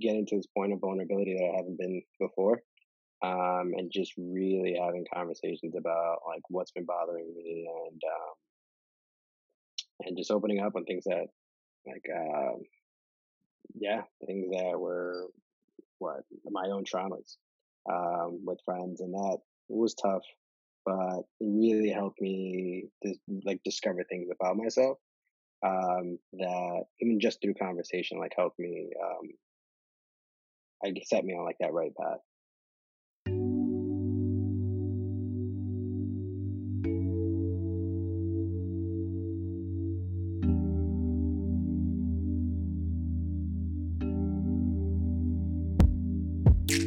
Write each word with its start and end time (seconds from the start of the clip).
getting 0.00 0.26
to 0.26 0.36
this 0.36 0.46
point 0.56 0.72
of 0.72 0.80
vulnerability 0.80 1.34
that 1.34 1.50
I 1.52 1.56
haven't 1.56 1.78
been 1.78 2.02
before. 2.20 2.62
Um, 3.22 3.72
and 3.76 3.90
just 3.90 4.12
really 4.18 4.78
having 4.78 5.06
conversations 5.12 5.74
about 5.76 6.18
like 6.26 6.42
what's 6.48 6.72
been 6.72 6.84
bothering 6.84 7.32
me 7.34 7.66
and 7.88 8.02
um, 8.04 8.34
and 10.06 10.18
just 10.18 10.30
opening 10.30 10.60
up 10.60 10.76
on 10.76 10.84
things 10.84 11.04
that 11.04 11.26
like 11.86 12.04
uh, 12.14 12.58
yeah 13.74 14.02
things 14.26 14.50
that 14.50 14.78
were 14.78 15.26
what 15.98 16.24
my 16.50 16.68
own 16.70 16.84
traumas 16.84 17.36
um, 17.90 18.40
with 18.44 18.58
friends 18.64 19.00
and 19.00 19.14
that 19.14 19.38
was 19.68 19.94
tough 19.94 20.22
but 20.84 21.20
it 21.40 21.48
really 21.48 21.90
helped 21.90 22.20
me 22.20 22.84
to 23.02 23.14
like 23.44 23.60
discover 23.64 24.04
things 24.04 24.28
about 24.30 24.56
myself 24.56 24.98
um, 25.64 26.18
that 26.34 26.82
even 27.00 27.20
just 27.20 27.40
through 27.40 27.54
conversation 27.54 28.18
like 28.18 28.32
helped 28.36 28.58
me 28.58 28.90
um, 29.02 29.28
I 30.84 30.92
set 31.06 31.24
me 31.24 31.32
on 31.32 31.44
like 31.44 31.56
that 31.60 31.72
right 31.72 31.92
path. 31.96 32.18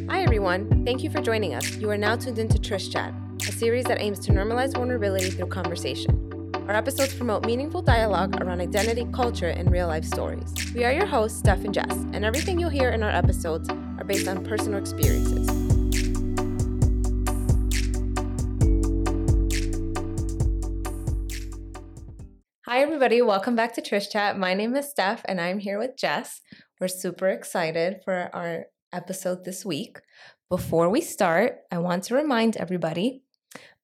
Hi 0.10 0.22
everyone, 0.22 0.86
thank 0.86 1.04
you 1.04 1.10
for 1.10 1.22
joining 1.22 1.56
us. 1.56 1.76
You 1.78 1.90
are 1.90 1.98
now 1.98 2.16
tuned 2.16 2.38
into 2.38 2.60
Trish 2.60 2.92
Chat, 2.92 3.14
a 3.48 3.52
series 3.52 3.86
that 3.86 4.00
aims 4.00 4.20
to 4.20 4.32
normalize 4.32 4.74
vulnerability 4.74 5.32
through 5.32 5.48
conversation. 5.48 6.52
Our 6.68 6.76
episodes 6.76 7.16
promote 7.16 7.46
meaningful 7.46 7.82
dialogue 7.82 8.42
around 8.42 8.62
identity, 8.62 9.08
culture, 9.12 9.50
and 9.50 9.72
real 9.72 9.88
life 9.88 10.06
stories. 10.06 10.54
We 10.76 10.84
are 10.84 10.92
your 10.92 11.06
hosts, 11.08 11.40
Steph 11.40 11.64
and 11.64 11.74
Jess, 11.74 11.92
and 12.12 12.26
everything 12.26 12.60
you'll 12.60 12.70
hear 12.70 12.90
in 12.92 13.04
our 13.04 13.10
episodes 13.10 13.70
based 14.08 14.28
on 14.28 14.44
personal 14.46 14.80
experiences. 14.80 15.48
Hi, 22.66 22.80
everybody. 22.82 23.22
Welcome 23.22 23.56
back 23.56 23.74
to 23.74 23.82
Trish 23.82 24.10
Chat. 24.10 24.38
My 24.38 24.54
name 24.54 24.76
is 24.76 24.90
Steph, 24.90 25.24
and 25.26 25.42
I'm 25.42 25.60
here 25.60 25.78
with 25.78 25.98
Jess. 25.98 26.42
We're 26.80 26.88
super 26.88 27.28
excited 27.28 27.98
for 28.06 28.30
our 28.34 28.68
episode 28.94 29.44
this 29.44 29.66
week. 29.66 30.00
Before 30.50 30.90
we 30.90 31.02
start, 31.02 31.58
I 31.72 31.80
want 31.80 32.04
to 32.06 32.16
remind 32.16 32.56
everybody 32.56 33.24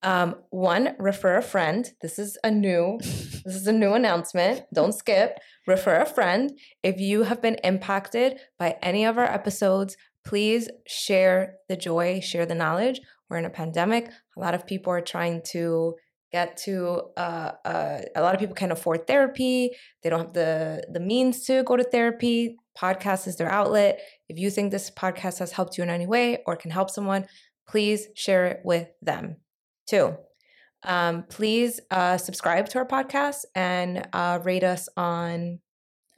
um, 0.04 0.36
one, 0.50 0.96
refer 1.00 1.38
a 1.38 1.42
friend. 1.42 1.90
This 2.02 2.20
is 2.20 2.38
a 2.44 2.52
new, 2.52 2.98
this 3.02 3.56
is 3.56 3.68
a 3.68 3.72
new 3.72 3.94
announcement. 3.94 4.64
Don't 4.74 4.94
skip. 4.94 5.40
Refer 5.66 6.02
a 6.02 6.06
friend. 6.06 6.52
If 6.84 7.00
you 7.00 7.24
have 7.24 7.42
been 7.42 7.56
impacted 7.64 8.40
by 8.60 8.78
any 8.82 9.06
of 9.06 9.18
our 9.18 9.24
episodes, 9.24 9.96
please 10.26 10.70
share 10.88 11.56
the 11.70 11.76
joy, 11.76 12.20
share 12.20 12.46
the 12.46 12.56
knowledge. 12.56 13.02
We're 13.30 13.38
in 13.38 13.46
a 13.46 13.50
pandemic. 13.50 14.10
A 14.38 14.40
lot 14.40 14.54
of 14.54 14.66
people 14.66 14.92
are 14.94 15.02
trying 15.02 15.42
to 15.52 15.96
get 16.34 16.58
to 16.58 17.00
uh, 17.16 17.52
uh, 17.64 18.02
a 18.16 18.22
lot 18.22 18.34
of 18.34 18.40
people 18.40 18.56
can't 18.56 18.72
afford 18.72 19.06
therapy 19.06 19.70
they 20.02 20.10
don't 20.10 20.20
have 20.20 20.34
the 20.34 20.84
the 20.92 21.00
means 21.00 21.46
to 21.46 21.64
go 21.64 21.78
to 21.78 21.84
therapy 21.84 22.58
podcast 22.78 23.28
is 23.28 23.38
their 23.38 23.52
outlet 23.52 24.00
if 24.28 24.38
you 24.38 24.50
think 24.50 24.72
this 24.72 24.90
podcast 24.90 25.38
has 25.38 25.52
helped 25.52 25.78
you 25.78 25.84
in 25.84 25.92
any 25.92 26.08
way 26.08 26.40
or 26.48 26.56
can 26.56 26.72
help 26.72 26.90
someone 26.90 27.26
please 27.68 28.08
share 28.16 28.48
it 28.48 28.62
with 28.66 28.88
them 29.02 29.38
too 29.88 30.16
um, 30.86 31.24
please 31.30 31.80
uh, 31.92 32.18
subscribe 32.18 32.68
to 32.68 32.80
our 32.80 32.88
podcast 32.88 33.46
and 33.56 34.06
uh, 34.12 34.40
rate 34.44 34.64
us 34.64 34.90
on 34.98 35.60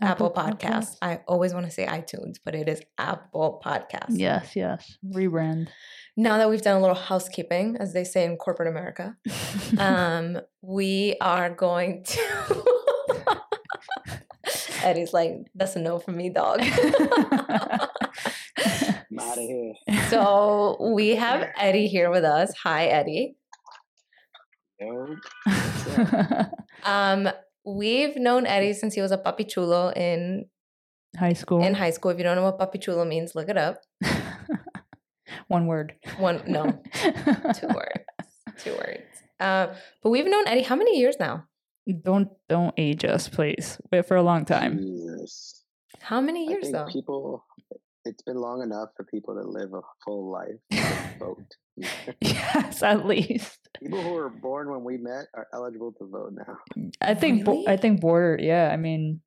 Apple, 0.02 0.28
Apple 0.28 0.44
Podcasts. 0.44 0.60
Podcast. 0.60 0.98
I 1.02 1.22
always 1.28 1.54
want 1.54 1.66
to 1.66 1.72
say 1.72 1.86
iTunes, 1.86 2.36
but 2.44 2.54
it 2.54 2.68
is 2.68 2.82
Apple 2.98 3.62
Podcasts. 3.64 4.08
Yes, 4.10 4.56
yes. 4.56 4.98
Rebrand. 5.06 5.70
Now 6.18 6.38
that 6.38 6.50
we've 6.50 6.62
done 6.62 6.78
a 6.78 6.82
little 6.82 6.96
housekeeping, 6.96 7.78
as 7.80 7.94
they 7.94 8.04
say 8.04 8.26
in 8.26 8.38
corporate 8.38 8.68
America, 8.68 9.16
um, 9.78 10.40
we 10.62 11.16
are 11.22 11.50
going 11.50 12.04
to. 12.04 12.66
Eddie's 14.84 15.14
like, 15.14 15.48
that's 15.56 15.76
a 15.76 15.80
no 15.80 15.98
for 15.98 16.12
me, 16.12 16.30
dog. 16.30 16.62
out 19.20 19.38
of 19.38 19.44
here. 19.44 19.74
So 20.10 20.78
we 20.94 21.16
have 21.16 21.50
Eddie 21.58 21.88
here 21.88 22.12
with 22.12 22.24
us. 22.24 22.54
Hi, 22.64 22.86
Eddie. 22.86 23.36
um, 26.84 27.30
we've 27.66 28.16
known 28.16 28.46
Eddie 28.46 28.74
since 28.74 28.94
he 28.94 29.02
was 29.02 29.12
a 29.12 29.18
papi 29.18 29.48
chulo 29.48 29.90
in 29.96 30.46
high 31.18 31.34
school. 31.34 31.64
In 31.64 31.74
high 31.74 31.92
school, 31.92 32.12
if 32.12 32.18
you 32.18 32.24
don't 32.24 32.36
know 32.36 32.44
what 32.44 32.60
papi 32.60 32.82
chulo 32.82 33.06
means, 33.06 33.36
look 33.36 33.50
it 33.50 33.58
up. 33.58 33.82
One 35.48 35.68
word. 35.68 35.96
One 36.18 36.42
no, 36.48 36.82
two 37.54 37.68
words. 37.68 38.06
Two 38.58 38.74
words. 38.74 39.04
Uh, 39.40 39.68
but 40.02 40.10
we've 40.10 40.26
known 40.26 40.48
Eddie 40.48 40.64
how 40.64 40.76
many 40.76 41.00
years 41.00 41.18
now? 41.20 41.46
Don't 42.04 42.30
don't 42.50 42.74
age 42.78 43.06
us, 43.06 43.28
please. 43.28 43.80
Wait 43.92 44.08
for 44.08 44.18
a 44.18 44.24
long 44.24 44.46
time. 44.46 44.78
Jesus. 44.78 45.64
How 46.00 46.22
many 46.22 46.48
years 46.48 46.72
though? 46.72 46.88
People, 46.88 47.44
it's 48.06 48.24
been 48.24 48.38
long 48.38 48.62
enough 48.62 48.90
for 48.96 49.04
people 49.06 49.36
to 49.36 49.42
live 49.42 49.74
a 49.74 49.82
full 50.04 50.32
life. 50.32 50.60
vote. 51.20 51.56
yes, 52.22 52.84
at 52.84 53.06
least. 53.06 53.60
People 53.82 54.02
who 54.02 54.14
were 54.14 54.30
born 54.30 54.70
when 54.72 54.84
we 54.84 54.98
met 54.98 55.26
are 55.34 55.48
eligible 55.54 55.92
to 55.94 56.08
vote 56.08 56.34
now. 56.34 56.58
I 57.02 57.14
think 57.14 57.46
really? 57.46 57.68
I 57.68 57.78
think 57.78 58.02
border. 58.02 58.38
Yeah, 58.42 58.70
I 58.72 58.78
mean, 58.78 59.22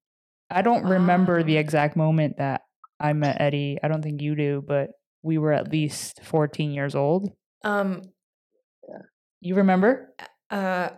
I 0.51 0.63
don't 0.63 0.85
remember 0.85 1.43
the 1.43 1.57
exact 1.57 1.97
moment 1.97 2.39
that 2.39 2.63
I 2.99 3.13
met 3.13 3.41
Eddie. 3.41 3.79
I 3.83 3.89
don't 3.89 4.03
think 4.03 4.23
you 4.23 4.35
do, 4.35 4.65
but 4.67 4.91
we 5.23 5.39
were 5.39 5.53
at 5.53 5.71
least 5.71 6.21
14 6.25 6.73
years 6.73 6.95
old. 6.95 7.31
Um 7.65 8.03
yeah. 8.89 9.03
You 9.41 9.57
remember? 9.57 10.15
Uh 10.51 10.91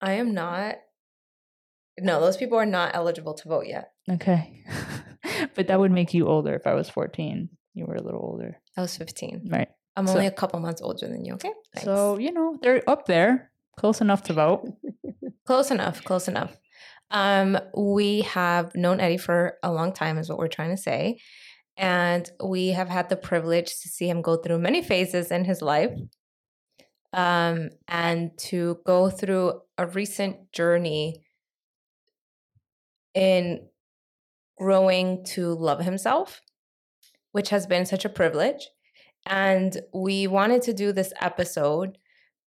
I 0.00 0.12
am 0.12 0.34
not 0.34 0.76
No, 1.98 2.20
those 2.20 2.36
people 2.36 2.58
are 2.58 2.66
not 2.66 2.94
eligible 2.94 3.34
to 3.34 3.48
vote 3.48 3.66
yet. 3.66 3.92
Okay. 4.10 4.64
but 5.54 5.68
that 5.68 5.78
would 5.78 5.92
make 5.92 6.14
you 6.14 6.26
older 6.26 6.54
if 6.54 6.66
I 6.66 6.74
was 6.74 6.88
14. 6.88 7.48
You 7.74 7.84
were 7.86 7.94
a 7.94 8.02
little 8.02 8.20
older. 8.22 8.58
I 8.76 8.80
was 8.80 8.96
15. 8.96 9.48
Right. 9.50 9.68
I'm 9.96 10.06
so, 10.06 10.14
only 10.14 10.26
a 10.26 10.30
couple 10.30 10.60
months 10.60 10.82
older 10.82 11.08
than 11.08 11.24
you. 11.24 11.34
Okay. 11.34 11.52
Thanks. 11.74 11.84
So, 11.84 12.18
you 12.18 12.32
know, 12.32 12.58
they're 12.60 12.82
up 12.88 13.06
there, 13.06 13.50
close 13.78 14.00
enough 14.00 14.22
to 14.24 14.32
vote. 14.32 14.66
close 15.46 15.70
enough, 15.70 16.04
close 16.04 16.28
enough. 16.28 16.56
Um, 17.10 17.58
we 17.76 18.22
have 18.22 18.74
known 18.74 19.00
Eddie 19.00 19.16
for 19.16 19.58
a 19.62 19.72
long 19.72 19.92
time, 19.92 20.18
is 20.18 20.28
what 20.28 20.38
we're 20.38 20.48
trying 20.48 20.70
to 20.70 20.82
say. 20.82 21.18
And 21.76 22.28
we 22.42 22.68
have 22.68 22.88
had 22.88 23.08
the 23.08 23.16
privilege 23.16 23.80
to 23.80 23.88
see 23.88 24.08
him 24.08 24.22
go 24.22 24.36
through 24.36 24.58
many 24.58 24.82
phases 24.82 25.30
in 25.30 25.44
his 25.44 25.60
life 25.62 25.92
um, 27.12 27.70
and 27.88 28.30
to 28.38 28.78
go 28.84 29.10
through 29.10 29.60
a 29.78 29.86
recent 29.86 30.52
journey 30.52 31.22
in 33.14 33.66
growing 34.56 35.24
to 35.24 35.54
love 35.54 35.80
himself, 35.80 36.40
which 37.32 37.50
has 37.50 37.66
been 37.66 37.86
such 37.86 38.04
a 38.04 38.10
privilege. 38.10 38.68
And 39.26 39.76
we 39.92 40.26
wanted 40.26 40.62
to 40.62 40.72
do 40.72 40.92
this 40.92 41.12
episode 41.20 41.98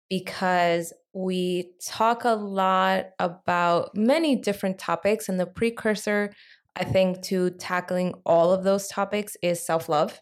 because 0.08 0.92
we 1.12 1.72
talk 1.84 2.24
a 2.24 2.34
lot 2.34 3.06
about 3.18 3.96
many 3.96 4.36
different 4.36 4.78
topics, 4.78 5.28
and 5.28 5.38
the 5.38 5.46
precursor, 5.46 6.32
I 6.76 6.84
think, 6.84 7.22
to 7.24 7.50
tackling 7.50 8.14
all 8.24 8.52
of 8.52 8.64
those 8.64 8.88
topics 8.88 9.36
is 9.42 9.64
self 9.64 9.88
love. 9.88 10.20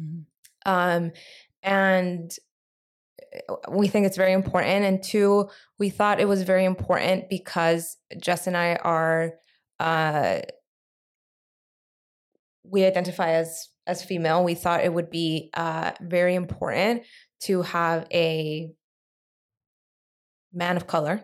Mm-hmm. 0.00 0.22
Um, 0.64 1.12
and 1.62 2.30
uh, 3.48 3.54
we 3.70 3.88
think 3.88 4.06
it's 4.06 4.16
very 4.16 4.32
important. 4.32 4.84
And 4.84 5.02
two, 5.02 5.48
we 5.78 5.90
thought 5.90 6.20
it 6.20 6.28
was 6.28 6.42
very 6.42 6.64
important 6.64 7.28
because 7.28 7.96
Jess 8.18 8.46
and 8.46 8.56
I 8.56 8.76
are, 8.76 9.34
uh, 9.78 10.40
we 12.64 12.84
identify 12.84 13.32
as 13.32 13.68
as 13.86 14.04
female, 14.04 14.44
we 14.44 14.54
thought 14.54 14.84
it 14.84 14.92
would 14.92 15.10
be 15.10 15.50
uh, 15.54 15.92
very 16.00 16.34
important 16.34 17.02
to 17.40 17.62
have 17.62 18.06
a 18.12 18.70
man 20.52 20.76
of 20.76 20.86
color 20.86 21.22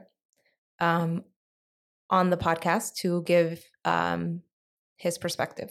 um, 0.80 1.22
on 2.10 2.30
the 2.30 2.36
podcast 2.36 2.96
to 2.96 3.22
give 3.22 3.62
um, 3.84 4.42
his 4.96 5.18
perspective. 5.18 5.70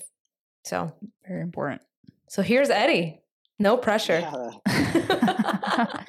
So 0.64 0.94
very 1.28 1.42
important. 1.42 1.82
So 2.30 2.42
here's 2.42 2.70
Eddie. 2.70 3.22
No 3.60 3.78
pressure. 3.78 4.20
Yeah. 4.20 5.88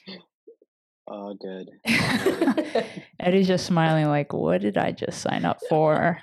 oh, 1.08 1.34
good. 1.40 1.68
Eddie's 3.20 3.46
just 3.46 3.66
smiling, 3.66 4.06
like, 4.06 4.32
"What 4.32 4.60
did 4.62 4.76
I 4.76 4.92
just 4.92 5.20
sign 5.20 5.44
up 5.44 5.58
for?" 5.68 6.18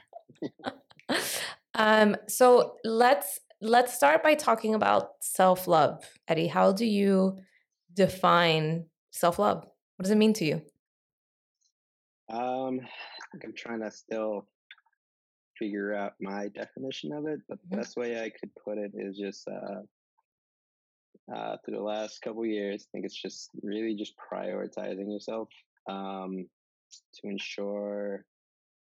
Um. 1.76 2.16
So 2.28 2.76
let's 2.84 3.40
let's 3.62 3.94
start 3.94 4.24
by 4.24 4.36
talking 4.36 4.76
about 4.76 5.10
self 5.22 5.68
love. 5.68 6.04
Eddie, 6.28 6.48
how 6.48 6.72
do 6.72 6.86
you 6.86 7.38
define 7.94 8.86
self 9.12 9.40
love? 9.40 9.66
What 9.96 10.04
does 10.04 10.12
it 10.12 10.18
mean 10.18 10.34
to 10.34 10.46
you? 10.46 10.62
Um, 12.30 12.82
I'm 13.44 13.54
trying 13.56 13.82
to 13.82 13.92
still 13.92 14.48
figure 15.58 15.96
out 15.96 16.14
my 16.22 16.50
definition 16.50 17.12
of 17.14 17.26
it, 17.26 17.40
but 17.50 17.60
the 17.62 17.68
mm-hmm. 17.68 17.78
best 17.78 17.98
way 17.98 18.22
I 18.22 18.30
could 18.30 18.52
put 18.64 18.78
it 18.78 18.92
is 18.96 19.18
just 19.18 19.48
uh, 19.48 19.82
uh, 21.34 21.58
through 21.64 21.78
the 21.78 21.84
last 21.84 22.22
couple 22.22 22.46
years, 22.46 22.84
I 22.84 22.88
think 22.92 23.06
it's 23.06 23.22
just 23.22 23.50
really 23.62 23.96
just 23.96 24.14
prioritizing 24.32 25.12
yourself 25.12 25.50
um, 25.90 26.48
to 27.16 27.28
ensure, 27.28 28.26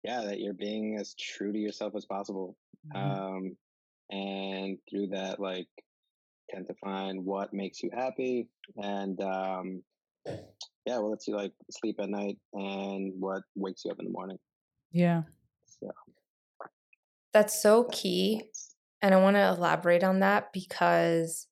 yeah, 0.04 0.22
that 0.22 0.40
you're 0.40 0.54
being 0.54 0.96
as 0.98 1.14
true 1.14 1.52
to 1.52 1.58
yourself 1.58 1.94
as 1.96 2.04
possible. 2.04 2.56
Mm-hmm. 2.94 3.10
Um, 3.10 3.56
and 4.10 4.78
through 4.90 5.08
that, 5.08 5.40
like, 5.40 5.68
tend 6.50 6.66
to 6.66 6.74
find 6.74 7.24
what 7.24 7.54
makes 7.54 7.82
you 7.82 7.90
happy 7.94 8.48
and 8.76 9.20
um, 9.22 9.82
yeah, 10.26 10.98
what 10.98 11.10
lets 11.10 11.28
you 11.28 11.36
like 11.36 11.52
sleep 11.70 11.96
at 12.00 12.10
night 12.10 12.36
and 12.52 13.12
what 13.18 13.42
wakes 13.54 13.84
you 13.84 13.90
up 13.90 13.98
in 13.98 14.06
the 14.06 14.10
morning. 14.10 14.38
Yeah. 14.90 15.22
So 15.66 15.90
that's 17.32 17.62
so 17.62 17.84
key. 17.84 18.42
And 19.00 19.14
I 19.14 19.18
want 19.18 19.36
to 19.36 19.48
elaborate 19.48 20.04
on 20.04 20.20
that 20.20 20.52
because 20.52 21.48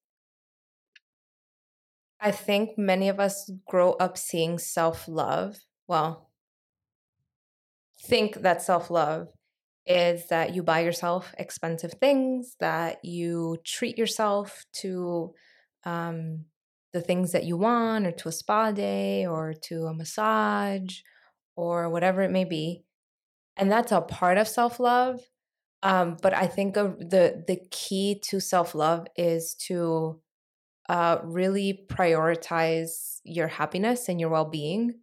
I 2.20 2.30
think 2.30 2.76
many 2.76 3.08
of 3.08 3.18
us 3.18 3.50
grow 3.66 3.92
up 3.92 4.18
seeing 4.18 4.58
self 4.58 5.08
love. 5.08 5.56
Well, 5.88 6.29
think 8.02 8.42
that 8.42 8.62
self 8.62 8.90
love 8.90 9.28
is 9.86 10.28
that 10.28 10.54
you 10.54 10.62
buy 10.62 10.80
yourself 10.80 11.34
expensive 11.38 11.94
things, 11.94 12.56
that 12.60 13.04
you 13.04 13.58
treat 13.64 13.98
yourself 13.98 14.64
to 14.74 15.34
um, 15.84 16.44
the 16.92 17.00
things 17.00 17.32
that 17.32 17.44
you 17.44 17.56
want, 17.56 18.06
or 18.06 18.12
to 18.12 18.28
a 18.28 18.32
spa 18.32 18.70
day, 18.72 19.26
or 19.26 19.54
to 19.54 19.86
a 19.86 19.94
massage, 19.94 21.00
or 21.56 21.88
whatever 21.88 22.22
it 22.22 22.30
may 22.30 22.44
be. 22.44 22.84
And 23.56 23.70
that's 23.70 23.92
a 23.92 24.00
part 24.00 24.38
of 24.38 24.48
self 24.48 24.80
love. 24.80 25.20
Um, 25.82 26.16
but 26.20 26.34
I 26.34 26.46
think 26.46 26.74
the 26.74 27.44
the 27.46 27.58
key 27.70 28.20
to 28.28 28.40
self 28.40 28.74
love 28.74 29.06
is 29.16 29.54
to 29.66 30.20
uh, 30.88 31.18
really 31.22 31.86
prioritize 31.88 33.20
your 33.24 33.48
happiness 33.48 34.08
and 34.08 34.20
your 34.20 34.30
well 34.30 34.44
being, 34.44 35.00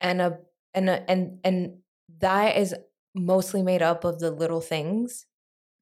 and 0.00 0.20
a 0.20 0.38
and 0.74 0.88
a, 0.90 1.10
and 1.10 1.38
and 1.44 1.78
that 2.20 2.56
is 2.56 2.74
mostly 3.14 3.62
made 3.62 3.82
up 3.82 4.04
of 4.04 4.18
the 4.18 4.30
little 4.30 4.60
things. 4.60 5.26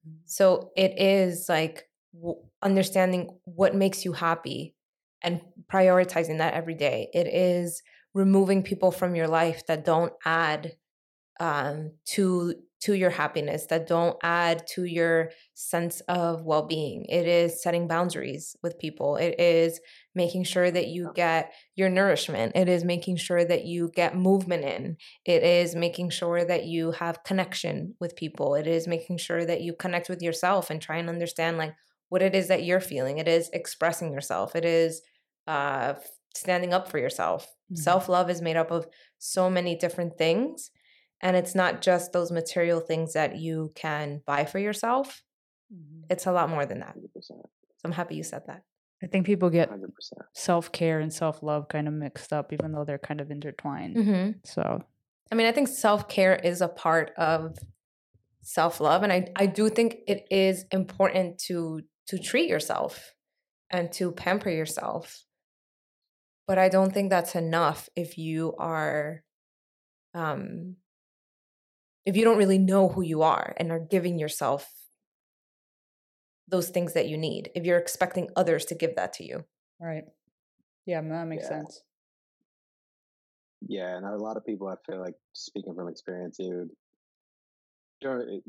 Mm-hmm. 0.06 0.18
So 0.26 0.70
it 0.76 0.98
is 1.00 1.46
like 1.48 1.88
w- 2.14 2.40
understanding 2.62 3.38
what 3.44 3.74
makes 3.74 4.04
you 4.04 4.12
happy 4.12 4.74
and 5.22 5.40
prioritizing 5.72 6.38
that 6.38 6.54
every 6.54 6.74
day. 6.74 7.08
It 7.14 7.26
is 7.26 7.82
removing 8.14 8.62
people 8.62 8.90
from 8.90 9.14
your 9.14 9.28
life 9.28 9.66
that 9.66 9.84
don't 9.84 10.12
add 10.24 10.72
um, 11.40 11.92
to 12.06 12.54
to 12.82 12.94
your 12.94 13.10
happiness 13.10 13.66
that 13.66 13.86
don't 13.86 14.16
add 14.22 14.66
to 14.66 14.84
your 14.84 15.30
sense 15.54 16.00
of 16.08 16.42
well-being 16.42 17.04
it 17.08 17.26
is 17.28 17.62
setting 17.62 17.86
boundaries 17.86 18.56
with 18.62 18.78
people 18.78 19.16
it 19.16 19.38
is 19.38 19.80
making 20.14 20.44
sure 20.44 20.70
that 20.70 20.88
you 20.88 21.10
get 21.14 21.52
your 21.74 21.88
nourishment 21.88 22.52
it 22.54 22.68
is 22.68 22.84
making 22.84 23.16
sure 23.16 23.44
that 23.44 23.64
you 23.64 23.90
get 23.94 24.16
movement 24.16 24.64
in 24.64 24.96
it 25.24 25.42
is 25.42 25.74
making 25.74 26.10
sure 26.10 26.44
that 26.44 26.64
you 26.64 26.92
have 26.92 27.24
connection 27.24 27.94
with 28.00 28.16
people 28.16 28.54
it 28.54 28.66
is 28.66 28.86
making 28.86 29.16
sure 29.16 29.44
that 29.44 29.60
you 29.60 29.72
connect 29.72 30.08
with 30.08 30.22
yourself 30.22 30.70
and 30.70 30.80
try 30.80 30.96
and 30.96 31.08
understand 31.08 31.58
like 31.58 31.74
what 32.08 32.22
it 32.22 32.34
is 32.34 32.48
that 32.48 32.64
you're 32.64 32.80
feeling 32.80 33.18
it 33.18 33.28
is 33.28 33.50
expressing 33.52 34.12
yourself 34.12 34.54
it 34.54 34.64
is 34.64 35.02
uh 35.46 35.94
standing 36.34 36.72
up 36.72 36.90
for 36.90 36.98
yourself 36.98 37.44
mm-hmm. 37.44 37.76
self-love 37.76 38.30
is 38.30 38.42
made 38.42 38.56
up 38.56 38.70
of 38.70 38.86
so 39.18 39.48
many 39.48 39.76
different 39.76 40.16
things 40.16 40.70
and 41.22 41.36
it's 41.36 41.54
not 41.54 41.80
just 41.80 42.12
those 42.12 42.32
material 42.32 42.80
things 42.80 43.12
that 43.12 43.36
you 43.36 43.72
can 43.76 44.22
buy 44.26 44.44
for 44.44 44.58
yourself. 44.58 45.22
Mm-hmm. 45.72 46.06
It's 46.10 46.26
a 46.26 46.32
lot 46.32 46.50
more 46.50 46.66
than 46.66 46.80
that. 46.80 46.96
So 47.20 47.40
I'm 47.84 47.92
happy 47.92 48.16
you 48.16 48.24
said 48.24 48.42
that. 48.48 48.62
I 49.02 49.06
think 49.06 49.26
people 49.26 49.50
get 49.50 49.70
self 50.34 50.70
care 50.70 51.00
and 51.00 51.12
self 51.12 51.42
love 51.42 51.68
kind 51.68 51.88
of 51.88 51.94
mixed 51.94 52.32
up, 52.32 52.52
even 52.52 52.72
though 52.72 52.84
they're 52.84 52.98
kind 52.98 53.20
of 53.20 53.30
intertwined. 53.30 53.96
Mm-hmm. 53.96 54.30
So, 54.44 54.82
I 55.30 55.34
mean, 55.34 55.46
I 55.46 55.52
think 55.52 55.68
self 55.68 56.08
care 56.08 56.36
is 56.36 56.60
a 56.60 56.68
part 56.68 57.10
of 57.16 57.56
self 58.42 58.80
love, 58.80 59.02
and 59.02 59.12
I 59.12 59.28
I 59.36 59.46
do 59.46 59.68
think 59.68 59.96
it 60.06 60.26
is 60.30 60.64
important 60.70 61.38
to 61.46 61.80
to 62.08 62.18
treat 62.18 62.48
yourself 62.48 63.14
and 63.70 63.90
to 63.92 64.12
pamper 64.12 64.50
yourself. 64.50 65.24
But 66.46 66.58
I 66.58 66.68
don't 66.68 66.92
think 66.92 67.10
that's 67.10 67.34
enough 67.34 67.88
if 67.96 68.18
you 68.18 68.54
are 68.58 69.22
um 70.14 70.76
if 72.04 72.16
you 72.16 72.24
don't 72.24 72.38
really 72.38 72.58
know 72.58 72.88
who 72.88 73.02
you 73.02 73.22
are 73.22 73.54
and 73.56 73.70
are 73.70 73.80
giving 73.80 74.18
yourself 74.18 74.68
those 76.52 76.68
things 76.68 76.92
that 76.92 77.08
you 77.08 77.16
need 77.16 77.50
if 77.54 77.64
you're 77.64 77.78
expecting 77.78 78.28
others 78.36 78.64
to 78.64 78.74
give 78.74 78.94
that 78.94 79.12
to 79.12 79.24
you 79.24 79.44
right 79.80 80.04
yeah 80.86 81.00
that 81.00 81.26
makes 81.26 81.44
yeah. 81.44 81.48
sense 81.48 81.82
yeah 83.66 83.96
and 83.96 84.06
a 84.06 84.16
lot 84.16 84.36
of 84.36 84.46
people 84.46 84.68
i 84.68 84.74
feel 84.86 85.00
like 85.00 85.14
speaking 85.32 85.74
from 85.74 85.88
experience 85.88 86.36
dude 86.36 86.70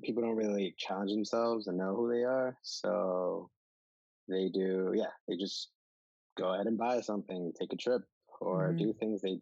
people 0.04 0.22
don't 0.22 0.36
really 0.36 0.76
challenge 0.78 1.12
themselves 1.12 1.68
and 1.68 1.78
know 1.78 1.96
who 1.96 2.12
they 2.12 2.24
are 2.24 2.58
so 2.62 3.50
they 4.28 4.50
do 4.50 4.92
yeah 4.96 5.12
they 5.28 5.36
just 5.36 5.70
go 6.38 6.54
ahead 6.54 6.68
and 6.68 6.78
buy 6.78 7.00
something 7.00 7.52
take 7.60 7.74
a 7.74 7.78
trip 7.78 8.02
or 8.42 8.70
mm-hmm. 8.70 8.78
do 8.78 8.94
things 9.00 9.22
they 9.22 9.40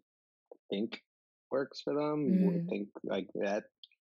think 0.70 1.02
works 1.50 1.82
for 1.82 1.94
them 1.94 2.28
mm. 2.30 2.70
think 2.70 2.88
like 3.04 3.28
that 3.36 3.64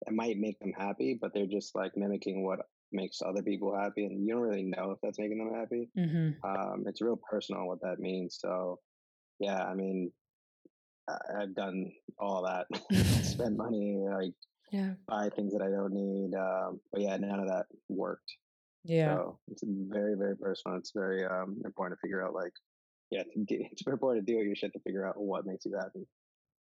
it 0.07 0.13
might 0.13 0.37
make 0.37 0.59
them 0.59 0.73
happy, 0.77 1.17
but 1.19 1.33
they're 1.33 1.45
just 1.45 1.75
like 1.75 1.95
mimicking 1.95 2.43
what 2.43 2.59
makes 2.93 3.21
other 3.21 3.41
people 3.41 3.75
happy, 3.75 4.05
and 4.05 4.25
you 4.25 4.33
don't 4.33 4.43
really 4.43 4.63
know 4.63 4.91
if 4.91 4.99
that's 5.01 5.19
making 5.19 5.39
them 5.39 5.53
happy. 5.53 5.89
Mm-hmm. 5.97 6.45
Um, 6.47 6.83
it's 6.87 7.01
real 7.01 7.19
personal 7.29 7.67
what 7.67 7.81
that 7.81 7.99
means. 7.99 8.37
So, 8.39 8.79
yeah, 9.39 9.63
I 9.63 9.73
mean, 9.73 10.11
I, 11.09 11.41
have 11.41 11.55
done 11.55 11.91
all 12.19 12.43
that, 12.43 12.67
spend 13.23 13.57
money, 13.57 14.05
like 14.09 14.33
yeah. 14.71 14.93
buy 15.07 15.29
things 15.29 15.53
that 15.53 15.61
I 15.61 15.69
don't 15.69 15.93
need. 15.93 16.35
Um, 16.35 16.79
but 16.91 17.01
yeah, 17.01 17.17
none 17.17 17.39
of 17.39 17.47
that 17.47 17.65
worked. 17.89 18.31
Yeah, 18.85 19.15
so 19.15 19.39
it's 19.49 19.63
very, 19.65 20.15
very 20.15 20.35
personal. 20.35 20.77
It's 20.77 20.91
very 20.93 21.25
um, 21.25 21.61
important 21.63 21.97
to 21.97 22.01
figure 22.01 22.25
out, 22.25 22.33
like, 22.33 22.51
yeah, 23.11 23.23
it's 23.35 23.87
important 23.87 24.25
to 24.25 24.31
do 24.31 24.37
with 24.37 24.47
your 24.47 24.55
shit 24.55 24.73
to 24.73 24.79
figure 24.79 25.07
out 25.07 25.15
what 25.17 25.45
makes 25.45 25.65
you 25.65 25.73
happy. 25.77 26.05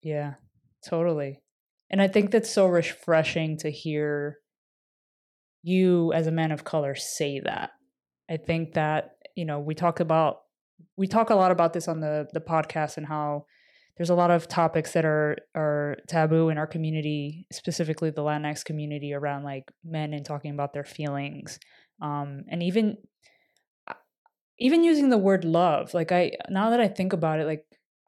Yeah, 0.02 0.36
totally. 0.88 1.42
And 1.90 2.02
I 2.02 2.08
think 2.08 2.32
that's 2.32 2.50
so 2.50 2.68
refreshing 2.68 3.58
to 3.58 3.70
hear 3.70 4.40
you 5.66 6.14
as 6.14 6.28
a 6.28 6.32
man 6.32 6.52
of 6.52 6.64
color 6.64 6.94
say 6.94 7.42
that. 7.44 7.72
I 8.30 8.38
think 8.38 8.76
that, 8.76 9.18
you 9.36 9.46
know, 9.46 9.60
we 9.60 9.74
talk 9.74 10.00
about 10.00 10.38
we 10.96 11.08
talk 11.08 11.30
a 11.30 11.36
lot 11.36 11.52
about 11.52 11.74
this 11.74 11.88
on 11.88 12.00
the 12.00 12.28
the 12.34 12.40
podcast 12.40 12.98
and 12.98 13.06
how 13.06 13.46
there's 13.98 14.10
a 14.10 14.16
lot 14.16 14.30
of 14.30 14.48
topics 14.48 14.92
that 14.94 15.06
are 15.06 15.38
are 15.56 15.98
taboo 16.08 16.50
in 16.50 16.58
our 16.60 16.68
community, 16.68 17.48
specifically 17.52 18.12
the 18.12 18.22
Latinx 18.22 18.64
community 18.64 19.14
around 19.14 19.44
like 19.44 19.72
men 19.84 20.14
and 20.14 20.24
talking 20.24 20.52
about 20.52 20.74
their 20.74 20.84
feelings. 20.84 21.60
Um 22.00 22.44
and 22.48 22.62
even 22.62 22.98
uh, 23.88 23.94
even 24.60 24.84
using 24.84 25.10
the 25.10 25.18
word 25.18 25.46
love. 25.46 25.96
Like 25.96 26.12
I 26.12 26.34
now 26.50 26.70
that 26.70 26.80
I 26.80 26.88
think 26.88 27.14
about 27.14 27.40
it, 27.40 27.48
like 27.48 27.66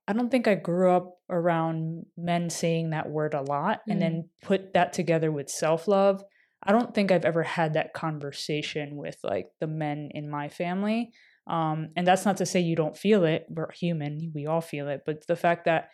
I 0.08 0.14
don't 0.14 0.30
think 0.30 0.48
I 0.48 0.56
grew 0.56 0.92
up 0.92 1.18
around 1.30 2.06
men 2.16 2.52
saying 2.52 2.92
that 2.92 3.10
word 3.10 3.34
a 3.34 3.42
lot 3.42 3.80
mm. 3.80 3.94
and 3.94 4.02
then 4.02 4.30
put 4.44 4.74
that 4.74 4.94
together 4.94 5.32
with 5.32 5.50
self 5.50 5.88
love. 5.88 6.24
I 6.64 6.72
don't 6.72 6.94
think 6.94 7.12
I've 7.12 7.26
ever 7.26 7.44
had 7.44 7.74
that 7.74 7.94
conversation 7.94 8.96
with 8.96 9.18
like 9.24 9.48
the 9.60 9.68
men 9.68 10.10
in 10.14 10.30
my 10.30 10.50
family. 10.50 11.12
Um, 11.48 11.90
and 11.96 12.06
that's 12.06 12.26
not 12.26 12.38
to 12.38 12.46
say 12.46 12.60
you 12.60 12.76
don't 12.76 12.98
feel 12.98 13.24
it. 13.24 13.46
We're 13.50 13.72
human, 13.72 14.32
we 14.36 14.48
all 14.48 14.62
feel 14.62 14.90
it. 14.90 15.04
But 15.06 15.26
the 15.28 15.36
fact 15.36 15.66
that 15.66 15.90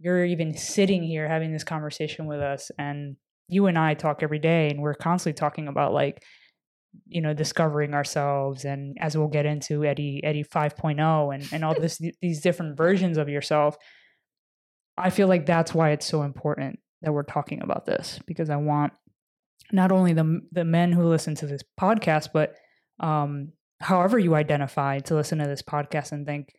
you're 0.00 0.24
even 0.24 0.56
sitting 0.56 1.02
here 1.02 1.28
having 1.28 1.52
this 1.52 1.64
conversation 1.64 2.26
with 2.26 2.40
us 2.40 2.70
and 2.78 3.16
you 3.48 3.66
and 3.66 3.78
I 3.78 3.94
talk 3.94 4.22
every 4.22 4.38
day 4.38 4.70
and 4.70 4.80
we're 4.80 4.94
constantly 4.94 5.38
talking 5.38 5.68
about 5.68 5.92
like 5.92 6.22
you 7.06 7.20
know 7.20 7.34
discovering 7.34 7.94
ourselves 7.94 8.64
and 8.64 8.96
as 9.00 9.16
we'll 9.16 9.28
get 9.28 9.46
into 9.46 9.84
eddie 9.84 10.20
eddie 10.22 10.44
5.0 10.44 11.34
and 11.34 11.48
and 11.52 11.64
all 11.64 11.74
this 11.80 12.00
these 12.22 12.40
different 12.40 12.76
versions 12.76 13.18
of 13.18 13.28
yourself 13.28 13.76
i 14.96 15.10
feel 15.10 15.26
like 15.26 15.44
that's 15.44 15.74
why 15.74 15.90
it's 15.90 16.06
so 16.06 16.22
important 16.22 16.78
that 17.02 17.12
we're 17.12 17.24
talking 17.24 17.62
about 17.62 17.84
this 17.84 18.20
because 18.26 18.48
i 18.48 18.56
want 18.56 18.92
not 19.72 19.92
only 19.92 20.12
the 20.12 20.40
the 20.52 20.64
men 20.64 20.92
who 20.92 21.04
listen 21.04 21.34
to 21.34 21.46
this 21.46 21.62
podcast 21.78 22.28
but 22.32 22.54
um 23.00 23.52
however 23.80 24.18
you 24.18 24.34
identify 24.34 24.98
to 24.98 25.14
listen 25.14 25.38
to 25.38 25.46
this 25.46 25.62
podcast 25.62 26.12
and 26.12 26.26
think 26.26 26.54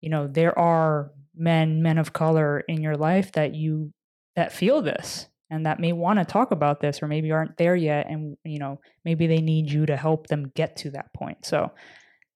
you 0.00 0.10
know 0.10 0.26
there 0.26 0.56
are 0.58 1.10
men 1.34 1.82
men 1.82 1.98
of 1.98 2.12
color 2.12 2.60
in 2.60 2.82
your 2.82 2.96
life 2.96 3.32
that 3.32 3.54
you 3.54 3.92
that 4.36 4.52
feel 4.52 4.82
this 4.82 5.26
and 5.50 5.66
that 5.66 5.80
may 5.80 5.92
want 5.92 6.18
to 6.18 6.24
talk 6.24 6.52
about 6.52 6.80
this 6.80 7.02
or 7.02 7.08
maybe 7.08 7.32
aren't 7.32 7.56
there 7.56 7.76
yet 7.76 8.06
and 8.08 8.36
you 8.44 8.58
know 8.58 8.80
maybe 9.04 9.26
they 9.26 9.40
need 9.40 9.70
you 9.70 9.84
to 9.86 9.96
help 9.96 10.28
them 10.28 10.52
get 10.54 10.76
to 10.76 10.90
that 10.90 11.12
point. 11.12 11.44
So 11.44 11.72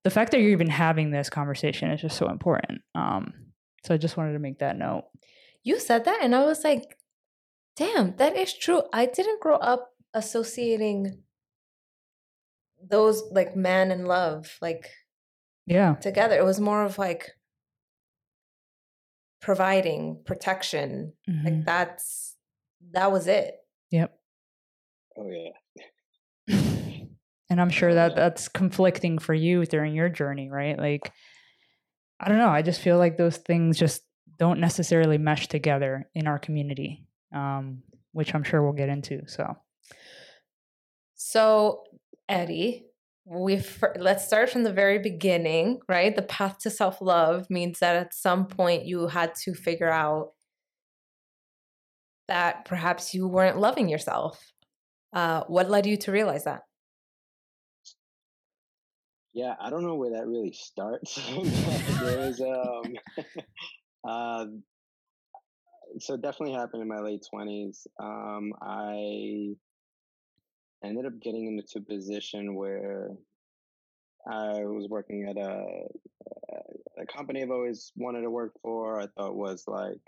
the 0.02 0.10
fact 0.10 0.32
that 0.32 0.40
you're 0.40 0.50
even 0.50 0.68
having 0.68 1.10
this 1.10 1.30
conversation 1.30 1.90
is 1.90 2.00
just 2.00 2.18
so 2.18 2.28
important. 2.28 2.82
Um, 2.94 3.32
so 3.84 3.94
i 3.94 3.96
just 3.96 4.16
wanted 4.16 4.32
to 4.32 4.38
make 4.38 4.58
that 4.58 4.76
note. 4.76 5.04
You 5.62 5.78
said 5.78 6.04
that 6.04 6.20
and 6.22 6.34
i 6.34 6.44
was 6.44 6.64
like 6.64 6.98
damn 7.76 8.16
that 8.16 8.36
is 8.36 8.52
true. 8.52 8.82
I 8.92 9.06
didn't 9.06 9.40
grow 9.40 9.56
up 9.56 9.93
associating 10.14 11.22
those 12.82 13.22
like 13.30 13.56
man 13.56 13.90
and 13.90 14.06
love 14.08 14.56
like 14.62 14.88
yeah. 15.66 15.94
together. 15.94 16.36
It 16.36 16.44
was 16.44 16.60
more 16.60 16.84
of 16.84 16.98
like 16.98 17.32
providing 19.40 20.22
protection 20.24 21.12
mm-hmm. 21.28 21.44
like 21.44 21.64
that's 21.64 22.36
that 22.92 23.12
was 23.12 23.26
it. 23.26 23.56
Yep. 23.90 24.14
Oh 25.18 25.30
yeah. 25.30 26.56
And 27.50 27.60
i'm 27.60 27.70
sure 27.70 27.90
oh, 27.90 27.94
that 27.94 28.16
that's 28.16 28.48
conflicting 28.48 29.18
for 29.18 29.34
you 29.34 29.64
during 29.64 29.94
your 29.94 30.08
journey 30.08 30.50
right? 30.50 30.76
Like 30.76 31.12
i 32.20 32.28
don't 32.28 32.38
know 32.38 32.48
i 32.48 32.62
just 32.62 32.80
feel 32.80 32.98
like 32.98 33.16
those 33.16 33.36
things 33.36 33.78
just 33.78 34.02
don't 34.38 34.60
necessarily 34.60 35.18
mesh 35.18 35.48
together 35.48 36.08
in 36.14 36.26
our 36.26 36.38
community 36.38 37.06
um, 37.34 37.82
which 38.12 38.34
i'm 38.34 38.42
sure 38.42 38.62
we'll 38.62 38.72
get 38.72 38.88
into 38.88 39.22
so 39.26 39.56
so 41.14 41.82
eddie 42.28 42.86
we 43.26 43.62
let's 43.96 44.26
start 44.26 44.50
from 44.50 44.64
the 44.64 44.72
very 44.72 44.98
beginning 44.98 45.80
right? 45.88 46.14
The 46.14 46.22
path 46.22 46.58
to 46.58 46.70
self-love 46.70 47.48
means 47.48 47.78
that 47.78 47.96
at 47.96 48.14
some 48.14 48.46
point 48.46 48.84
you 48.84 49.08
had 49.08 49.34
to 49.44 49.54
figure 49.54 49.90
out 49.90 50.32
that 52.28 52.64
perhaps 52.64 53.14
you 53.14 53.28
weren't 53.28 53.58
loving 53.58 53.88
yourself. 53.88 54.52
Uh, 55.12 55.44
what 55.46 55.70
led 55.70 55.86
you 55.86 55.96
to 55.98 56.12
realize 56.12 56.44
that? 56.44 56.62
Yeah 59.32 59.54
i 59.60 59.68
don't 59.68 59.82
know 59.82 59.96
where 59.96 60.10
that 60.10 60.28
really 60.28 60.52
starts 60.52 61.18
um 62.40 62.94
uh, 64.08 64.46
so 65.98 66.16
definitely 66.16 66.54
happened 66.54 66.82
in 66.82 66.88
my 66.88 67.00
late 67.00 67.26
20s 67.34 67.84
um 68.00 68.52
i 68.62 69.56
ended 70.86 71.06
up 71.06 71.20
getting 71.20 71.46
into 71.46 71.78
a 71.78 71.92
position 71.92 72.54
where 72.54 73.10
I 74.30 74.64
was 74.64 74.88
working 74.88 75.26
at 75.28 75.36
a 75.36 75.86
a 76.98 77.06
company 77.06 77.42
I've 77.42 77.50
always 77.50 77.92
wanted 77.96 78.22
to 78.22 78.30
work 78.30 78.52
for. 78.62 79.00
I 79.00 79.06
thought 79.16 79.34
was 79.34 79.64
like, 79.66 80.00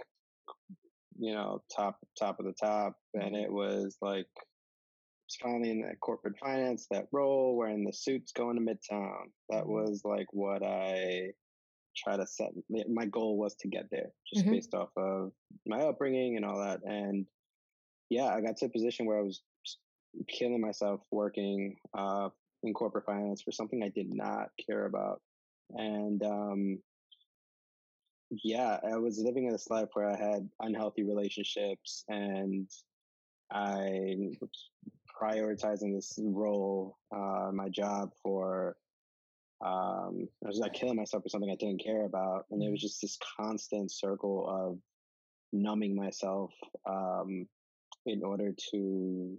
you 1.18 1.34
know, 1.34 1.62
top 1.74 1.98
top 2.18 2.38
of 2.38 2.46
the 2.46 2.52
top, 2.52 2.96
and 3.14 3.34
mm-hmm. 3.34 3.44
it 3.44 3.52
was 3.52 3.96
like 4.00 4.26
was 5.26 5.36
finally 5.42 5.70
in 5.70 5.82
that 5.82 6.00
corporate 6.00 6.38
finance, 6.38 6.86
that 6.90 7.08
role, 7.12 7.56
wearing 7.56 7.84
the 7.84 7.92
suits, 7.92 8.32
going 8.32 8.56
to 8.56 8.62
Midtown. 8.62 9.24
That 9.50 9.64
mm-hmm. 9.64 9.72
was 9.72 10.02
like 10.04 10.26
what 10.32 10.62
I 10.64 11.30
try 11.96 12.16
to 12.16 12.26
set. 12.26 12.50
My 12.88 13.06
goal 13.06 13.36
was 13.38 13.56
to 13.60 13.68
get 13.68 13.86
there, 13.90 14.10
just 14.32 14.44
mm-hmm. 14.44 14.54
based 14.54 14.74
off 14.74 14.90
of 14.96 15.32
my 15.66 15.80
upbringing 15.80 16.36
and 16.36 16.44
all 16.44 16.58
that. 16.58 16.80
And 16.84 17.26
yeah, 18.08 18.26
I 18.26 18.40
got 18.40 18.56
to 18.58 18.66
a 18.66 18.70
position 18.70 19.06
where 19.06 19.18
I 19.18 19.22
was 19.22 19.42
killing 20.28 20.60
myself 20.60 21.00
working 21.10 21.76
uh, 21.96 22.28
in 22.62 22.72
corporate 22.72 23.04
finance 23.04 23.42
for 23.42 23.52
something 23.52 23.82
I 23.82 23.88
did 23.88 24.12
not 24.12 24.48
care 24.66 24.86
about. 24.86 25.20
And 25.70 26.22
um, 26.22 26.78
yeah, 28.30 28.78
I 28.82 28.96
was 28.96 29.18
living 29.18 29.46
in 29.46 29.52
this 29.52 29.70
life 29.70 29.88
where 29.92 30.08
I 30.08 30.16
had 30.16 30.48
unhealthy 30.60 31.04
relationships 31.04 32.04
and 32.08 32.68
I 33.52 34.16
was 34.40 34.70
prioritizing 35.20 35.94
this 35.94 36.18
role, 36.20 36.98
uh, 37.14 37.50
my 37.52 37.68
job 37.68 38.10
for, 38.22 38.76
um, 39.64 40.28
I 40.44 40.48
was 40.48 40.58
like 40.58 40.74
killing 40.74 40.96
myself 40.96 41.22
for 41.22 41.28
something 41.28 41.50
I 41.50 41.56
didn't 41.56 41.82
care 41.82 42.04
about. 42.04 42.46
And 42.50 42.62
it 42.62 42.70
was 42.70 42.80
just 42.80 43.00
this 43.00 43.18
constant 43.38 43.90
circle 43.92 44.46
of 44.48 44.78
numbing 45.52 45.94
myself 45.94 46.52
um, 46.88 47.46
in 48.04 48.22
order 48.22 48.52
to 48.72 49.38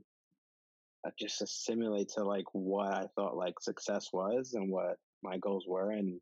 just 1.19 1.41
assimilate 1.41 2.09
to 2.09 2.23
like 2.23 2.45
what 2.53 2.93
I 2.93 3.05
thought 3.15 3.37
like 3.37 3.59
success 3.59 4.07
was 4.11 4.53
and 4.53 4.71
what 4.71 4.97
my 5.23 5.37
goals 5.37 5.65
were. 5.67 5.91
And 5.91 6.19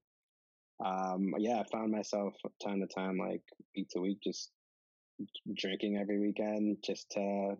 um, 0.85 1.33
yeah, 1.39 1.59
I 1.59 1.63
found 1.71 1.91
myself 1.91 2.33
time 2.63 2.81
to 2.81 2.87
time, 2.87 3.17
like 3.17 3.41
week 3.75 3.89
to 3.91 4.01
week, 4.01 4.19
just 4.23 4.51
drinking 5.57 5.97
every 5.97 6.19
weekend 6.19 6.77
just 6.85 7.09
to 7.11 7.55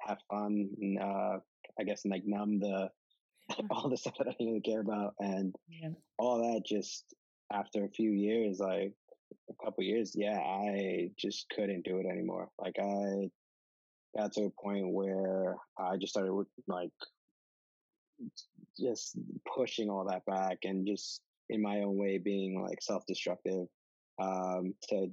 have 0.00 0.18
fun 0.30 0.68
and 0.80 0.98
uh, 0.98 1.38
I 1.80 1.84
guess 1.84 2.02
like 2.04 2.22
numb 2.26 2.60
the 2.60 2.90
all 3.70 3.88
the 3.88 3.96
stuff 3.96 4.14
that 4.18 4.28
I 4.28 4.32
didn't 4.32 4.46
really 4.48 4.60
care 4.60 4.80
about 4.80 5.14
and 5.18 5.54
yeah. 5.68 5.88
all 6.18 6.38
that 6.52 6.66
just 6.66 7.04
after 7.52 7.84
a 7.84 7.90
few 7.90 8.10
years, 8.10 8.58
like 8.60 8.92
a 9.50 9.64
couple 9.64 9.84
years, 9.84 10.12
yeah, 10.14 10.38
I 10.38 11.10
just 11.18 11.46
couldn't 11.54 11.84
do 11.84 11.98
it 11.98 12.06
anymore. 12.06 12.48
Like 12.58 12.76
I 12.78 13.30
got 14.16 14.32
to 14.32 14.44
a 14.44 14.62
point 14.62 14.88
where 14.88 15.56
I 15.78 15.96
just 15.96 16.12
started 16.12 16.32
like 16.66 16.90
just 18.78 19.18
pushing 19.54 19.90
all 19.90 20.04
that 20.06 20.24
back 20.26 20.58
and 20.64 20.86
just 20.86 21.22
in 21.50 21.62
my 21.62 21.80
own 21.80 21.96
way 21.96 22.18
being 22.18 22.62
like 22.62 22.82
self-destructive 22.82 23.66
um, 24.20 24.74
to 24.88 25.08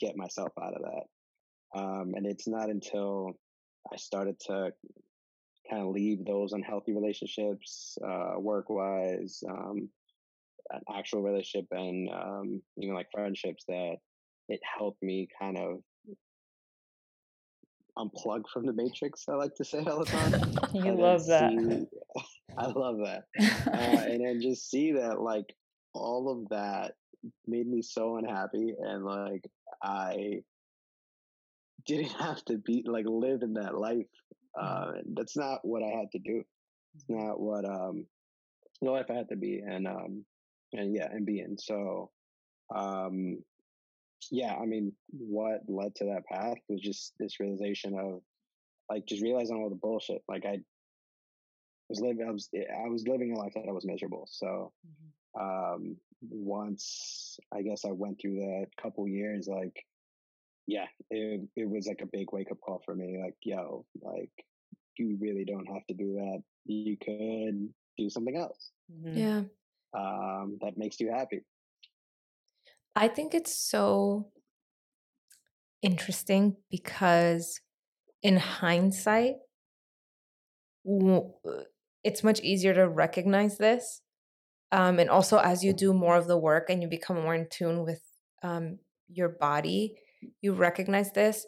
get 0.00 0.16
myself 0.16 0.52
out 0.62 0.74
of 0.74 0.82
that. 0.82 1.78
Um, 1.78 2.12
and 2.14 2.26
it's 2.26 2.46
not 2.46 2.70
until 2.70 3.32
I 3.92 3.96
started 3.96 4.38
to 4.40 4.72
kind 5.68 5.82
of 5.82 5.88
leave 5.88 6.24
those 6.24 6.52
unhealthy 6.52 6.92
relationships, 6.92 7.96
uh, 8.06 8.34
work-wise, 8.38 9.42
um, 9.48 9.88
an 10.70 10.80
actual 10.94 11.22
relationship, 11.22 11.66
and 11.72 12.08
um, 12.10 12.62
even 12.78 12.94
like 12.94 13.08
friendships 13.12 13.64
that 13.68 13.96
it 14.48 14.60
helped 14.78 15.02
me 15.02 15.28
kind 15.40 15.58
of 15.58 15.80
unplug 17.98 18.48
from 18.52 18.66
the 18.66 18.72
matrix. 18.72 19.24
I 19.28 19.34
like 19.34 19.54
to 19.56 19.64
say 19.64 19.84
all 19.84 20.00
the 20.00 20.06
time. 20.06 20.58
you 20.74 20.92
love 20.92 21.26
that. 21.26 21.50
See, 21.50 21.86
I 22.58 22.66
love 22.66 22.98
that, 22.98 23.24
uh, 23.66 24.04
and 24.10 24.24
then 24.24 24.40
just 24.40 24.70
see 24.70 24.92
that 24.92 25.20
like 25.20 25.54
all 25.92 26.30
of 26.30 26.48
that 26.50 26.92
made 27.46 27.66
me 27.66 27.82
so 27.82 28.16
unhappy, 28.16 28.74
and 28.78 29.04
like 29.04 29.50
I 29.82 30.42
didn't 31.86 32.12
have 32.20 32.44
to 32.46 32.58
be 32.58 32.84
like 32.86 33.06
live 33.08 33.42
in 33.42 33.54
that 33.54 33.76
life. 33.76 34.06
Uh, 34.58 34.92
that's 35.14 35.36
not 35.36 35.60
what 35.64 35.82
I 35.82 35.88
had 35.88 36.10
to 36.12 36.18
do. 36.18 36.44
It's 36.94 37.04
mm-hmm. 37.04 37.26
not 37.26 37.40
what 37.40 37.64
um 37.64 38.06
the 38.80 38.90
life 38.90 39.06
I 39.10 39.14
had 39.14 39.28
to 39.30 39.36
be, 39.36 39.58
and 39.66 39.86
um 39.86 40.24
and 40.72 40.94
yeah, 40.94 41.08
and 41.10 41.26
being 41.26 41.56
so 41.58 42.10
um 42.74 43.38
yeah, 44.30 44.54
I 44.54 44.66
mean, 44.66 44.92
what 45.10 45.60
led 45.68 45.94
to 45.96 46.04
that 46.06 46.26
path 46.26 46.58
was 46.68 46.80
just 46.80 47.12
this 47.18 47.40
realization 47.40 47.98
of 47.98 48.20
like 48.90 49.06
just 49.06 49.22
realizing 49.22 49.56
all 49.56 49.70
the 49.70 49.76
bullshit. 49.76 50.22
Like 50.28 50.44
I 50.46 50.60
was 51.88 52.00
living, 52.00 52.26
I 52.26 52.30
was, 52.30 52.48
I 52.54 52.88
was 52.88 53.06
living 53.06 53.32
a 53.32 53.38
life 53.38 53.52
that 53.54 53.68
I 53.68 53.72
was 53.72 53.86
miserable. 53.86 54.28
So, 54.30 54.72
mm-hmm. 54.86 55.74
um, 55.74 55.96
once 56.30 57.38
I 57.52 57.62
guess 57.62 57.84
I 57.84 57.92
went 57.92 58.20
through 58.20 58.36
that 58.36 58.66
couple 58.80 59.06
years, 59.08 59.48
like, 59.48 59.84
yeah, 60.66 60.86
it, 61.10 61.42
it 61.56 61.68
was 61.68 61.86
like 61.86 62.00
a 62.02 62.06
big 62.06 62.32
wake 62.32 62.50
up 62.50 62.60
call 62.60 62.82
for 62.84 62.94
me. 62.94 63.20
Like, 63.22 63.36
yo, 63.42 63.84
like, 64.00 64.30
you 64.98 65.18
really 65.20 65.44
don't 65.44 65.66
have 65.66 65.86
to 65.88 65.94
do 65.94 66.14
that. 66.14 66.42
You 66.66 66.96
could 66.96 67.68
do 67.98 68.08
something 68.08 68.36
else. 68.36 68.70
Mm-hmm. 68.92 69.18
Yeah. 69.18 69.42
Um, 69.96 70.58
that 70.62 70.78
makes 70.78 70.98
you 71.00 71.10
happy. 71.10 71.42
I 72.96 73.08
think 73.08 73.34
it's 73.34 73.54
so 73.54 74.30
interesting 75.82 76.56
because 76.70 77.60
in 78.22 78.36
hindsight, 78.36 79.36
uh, 80.88 81.20
it's 82.02 82.22
much 82.22 82.40
easier 82.40 82.74
to 82.74 82.88
recognize 82.88 83.58
this. 83.58 84.00
Um, 84.72 84.98
and 84.98 85.10
also, 85.10 85.38
as 85.38 85.64
you 85.64 85.72
do 85.72 85.92
more 85.92 86.16
of 86.16 86.26
the 86.26 86.38
work 86.38 86.68
and 86.68 86.82
you 86.82 86.88
become 86.88 87.20
more 87.22 87.34
in 87.34 87.48
tune 87.48 87.84
with 87.84 88.02
um, 88.42 88.78
your 89.08 89.28
body, 89.28 89.96
you 90.40 90.52
recognize 90.52 91.12
this. 91.12 91.46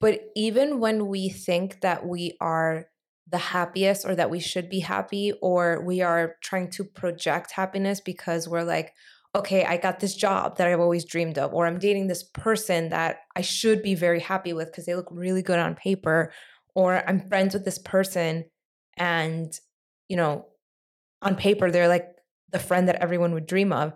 But 0.00 0.20
even 0.36 0.78
when 0.78 1.08
we 1.08 1.28
think 1.28 1.80
that 1.80 2.06
we 2.06 2.36
are 2.40 2.86
the 3.30 3.38
happiest 3.38 4.06
or 4.06 4.14
that 4.14 4.30
we 4.30 4.40
should 4.40 4.70
be 4.70 4.80
happy 4.80 5.32
or 5.42 5.84
we 5.84 6.00
are 6.00 6.36
trying 6.42 6.70
to 6.70 6.84
project 6.84 7.52
happiness 7.52 8.00
because 8.00 8.48
we're 8.48 8.62
like, 8.62 8.94
okay, 9.34 9.64
I 9.64 9.76
got 9.76 10.00
this 10.00 10.14
job 10.14 10.56
that 10.56 10.66
I've 10.66 10.80
always 10.80 11.04
dreamed 11.04 11.38
of, 11.38 11.52
or 11.52 11.66
I'm 11.66 11.78
dating 11.78 12.06
this 12.06 12.22
person 12.22 12.88
that 12.90 13.18
I 13.36 13.42
should 13.42 13.82
be 13.82 13.94
very 13.94 14.20
happy 14.20 14.52
with 14.52 14.68
because 14.68 14.86
they 14.86 14.94
look 14.94 15.08
really 15.10 15.42
good 15.42 15.58
on 15.58 15.74
paper, 15.74 16.32
or 16.74 17.02
I'm 17.08 17.28
friends 17.28 17.54
with 17.54 17.64
this 17.64 17.78
person 17.78 18.44
and, 18.96 19.52
you 20.08 20.16
know, 20.16 20.46
on 21.22 21.36
paper, 21.36 21.70
they're 21.70 21.88
like 21.88 22.06
the 22.50 22.58
friend 22.58 22.88
that 22.88 23.02
everyone 23.02 23.34
would 23.34 23.46
dream 23.46 23.72
of. 23.72 23.92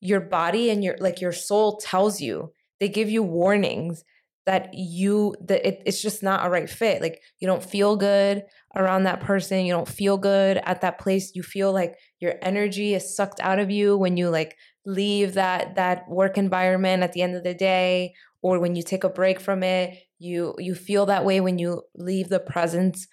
Your 0.00 0.20
body 0.20 0.70
and 0.70 0.84
your 0.84 0.96
like 0.98 1.20
your 1.20 1.32
soul 1.32 1.78
tells 1.78 2.20
you, 2.20 2.52
they 2.80 2.88
give 2.88 3.10
you 3.10 3.22
warnings 3.22 4.04
that 4.46 4.72
you 4.72 5.34
that 5.40 5.66
it, 5.66 5.82
it's 5.84 6.00
just 6.00 6.22
not 6.22 6.46
a 6.46 6.48
right 6.48 6.70
fit 6.70 7.02
like 7.02 7.20
you 7.40 7.48
don't 7.48 7.64
feel 7.64 7.96
good 7.96 8.44
around 8.76 9.02
that 9.02 9.20
person 9.20 9.66
you 9.66 9.72
don't 9.72 9.88
feel 9.88 10.16
good 10.16 10.58
at 10.58 10.80
that 10.80 10.98
place 10.98 11.32
you 11.34 11.42
feel 11.42 11.72
like 11.72 11.96
your 12.20 12.34
energy 12.42 12.94
is 12.94 13.16
sucked 13.16 13.40
out 13.40 13.58
of 13.58 13.70
you 13.70 13.96
when 13.96 14.16
you 14.16 14.30
like 14.30 14.56
leave 14.86 15.34
that 15.34 15.74
that 15.76 16.08
work 16.08 16.38
environment 16.38 17.02
at 17.02 17.12
the 17.12 17.22
end 17.22 17.34
of 17.36 17.44
the 17.44 17.54
day 17.54 18.14
or 18.42 18.60
when 18.60 18.76
you 18.76 18.82
take 18.82 19.04
a 19.04 19.08
break 19.08 19.40
from 19.40 19.62
it 19.62 19.98
You 20.18 20.54
you 20.58 20.74
feel 20.74 21.06
that 21.06 21.24
way 21.24 21.40
when 21.40 21.58
you 21.58 21.82
leave 21.94 22.28
the 22.30 22.40
presence 22.40 23.06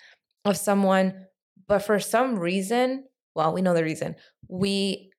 of 0.45 0.57
someone, 0.57 1.27
but 1.67 1.79
for 1.79 1.99
some 1.99 2.39
reason, 2.39 3.05
well, 3.35 3.53
we 3.53 3.61
know 3.61 3.73
the 3.73 3.83
reason. 3.83 4.15
We 4.47 5.11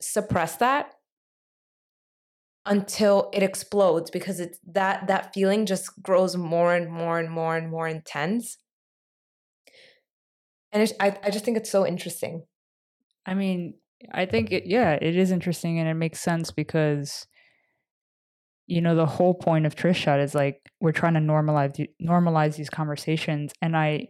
suppress 0.00 0.56
that 0.56 0.94
until 2.66 3.30
it 3.32 3.42
explodes 3.42 4.10
because 4.10 4.40
it's 4.40 4.58
that 4.66 5.06
that 5.06 5.32
feeling 5.32 5.64
just 5.64 5.90
grows 6.02 6.36
more 6.36 6.74
and 6.74 6.90
more 6.90 7.18
and 7.18 7.30
more 7.30 7.56
and 7.56 7.70
more 7.70 7.88
intense 7.88 8.58
and 10.72 10.92
I, 11.00 11.16
I 11.22 11.30
just 11.30 11.44
think 11.44 11.56
it's 11.56 11.70
so 11.70 11.86
interesting 11.86 12.44
i 13.26 13.34
mean 13.34 13.74
i 14.12 14.24
think 14.24 14.52
it, 14.52 14.66
yeah 14.66 14.92
it 15.00 15.16
is 15.16 15.30
interesting 15.30 15.78
and 15.78 15.88
it 15.88 15.94
makes 15.94 16.20
sense 16.20 16.50
because 16.50 17.26
you 18.66 18.82
know 18.82 18.94
the 18.94 19.06
whole 19.06 19.34
point 19.34 19.66
of 19.66 19.74
Trish 19.74 19.96
Chat 19.96 20.20
is 20.20 20.34
like 20.34 20.60
we're 20.80 20.92
trying 20.92 21.14
to 21.14 21.20
normalize 21.20 21.86
normalize 22.00 22.56
these 22.56 22.70
conversations 22.70 23.52
and 23.62 23.76
i 23.76 24.06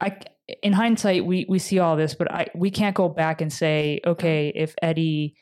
i 0.00 0.16
in 0.62 0.72
hindsight 0.72 1.24
we 1.24 1.46
we 1.48 1.58
see 1.58 1.78
all 1.78 1.96
this 1.96 2.14
but 2.14 2.32
i 2.32 2.46
we 2.54 2.70
can't 2.70 2.96
go 2.96 3.08
back 3.08 3.40
and 3.40 3.52
say 3.52 4.00
okay 4.06 4.52
if 4.54 4.74
eddie 4.82 5.34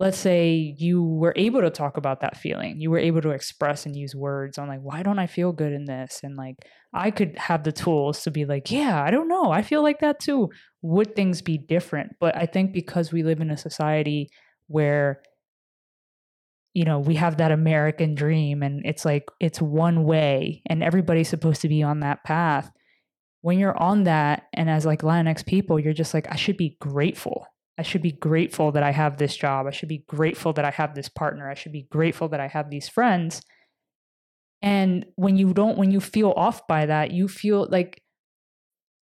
let's 0.00 0.18
say 0.18 0.74
you 0.76 1.02
were 1.02 1.32
able 1.36 1.60
to 1.60 1.70
talk 1.70 1.96
about 1.96 2.20
that 2.20 2.36
feeling 2.36 2.80
you 2.80 2.90
were 2.90 2.98
able 2.98 3.20
to 3.20 3.30
express 3.30 3.86
and 3.86 3.94
use 3.94 4.14
words 4.14 4.58
on 4.58 4.66
like 4.66 4.80
why 4.80 5.02
don't 5.02 5.18
i 5.18 5.26
feel 5.26 5.52
good 5.52 5.72
in 5.72 5.84
this? 5.84 6.20
and 6.22 6.36
like 6.36 6.56
i 6.94 7.10
could 7.10 7.36
have 7.36 7.64
the 7.64 7.72
tools 7.72 8.22
to 8.22 8.30
be 8.30 8.44
like 8.44 8.70
yeah 8.70 9.02
i 9.02 9.10
don't 9.10 9.28
know 9.28 9.50
i 9.50 9.62
feel 9.62 9.82
like 9.82 10.00
that 10.00 10.20
too 10.20 10.48
would 10.82 11.14
things 11.14 11.42
be 11.42 11.58
different 11.58 12.12
but 12.20 12.36
i 12.36 12.46
think 12.46 12.72
because 12.72 13.12
we 13.12 13.22
live 13.22 13.40
in 13.40 13.50
a 13.50 13.56
society 13.56 14.28
where 14.68 15.20
you 16.72 16.84
know 16.84 16.98
we 16.98 17.14
have 17.14 17.36
that 17.36 17.52
american 17.52 18.14
dream 18.14 18.62
and 18.62 18.84
it's 18.84 19.04
like 19.04 19.24
it's 19.40 19.60
one 19.60 20.04
way 20.04 20.62
and 20.66 20.82
everybody's 20.82 21.28
supposed 21.28 21.60
to 21.60 21.68
be 21.68 21.82
on 21.82 22.00
that 22.00 22.22
path 22.24 22.70
when 23.42 23.58
you're 23.58 23.76
on 23.76 24.04
that 24.04 24.44
and 24.52 24.70
as 24.70 24.86
like 24.86 25.02
latinx 25.02 25.44
people 25.44 25.78
you're 25.78 25.92
just 25.92 26.14
like 26.14 26.26
i 26.30 26.36
should 26.36 26.56
be 26.56 26.76
grateful 26.80 27.46
I 27.76 27.82
should 27.82 28.02
be 28.02 28.12
grateful 28.12 28.72
that 28.72 28.82
I 28.82 28.92
have 28.92 29.16
this 29.16 29.36
job. 29.36 29.66
I 29.66 29.70
should 29.70 29.88
be 29.88 30.04
grateful 30.06 30.52
that 30.52 30.64
I 30.64 30.70
have 30.70 30.94
this 30.94 31.08
partner. 31.08 31.50
I 31.50 31.54
should 31.54 31.72
be 31.72 31.86
grateful 31.90 32.28
that 32.28 32.40
I 32.40 32.46
have 32.46 32.70
these 32.70 32.88
friends. 32.88 33.42
And 34.64 35.04
when 35.16 35.36
you 35.36 35.52
don't, 35.52 35.76
when 35.76 35.90
you 35.90 36.00
feel 36.00 36.32
off 36.38 36.66
by 36.66 36.86
that, 36.86 37.10
you 37.10 37.28
feel 37.28 37.68
like 37.70 38.02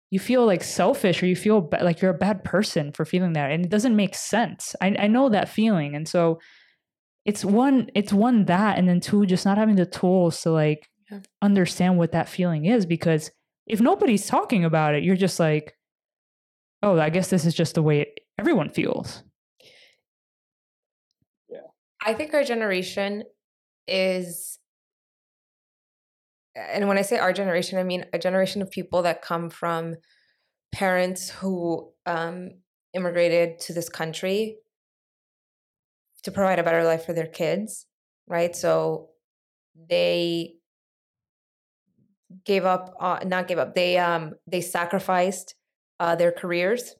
you 0.09 0.19
feel 0.19 0.43
like 0.43 0.63
selfish 0.63 1.21
or 1.21 1.27
you 1.27 1.35
feel 1.35 1.61
ba- 1.61 1.83
like 1.83 2.01
you're 2.01 2.09
a 2.09 2.17
bad 2.17 2.43
person 2.43 2.91
for 2.91 3.05
feeling 3.05 3.33
that. 3.33 3.51
And 3.51 3.63
it 3.63 3.69
doesn't 3.69 3.95
make 3.95 4.15
sense. 4.15 4.75
I, 4.81 4.95
I 4.97 5.05
know 5.07 5.29
that 5.29 5.49
feeling. 5.49 5.95
And 5.95 6.07
so 6.07 6.39
it's 7.25 7.45
one, 7.45 7.91
it's 7.93 8.11
one 8.11 8.45
that, 8.45 8.79
and 8.79 8.89
then 8.89 8.99
two, 9.01 9.27
just 9.27 9.45
not 9.45 9.59
having 9.59 9.75
the 9.75 9.85
tools 9.85 10.41
to 10.41 10.49
like 10.49 10.89
yeah. 11.11 11.19
understand 11.43 11.99
what 11.99 12.13
that 12.13 12.27
feeling 12.27 12.65
is. 12.65 12.87
Because 12.87 13.29
if 13.67 13.79
nobody's 13.79 14.25
talking 14.25 14.65
about 14.65 14.95
it, 14.95 15.03
you're 15.03 15.15
just 15.15 15.39
like, 15.39 15.75
oh, 16.81 16.99
I 16.99 17.11
guess 17.11 17.29
this 17.29 17.45
is 17.45 17.53
just 17.53 17.75
the 17.75 17.83
way 17.83 18.01
it, 18.01 18.19
everyone 18.39 18.71
feels. 18.71 19.23
Yeah. 21.47 21.59
I 22.03 22.15
think 22.15 22.33
our 22.33 22.43
generation 22.43 23.25
is 23.87 24.57
and 26.55 26.87
when 26.87 26.97
I 26.97 27.01
say 27.01 27.17
our 27.17 27.33
generation, 27.33 27.79
I 27.79 27.83
mean 27.83 28.05
a 28.13 28.19
generation 28.19 28.61
of 28.61 28.71
people 28.71 29.03
that 29.03 29.21
come 29.21 29.49
from 29.49 29.95
parents 30.71 31.29
who 31.29 31.91
um, 32.05 32.51
immigrated 32.93 33.59
to 33.61 33.73
this 33.73 33.89
country 33.89 34.57
to 36.23 36.31
provide 36.31 36.59
a 36.59 36.63
better 36.63 36.83
life 36.83 37.05
for 37.05 37.13
their 37.13 37.27
kids, 37.27 37.87
right? 38.27 38.55
So 38.55 39.09
they 39.89 40.55
gave 42.45 42.65
up, 42.65 42.95
uh, 42.99 43.19
not 43.25 43.47
gave 43.47 43.57
up. 43.57 43.75
They 43.75 43.97
um, 43.97 44.33
they 44.47 44.61
sacrificed 44.61 45.55
uh, 45.99 46.15
their 46.15 46.31
careers 46.31 46.95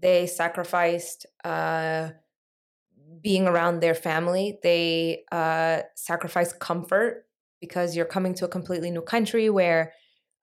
they 0.00 0.26
sacrificed 0.26 1.26
uh, 1.44 2.10
being 3.20 3.46
around 3.46 3.80
their 3.80 3.94
family. 3.94 4.58
They 4.62 5.24
uh, 5.32 5.82
sacrificed 5.94 6.60
comfort 6.60 7.24
because 7.60 7.96
you're 7.96 8.04
coming 8.04 8.34
to 8.34 8.44
a 8.44 8.48
completely 8.48 8.90
new 8.90 9.02
country 9.02 9.50
where, 9.50 9.92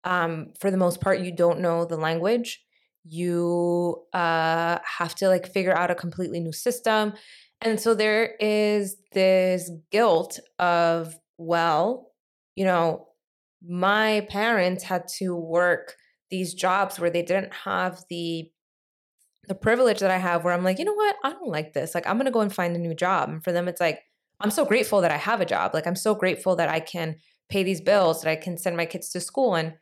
um, 0.03 0.53
for 0.59 0.69
the 0.71 0.77
most 0.77 1.01
part, 1.01 1.19
you 1.19 1.31
don't 1.31 1.59
know 1.59 1.85
the 1.85 1.97
language. 1.97 2.63
You 3.03 4.03
uh, 4.13 4.79
have 4.97 5.15
to 5.15 5.27
like 5.27 5.51
figure 5.51 5.75
out 5.75 5.91
a 5.91 5.95
completely 5.95 6.39
new 6.39 6.53
system. 6.53 7.13
And 7.61 7.79
so 7.79 7.93
there 7.93 8.35
is 8.39 8.97
this 9.13 9.71
guilt 9.91 10.39
of, 10.59 11.15
well, 11.37 12.11
you 12.55 12.65
know, 12.65 13.07
my 13.67 14.27
parents 14.29 14.83
had 14.83 15.07
to 15.19 15.35
work 15.35 15.95
these 16.29 16.53
jobs 16.53 16.99
where 16.99 17.09
they 17.09 17.21
didn't 17.21 17.53
have 17.53 18.03
the 18.09 18.51
the 19.47 19.55
privilege 19.55 19.99
that 19.99 20.09
I 20.09 20.17
have 20.17 20.43
where 20.43 20.53
I'm 20.53 20.63
like, 20.63 20.79
you 20.79 20.85
know 20.85 20.93
what? 20.93 21.15
I 21.23 21.31
don't 21.31 21.49
like 21.49 21.73
this. 21.73 21.93
Like, 21.93 22.07
I'm 22.07 22.15
going 22.15 22.25
to 22.25 22.31
go 22.31 22.41
and 22.41 22.51
find 22.51 22.75
a 22.75 22.79
new 22.79 22.95
job. 22.95 23.29
And 23.29 23.43
for 23.43 23.51
them, 23.51 23.67
it's 23.67 23.79
like, 23.79 23.99
I'm 24.39 24.51
so 24.51 24.65
grateful 24.65 25.01
that 25.01 25.11
I 25.11 25.17
have 25.17 25.41
a 25.41 25.45
job. 25.45 25.73
Like, 25.73 25.87
I'm 25.87 25.95
so 25.95 26.15
grateful 26.15 26.55
that 26.57 26.69
I 26.69 26.79
can 26.79 27.15
pay 27.49 27.63
these 27.63 27.81
bills, 27.81 28.21
that 28.21 28.29
I 28.29 28.35
can 28.35 28.57
send 28.57 28.75
my 28.75 28.85
kids 28.85 29.09
to 29.11 29.19
school. 29.19 29.55
And 29.55 29.73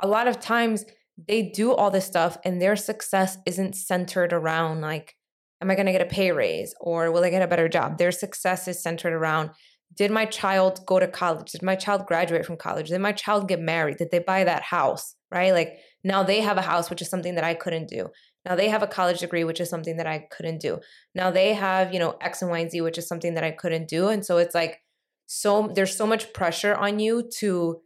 a 0.00 0.08
lot 0.08 0.28
of 0.28 0.40
times 0.40 0.84
they 1.28 1.42
do 1.42 1.72
all 1.72 1.90
this 1.90 2.06
stuff 2.06 2.38
and 2.44 2.60
their 2.60 2.76
success 2.76 3.38
isn't 3.46 3.74
centered 3.74 4.32
around, 4.32 4.80
like, 4.80 5.14
am 5.60 5.70
I 5.70 5.74
going 5.74 5.86
to 5.86 5.92
get 5.92 6.02
a 6.02 6.06
pay 6.06 6.32
raise 6.32 6.74
or 6.80 7.10
will 7.10 7.24
I 7.24 7.30
get 7.30 7.42
a 7.42 7.48
better 7.48 7.68
job? 7.68 7.98
Their 7.98 8.12
success 8.12 8.68
is 8.68 8.82
centered 8.82 9.12
around, 9.12 9.50
did 9.96 10.10
my 10.10 10.24
child 10.24 10.86
go 10.86 11.00
to 11.00 11.08
college? 11.08 11.52
Did 11.52 11.62
my 11.62 11.74
child 11.74 12.06
graduate 12.06 12.46
from 12.46 12.56
college? 12.56 12.88
Did 12.88 13.00
my 13.00 13.12
child 13.12 13.48
get 13.48 13.60
married? 13.60 13.96
Did 13.96 14.10
they 14.10 14.20
buy 14.20 14.44
that 14.44 14.62
house? 14.62 15.16
Right? 15.30 15.52
Like, 15.52 15.78
now 16.04 16.22
they 16.22 16.40
have 16.40 16.56
a 16.56 16.62
house, 16.62 16.88
which 16.90 17.02
is 17.02 17.08
something 17.08 17.34
that 17.34 17.44
I 17.44 17.54
couldn't 17.54 17.88
do. 17.88 18.08
Now 18.44 18.54
they 18.54 18.68
have 18.68 18.82
a 18.82 18.86
college 18.86 19.20
degree, 19.20 19.44
which 19.44 19.60
is 19.60 19.68
something 19.68 19.96
that 19.98 20.06
I 20.06 20.26
couldn't 20.30 20.60
do. 20.60 20.80
Now 21.14 21.30
they 21.30 21.52
have, 21.54 21.92
you 21.92 21.98
know, 21.98 22.16
X 22.20 22.42
and 22.42 22.50
Y 22.50 22.58
and 22.58 22.70
Z, 22.70 22.80
which 22.80 22.98
is 22.98 23.06
something 23.06 23.34
that 23.34 23.44
I 23.44 23.50
couldn't 23.50 23.88
do. 23.88 24.08
And 24.08 24.24
so 24.24 24.38
it's 24.38 24.54
like, 24.54 24.80
so 25.26 25.70
there's 25.74 25.96
so 25.96 26.06
much 26.06 26.32
pressure 26.32 26.74
on 26.74 26.98
you 26.98 27.28
to 27.38 27.80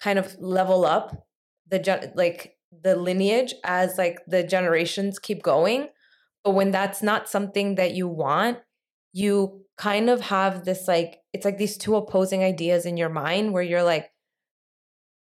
kind 0.00 0.18
of 0.18 0.36
level 0.40 0.84
up 0.84 1.26
the 1.68 2.12
like 2.16 2.56
the 2.82 2.96
lineage 2.96 3.54
as 3.64 3.96
like 3.96 4.18
the 4.26 4.42
generations 4.42 5.18
keep 5.18 5.42
going. 5.42 5.88
But 6.44 6.52
when 6.52 6.70
that's 6.70 7.02
not 7.02 7.28
something 7.28 7.76
that 7.76 7.94
you 7.94 8.08
want, 8.08 8.58
you 9.12 9.64
kind 9.76 10.10
of 10.10 10.20
have 10.22 10.64
this 10.64 10.88
like, 10.88 11.20
it's 11.32 11.44
like 11.44 11.58
these 11.58 11.76
two 11.76 11.96
opposing 11.96 12.42
ideas 12.42 12.84
in 12.84 12.96
your 12.96 13.08
mind 13.08 13.52
where 13.52 13.62
you're 13.62 13.82
like, 13.82 14.10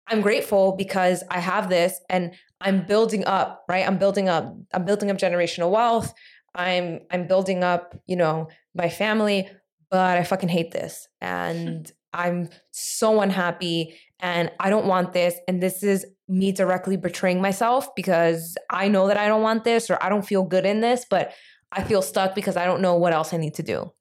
I'm 0.09 0.21
grateful 0.21 0.77
because 0.77 1.25
I 1.31 1.41
have 1.41 1.69
this 1.69 2.01
and 2.09 2.35
I'm 2.61 2.87
building 2.87 3.25
up, 3.25 3.65
right? 3.69 3.87
I'm 3.87 3.99
building 3.99 4.29
up, 4.29 4.57
I'm 4.73 4.85
building 4.85 5.11
up 5.11 5.19
generational 5.19 5.71
wealth. 5.71 6.13
I'm 6.55 7.01
I'm 7.11 7.27
building 7.27 7.63
up, 7.63 7.95
you 8.07 8.17
know, 8.17 8.49
my 8.75 8.89
family, 8.89 9.49
but 9.91 10.17
I 10.17 10.25
fucking 10.25 10.49
hate 10.49 10.73
this. 10.73 11.07
Hmm. 11.21 11.27
And 11.27 11.93
I'm 12.13 12.49
so 12.71 13.21
unhappy 13.21 13.99
and 14.21 14.51
I 14.59 14.71
don't 14.71 14.87
want 14.87 15.13
this. 15.13 15.37
And 15.47 15.63
this 15.63 15.83
is 15.83 16.07
me 16.29 16.51
directly 16.51 16.97
betraying 16.97 17.41
myself 17.43 17.95
because 17.95 18.57
I 18.71 18.89
know 18.89 19.09
that 19.09 19.19
I 19.19 19.29
don't 19.29 19.43
want 19.43 19.65
this 19.65 19.91
or 19.91 19.99
I 20.03 20.09
don't 20.09 20.27
feel 20.27 20.43
good 20.43 20.65
in 20.65 20.81
this, 20.81 21.05
but 21.09 21.33
I 21.71 21.85
feel 21.85 22.01
stuck 22.01 22.35
because 22.35 22.57
I 22.57 22.65
don't 22.65 22.81
know 22.81 22.95
what 22.95 23.13
else 23.13 23.35
I 23.35 23.37
need 23.37 23.55
to 23.55 23.63
do. 23.63 23.93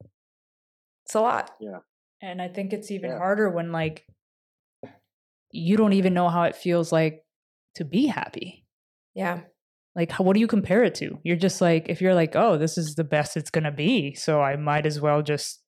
It's 1.05 1.15
a 1.15 1.19
lot. 1.19 1.51
Yeah. 1.59 1.79
And 2.21 2.41
I 2.41 2.47
think 2.47 2.71
it's 2.71 2.89
even 2.89 3.11
yeah. 3.11 3.17
harder 3.17 3.49
when 3.49 3.71
like 3.73 4.05
you 5.51 5.75
don't 5.75 5.93
even 5.93 6.13
know 6.13 6.29
how 6.29 6.43
it 6.43 6.55
feels 6.55 6.91
like 6.91 7.24
to 7.75 7.85
be 7.85 8.07
happy. 8.07 8.65
Yeah. 9.13 9.41
Like, 9.95 10.11
how, 10.11 10.23
what 10.23 10.33
do 10.33 10.39
you 10.39 10.47
compare 10.47 10.83
it 10.83 10.95
to? 10.95 11.19
You're 11.23 11.37
just 11.37 11.61
like, 11.61 11.87
if 11.87 12.01
you're 12.01 12.15
like, 12.15 12.35
oh, 12.35 12.57
this 12.57 12.77
is 12.77 12.95
the 12.95 13.03
best 13.03 13.37
it's 13.37 13.49
going 13.49 13.63
to 13.63 13.71
be. 13.71 14.13
So 14.15 14.41
I 14.41 14.57
might 14.57 14.85
as 14.85 14.99
well 14.99 15.21
just 15.21 15.61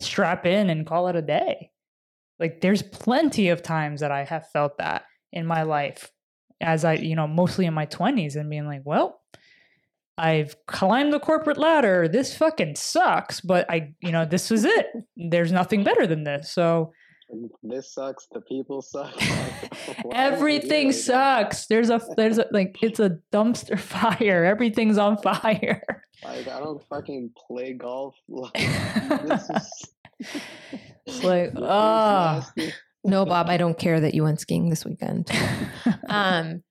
strap 0.00 0.46
in 0.46 0.70
and 0.70 0.86
call 0.86 1.08
it 1.08 1.16
a 1.16 1.22
day. 1.22 1.70
Like, 2.38 2.60
there's 2.60 2.82
plenty 2.82 3.48
of 3.48 3.62
times 3.62 4.00
that 4.00 4.12
I 4.12 4.24
have 4.24 4.48
felt 4.52 4.78
that 4.78 5.02
in 5.32 5.46
my 5.46 5.62
life 5.62 6.10
as 6.60 6.84
I, 6.84 6.94
you 6.94 7.16
know, 7.16 7.26
mostly 7.26 7.66
in 7.66 7.74
my 7.74 7.86
20s 7.86 8.36
and 8.36 8.48
being 8.48 8.66
like, 8.66 8.82
well, 8.84 9.20
I've 10.18 10.56
climbed 10.66 11.12
the 11.12 11.20
corporate 11.20 11.58
ladder. 11.58 12.08
This 12.08 12.36
fucking 12.36 12.76
sucks, 12.76 13.40
but 13.40 13.70
I, 13.70 13.94
you 14.00 14.12
know, 14.12 14.24
this 14.24 14.50
was 14.50 14.64
it. 14.64 14.86
There's 15.16 15.52
nothing 15.52 15.84
better 15.84 16.06
than 16.06 16.24
this. 16.24 16.50
So, 16.50 16.92
this 17.62 17.92
sucks. 17.92 18.26
The 18.32 18.40
people 18.40 18.82
suck. 18.82 19.14
Everything 20.12 20.92
sucks. 20.92 21.66
There's 21.66 21.90
a 21.90 22.00
there's 22.16 22.38
a 22.38 22.46
like 22.52 22.76
it's 22.82 23.00
a 23.00 23.18
dumpster 23.32 23.78
fire. 23.94 24.44
Everything's 24.44 24.98
on 24.98 25.18
fire. 25.18 25.82
Like 26.24 26.48
I 26.48 26.60
don't 26.60 26.82
fucking 26.88 27.30
play 27.46 27.72
golf. 27.74 28.14
Like, 28.28 28.52
this 28.52 29.50
is. 29.50 29.84
it's 31.06 31.24
like 31.24 31.52
ah. 31.56 32.48
Oh. 32.58 32.68
No, 33.04 33.24
Bob, 33.24 33.48
I 33.48 33.56
don't 33.56 33.78
care 33.78 34.00
that 34.00 34.14
you 34.14 34.24
went 34.24 34.40
skiing 34.40 34.68
this 34.68 34.84
weekend. 34.84 35.30
um, 36.08 36.64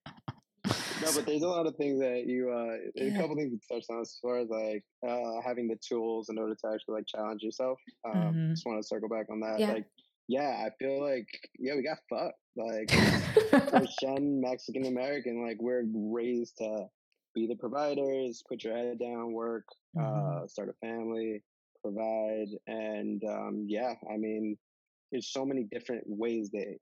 no, 1.01 1.11
but 1.15 1.25
there's 1.25 1.43
a 1.43 1.47
lot 1.47 1.67
of 1.67 1.75
things 1.75 1.99
that 1.99 2.25
you, 2.25 2.51
uh, 2.51 2.77
yeah. 2.95 3.13
a 3.13 3.21
couple 3.21 3.35
things 3.35 3.51
you 3.51 3.59
touched 3.71 3.89
on 3.89 4.01
as 4.01 4.17
far 4.21 4.39
as 4.39 4.49
like 4.49 4.83
uh, 5.07 5.41
having 5.45 5.67
the 5.67 5.77
tools 5.77 6.29
in 6.29 6.37
order 6.37 6.55
to 6.55 6.67
actually 6.73 6.95
like 6.95 7.05
challenge 7.07 7.41
yourself. 7.41 7.79
Um, 8.05 8.13
mm-hmm. 8.15 8.49
Just 8.51 8.65
want 8.65 8.81
to 8.81 8.87
circle 8.87 9.09
back 9.09 9.27
on 9.29 9.39
that. 9.41 9.59
Yeah. 9.59 9.73
Like 9.73 9.85
yeah, 10.27 10.65
I 10.65 10.69
feel 10.79 11.01
like 11.01 11.27
yeah, 11.59 11.75
we 11.75 11.83
got 11.83 11.97
fucked. 12.09 12.39
Like 12.57 12.91
for 13.69 13.85
Shen, 13.99 14.41
Mexican 14.41 14.85
American, 14.85 15.45
like 15.45 15.57
we're 15.59 15.83
raised 15.93 16.57
to 16.57 16.85
be 17.33 17.47
the 17.47 17.55
providers, 17.55 18.43
put 18.47 18.63
your 18.63 18.75
head 18.75 18.99
down, 18.99 19.33
work, 19.33 19.65
mm-hmm. 19.97 20.43
uh, 20.43 20.47
start 20.47 20.69
a 20.69 20.85
family, 20.85 21.43
provide, 21.83 22.47
and 22.67 23.21
um, 23.29 23.65
yeah, 23.67 23.93
I 24.11 24.17
mean, 24.17 24.57
there's 25.11 25.31
so 25.31 25.45
many 25.45 25.63
different 25.63 26.03
ways 26.07 26.49
they 26.51 26.77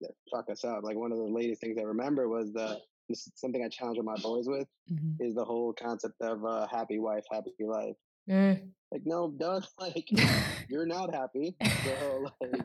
that 0.00 0.12
fuck 0.30 0.50
us 0.50 0.64
up. 0.64 0.82
Like 0.82 0.96
one 0.96 1.12
of 1.12 1.18
the 1.18 1.24
latest 1.24 1.60
things 1.60 1.78
I 1.78 1.84
remember 1.84 2.28
was 2.28 2.52
the 2.52 2.78
this 3.08 3.26
is 3.26 3.32
something 3.36 3.64
I 3.64 3.68
challenge 3.68 3.98
my 4.02 4.16
boys 4.16 4.46
with 4.46 4.66
mm-hmm. 4.92 5.24
is 5.24 5.34
the 5.34 5.44
whole 5.44 5.72
concept 5.72 6.20
of 6.20 6.44
uh, 6.44 6.66
happy 6.70 6.98
wife, 6.98 7.24
happy 7.30 7.52
life. 7.60 7.96
Mm. 8.28 8.68
Like, 8.90 9.02
no, 9.04 9.30
Doug, 9.30 9.64
like 9.80 10.08
you're 10.68 10.86
not 10.86 11.14
happy. 11.14 11.54
So 11.84 12.26
like 12.40 12.62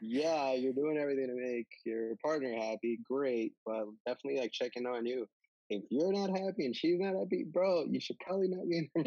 yeah, 0.00 0.54
you're 0.54 0.72
doing 0.72 0.96
everything 0.98 1.26
to 1.26 1.34
make 1.34 1.66
your 1.84 2.16
partner 2.24 2.54
happy, 2.54 3.00
great, 3.04 3.52
but 3.66 3.84
definitely 4.06 4.40
like 4.40 4.52
checking 4.52 4.86
on 4.86 5.04
you. 5.06 5.28
If 5.68 5.82
you're 5.90 6.12
not 6.12 6.30
happy 6.30 6.64
and 6.66 6.74
she's 6.74 6.98
not 6.98 7.14
happy, 7.14 7.44
bro, 7.44 7.84
you 7.84 8.00
should 8.00 8.18
probably 8.18 8.48
not 8.48 8.68
be 8.68 8.90
in 8.94 9.04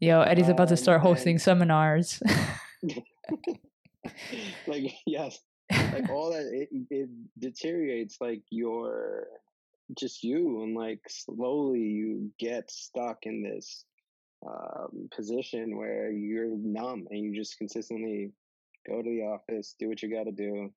Yo, 0.00 0.22
Eddie's 0.22 0.48
about 0.48 0.68
to 0.68 0.76
start 0.76 1.02
hosting 1.02 1.38
seminars. 1.38 2.22
like 4.66 4.94
yes, 5.06 5.38
like 5.70 6.08
all 6.08 6.32
that 6.32 6.46
it, 6.50 6.70
it 6.90 7.10
deteriorates 7.38 8.16
like 8.22 8.42
your 8.50 9.26
just 9.98 10.22
you 10.22 10.62
and 10.62 10.76
like 10.76 11.00
slowly 11.08 11.80
you 11.80 12.30
get 12.38 12.70
stuck 12.70 13.18
in 13.22 13.42
this 13.42 13.84
um, 14.46 15.08
position 15.14 15.76
where 15.76 16.10
you're 16.10 16.56
numb 16.56 17.06
and 17.10 17.20
you 17.20 17.34
just 17.34 17.58
consistently 17.58 18.32
go 18.88 19.02
to 19.02 19.08
the 19.08 19.22
office, 19.22 19.74
do 19.78 19.88
what 19.88 20.02
you 20.02 20.10
got 20.10 20.24
to 20.24 20.32
do, 20.32 20.72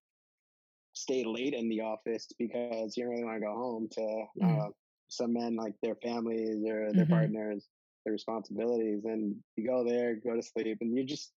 stay 0.93 1.23
late 1.23 1.53
in 1.53 1.69
the 1.69 1.81
office 1.81 2.27
because 2.37 2.95
you 2.95 3.03
don't 3.03 3.11
really 3.11 3.23
want 3.23 3.37
to 3.37 3.45
go 3.45 3.53
home 3.53 3.87
to 3.91 4.01
mm-hmm. 4.01 4.59
uh, 4.59 4.69
some 5.07 5.33
men 5.33 5.55
like 5.55 5.73
their 5.81 5.95
families 5.95 6.63
or 6.65 6.91
their 6.93 7.03
mm-hmm. 7.05 7.13
partners, 7.13 7.67
their 8.05 8.13
responsibilities, 8.13 9.05
and 9.05 9.35
you 9.55 9.67
go 9.67 9.83
there, 9.87 10.15
go 10.15 10.35
to 10.35 10.41
sleep, 10.41 10.77
and 10.81 10.95
you're 10.95 11.05
just 11.05 11.31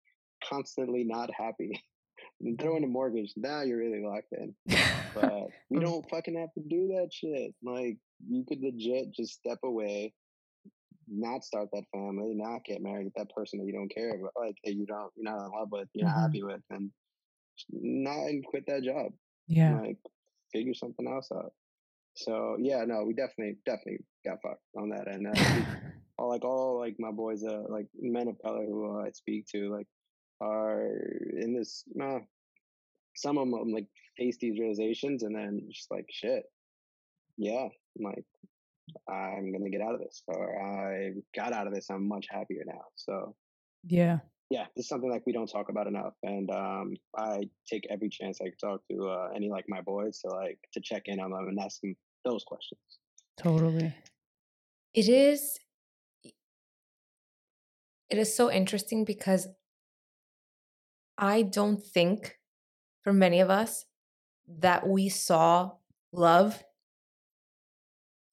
constantly 0.44 1.04
not 1.04 1.30
happy. 1.34 1.82
And 2.42 2.60
throw 2.60 2.78
in 2.78 2.84
a 2.84 2.88
mortgage, 2.88 3.34
now 3.36 3.62
you're 3.62 3.78
really 3.78 4.04
locked 4.04 4.34
in. 4.34 4.54
But 5.16 5.48
we 5.72 5.80
don't 5.80 6.08
fucking 6.12 6.38
have 6.38 6.54
to 6.54 6.60
do 6.60 6.90
that 6.90 7.12
shit. 7.12 7.56
Like 7.64 7.98
you 8.28 8.46
could 8.48 8.62
legit 8.62 9.12
just 9.12 9.34
step 9.34 9.58
away, 9.64 10.14
not 11.08 11.44
start 11.44 11.70
that 11.74 11.86
family, 11.92 12.36
not 12.36 12.64
get 12.66 12.84
married 12.84 13.06
with 13.06 13.16
that 13.16 13.34
person 13.34 13.58
that 13.58 13.66
you 13.66 13.74
don't 13.74 13.90
care 13.90 14.14
about, 14.14 14.34
like 14.40 14.56
that 14.64 14.76
you 14.76 14.86
don't, 14.86 15.12
you're 15.16 15.32
not 15.32 15.44
in 15.44 15.52
love 15.52 15.70
with, 15.72 15.88
you're 15.94 16.08
mm-hmm. 16.08 16.16
not 16.16 16.22
happy 16.22 16.44
with, 16.44 16.62
and 16.70 16.92
not 17.72 18.28
and 18.28 18.46
quit 18.46 18.66
that 18.68 18.84
job. 18.84 19.12
Yeah, 19.48 19.80
like 19.80 19.98
figure 20.54 20.76
something 20.76 21.08
else 21.08 21.30
out. 21.34 21.54
So 22.16 22.58
yeah, 22.60 22.84
no, 22.86 23.04
we 23.04 23.14
definitely 23.14 23.58
definitely 23.66 24.00
got 24.26 24.42
fucked 24.42 24.62
on 24.76 24.90
that 24.90 25.08
end. 25.08 25.28
Uh, 25.28 25.66
all 26.18 26.30
like 26.30 26.44
all 26.44 26.80
like 26.80 26.96
my 27.00 27.12
boys, 27.12 27.44
uh, 27.44 27.64
like 27.70 27.88
men 28.00 28.28
of 28.28 28.40
color 28.40 28.66
who 28.66 29.00
uh, 29.00 29.06
I 29.06 29.12
speak 29.12 29.48
to, 29.48 29.72
like 29.72 29.88
are 30.42 30.92
in 31.40 31.56
this. 31.58 31.84
Uh, 32.02 32.20
some 33.16 33.38
of 33.38 33.50
them 33.50 33.74
like 33.74 33.88
face 34.16 34.38
these 34.40 34.60
realizations 34.60 35.24
and 35.24 35.36
then 35.36 35.62
just 35.72 35.90
like 35.92 36.06
shit. 36.10 36.44
Yeah, 37.38 37.68
I'm 37.98 38.04
like 38.04 38.26
I'm 39.10 39.52
gonna 39.52 39.70
get 39.70 39.82
out 39.82 39.94
of 39.94 40.00
this, 40.00 40.24
or 40.28 40.62
I 40.62 41.14
got 41.36 41.54
out 41.54 41.68
of 41.68 41.74
this. 41.74 41.90
I'm 41.90 42.08
much 42.08 42.28
happier 42.30 42.64
now. 42.66 42.84
So, 42.96 43.36
yeah, 43.84 44.20
yeah, 44.50 44.66
this 44.76 44.86
is 44.86 44.90
something 44.90 45.10
like 45.10 45.26
we 45.26 45.34
don't 45.34 45.50
talk 45.50 45.70
about 45.70 45.88
enough, 45.88 46.14
and 46.24 46.50
um, 46.52 46.96
I 47.18 47.50
take 47.68 47.88
every 47.90 48.10
chance 48.10 48.40
I 48.42 48.46
can 48.46 48.58
talk 48.58 48.82
to 48.92 49.08
uh, 49.08 49.30
any 49.36 49.50
like 49.50 49.66
my 49.68 49.82
boys 49.82 50.20
to 50.22 50.30
like 50.30 50.60
to 50.74 50.82
check 50.82 51.04
in 51.06 51.20
on 51.20 51.32
them 51.32 51.48
and 51.48 51.60
ask 51.60 51.82
them 51.82 51.96
those 52.24 52.44
questions. 52.44 52.82
Totally. 53.38 53.94
It 54.94 55.10
is. 55.10 55.60
It 58.10 58.18
is 58.18 58.34
so 58.34 58.50
interesting 58.50 59.04
because 59.04 59.50
I 61.18 61.42
don't 61.42 61.84
think, 61.84 62.38
for 63.04 63.14
many 63.14 63.40
of 63.40 63.50
us, 63.50 63.86
that 64.60 64.88
we 64.88 65.10
saw 65.10 65.72
love 66.12 66.64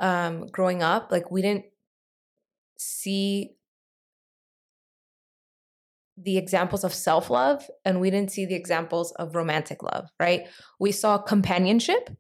um, 0.00 0.46
growing 0.46 0.82
up. 0.82 1.10
Like 1.10 1.30
we 1.30 1.42
didn't 1.42 1.66
see 2.78 3.56
the 6.16 6.38
examples 6.38 6.84
of 6.84 6.94
self 6.94 7.30
love 7.30 7.68
and 7.84 8.00
we 8.00 8.10
didn't 8.10 8.30
see 8.30 8.46
the 8.46 8.54
examples 8.54 9.12
of 9.12 9.34
romantic 9.34 9.82
love, 9.82 10.08
right? 10.20 10.46
We 10.78 10.92
saw 10.92 11.18
companionship 11.18 12.10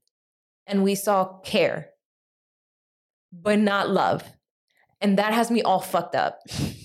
and 0.66 0.82
we 0.82 0.94
saw 0.94 1.38
care, 1.40 1.90
but 3.32 3.58
not 3.58 3.90
love. 3.90 4.24
And 5.00 5.18
that 5.18 5.34
has 5.34 5.50
me 5.50 5.62
all 5.62 5.80
fucked 5.80 6.14
up. 6.14 6.40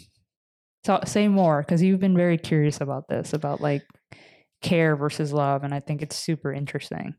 So 0.85 0.99
say 1.05 1.27
more 1.27 1.61
because 1.61 1.81
you've 1.81 1.99
been 1.99 2.15
very 2.15 2.37
curious 2.37 2.79
about 2.81 3.07
this, 3.09 3.33
about 3.33 3.61
like 3.61 3.83
care 4.61 4.95
versus 4.95 5.33
love. 5.33 5.63
And 5.63 5.73
I 5.73 5.79
think 5.79 6.01
it's 6.01 6.15
super 6.15 6.53
interesting. 6.53 7.15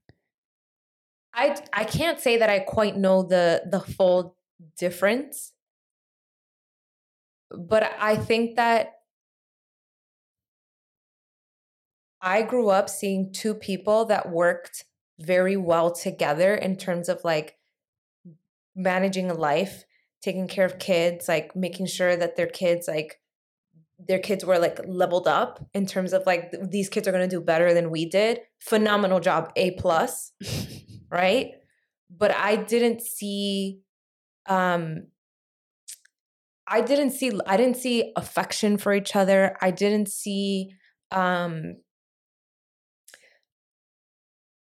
I 1.35 1.57
I 1.73 1.85
can't 1.85 2.19
say 2.19 2.39
that 2.39 2.51
I 2.51 2.61
quite 2.61 2.97
know 2.97 3.23
the 3.23 3.63
the 3.71 3.81
full 3.81 4.37
difference. 4.79 5.53
But 7.51 7.93
I 7.99 8.17
think 8.17 8.57
that 8.57 9.01
I 12.21 12.43
grew 12.43 12.69
up 12.69 12.89
seeing 12.89 13.33
two 13.33 13.55
people 13.55 14.05
that 14.07 14.31
worked 14.31 14.85
very 15.19 15.57
well 15.57 15.91
together 15.91 16.55
in 16.55 16.77
terms 16.77 17.09
of 17.09 17.25
like 17.25 17.57
managing 18.75 19.31
a 19.31 19.35
life, 19.35 19.85
taking 20.23 20.49
care 20.49 20.65
of 20.65 20.79
kids, 20.79 21.29
like 21.29 21.57
making 21.57 21.87
sure 21.87 22.17
that 22.17 22.37
their 22.37 22.47
kids 22.47 22.87
like 22.89 23.20
their 24.07 24.19
kids 24.19 24.45
were 24.45 24.59
like 24.59 24.81
leveled 24.87 25.29
up 25.29 25.65
in 25.75 25.87
terms 25.87 26.13
of 26.13 26.25
like 26.27 26.55
these 26.71 26.89
kids 26.89 27.07
are 27.07 27.13
going 27.13 27.29
to 27.29 27.37
do 27.37 27.41
better 27.41 27.75
than 27.75 27.91
we 27.91 28.07
did. 28.07 28.41
Phenomenal 28.61 29.21
job, 29.21 29.53
A 29.57 29.73
plus. 29.73 30.33
right? 31.11 31.53
But 32.11 32.35
I 32.35 32.57
didn't 32.57 33.03
see 33.03 33.81
um 34.47 35.07
I 36.67 36.81
didn't 36.81 37.11
see 37.11 37.33
I 37.47 37.57
didn't 37.57 37.77
see 37.77 38.13
affection 38.17 38.79
for 38.79 38.93
each 38.93 39.17
other. 39.17 39.57
I 39.61 39.71
didn't 39.71 40.09
see 40.09 40.71
um 41.11 41.77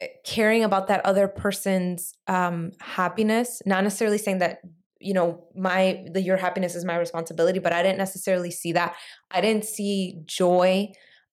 eh, 0.01 0.07
caring 0.25 0.63
about 0.63 0.87
that 0.87 1.05
other 1.05 1.27
person's 1.27 2.13
um 2.27 2.71
happiness, 2.79 3.61
not 3.65 3.83
necessarily 3.83 4.17
saying 4.17 4.39
that 4.39 4.59
you 5.01 5.13
know 5.13 5.43
my 5.55 6.05
the 6.11 6.21
your 6.21 6.37
happiness 6.37 6.75
is 6.75 6.85
my 6.85 6.97
responsibility 6.97 7.59
but 7.59 7.73
i 7.73 7.81
didn't 7.83 7.97
necessarily 7.97 8.51
see 8.51 8.71
that 8.71 8.95
i 9.31 9.41
didn't 9.41 9.65
see 9.65 10.21
joy 10.25 10.87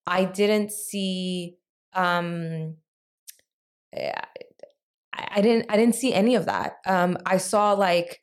i 0.07 0.25
didn't 0.25 0.73
see 0.73 1.57
um 1.95 2.75
eh, 3.93 4.13
I 5.19 5.41
didn't 5.41 5.67
I 5.69 5.77
didn't 5.77 5.95
see 5.95 6.13
any 6.13 6.35
of 6.35 6.47
that. 6.47 6.77
Um, 6.87 7.19
I 7.27 7.39
saw 7.39 7.73
like 7.73 8.23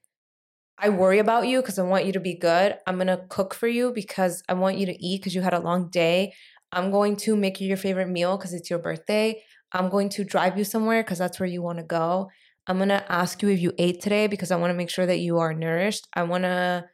I 0.77 0.89
worry 0.89 1.19
about 1.19 1.47
you 1.47 1.61
because 1.61 1.79
I 1.79 1.83
want 1.83 2.05
you 2.05 2.13
to 2.13 2.19
be 2.19 2.35
good. 2.35 2.77
I'm 2.85 2.97
gonna 2.97 3.25
cook 3.29 3.53
for 3.53 3.67
you 3.67 3.91
because 3.93 4.43
I 4.49 4.53
want 4.53 4.77
you 4.77 4.85
to 4.87 5.05
eat 5.05 5.21
because 5.21 5.35
you 5.35 5.41
had 5.41 5.53
a 5.53 5.59
long 5.59 5.89
day. 5.89 6.33
I'm 6.71 6.91
going 6.91 7.15
to 7.17 7.35
make 7.35 7.61
you 7.61 7.67
your 7.67 7.77
favorite 7.77 8.09
meal 8.09 8.37
because 8.37 8.53
it's 8.53 8.69
your 8.69 8.79
birthday. 8.79 9.41
I'm 9.71 9.89
going 9.89 10.09
to 10.09 10.23
drive 10.23 10.57
you 10.57 10.63
somewhere 10.63 11.03
because 11.03 11.17
that's 11.17 11.39
where 11.39 11.47
you 11.47 11.61
want 11.61 11.79
to 11.79 11.83
go. 11.83 12.29
I'm 12.67 12.77
gonna 12.79 13.05
ask 13.09 13.41
you 13.41 13.49
if 13.49 13.59
you 13.59 13.73
ate 13.77 14.01
today 14.01 14.27
because 14.27 14.51
I 14.51 14.55
want 14.55 14.71
to 14.71 14.75
make 14.75 14.89
sure 14.89 15.05
that 15.05 15.19
you 15.19 15.37
are 15.39 15.53
nourished. 15.53 16.07
I 16.13 16.23
wanna, 16.23 16.85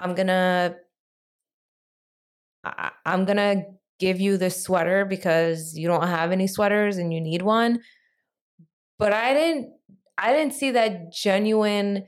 I'm 0.00 0.14
gonna, 0.14 0.76
I, 2.64 2.90
I'm 3.04 3.24
gonna 3.24 3.62
give 3.98 4.20
you 4.20 4.36
this 4.36 4.62
sweater 4.62 5.04
because 5.04 5.76
you 5.76 5.88
don't 5.88 6.06
have 6.06 6.32
any 6.32 6.46
sweaters 6.46 6.96
and 6.96 7.12
you 7.12 7.20
need 7.20 7.42
one 7.42 7.80
but 8.98 9.12
I 9.12 9.32
didn't 9.32 9.72
I 10.16 10.32
didn't 10.32 10.54
see 10.54 10.72
that 10.72 11.12
genuine 11.12 12.06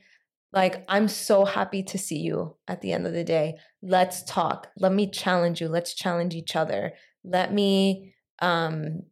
like 0.52 0.84
I'm 0.88 1.06
so 1.06 1.44
happy 1.44 1.82
to 1.84 1.98
see 1.98 2.18
you 2.18 2.56
at 2.66 2.80
the 2.80 2.92
end 2.92 3.06
of 3.06 3.12
the 3.12 3.22
day. 3.22 3.54
Let's 3.82 4.24
talk. 4.24 4.68
Let 4.76 4.92
me 4.92 5.08
challenge 5.08 5.60
you. 5.60 5.68
Let's 5.68 5.94
challenge 5.94 6.34
each 6.34 6.56
other. 6.56 6.92
Let 7.22 7.54
me 7.54 8.14
um 8.42 9.02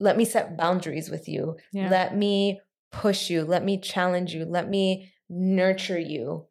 let 0.00 0.16
me 0.16 0.24
set 0.24 0.56
boundaries 0.56 1.10
with 1.10 1.28
you. 1.28 1.56
Yeah. 1.72 1.88
Let 1.90 2.16
me 2.16 2.60
push 2.92 3.30
you. 3.30 3.44
Let 3.44 3.64
me 3.64 3.78
challenge 3.78 4.34
you. 4.34 4.44
Let 4.44 4.68
me 4.68 5.12
nurture 5.28 5.98
you. 5.98 6.46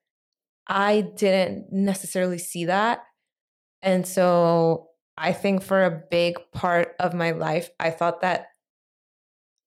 I 0.67 1.01
didn't 1.01 1.71
necessarily 1.71 2.37
see 2.37 2.65
that. 2.65 3.03
And 3.81 4.05
so 4.05 4.89
I 5.17 5.33
think 5.33 5.63
for 5.63 5.83
a 5.83 6.01
big 6.11 6.35
part 6.51 6.95
of 6.99 7.13
my 7.13 7.31
life, 7.31 7.69
I 7.79 7.89
thought 7.89 8.21
that 8.21 8.47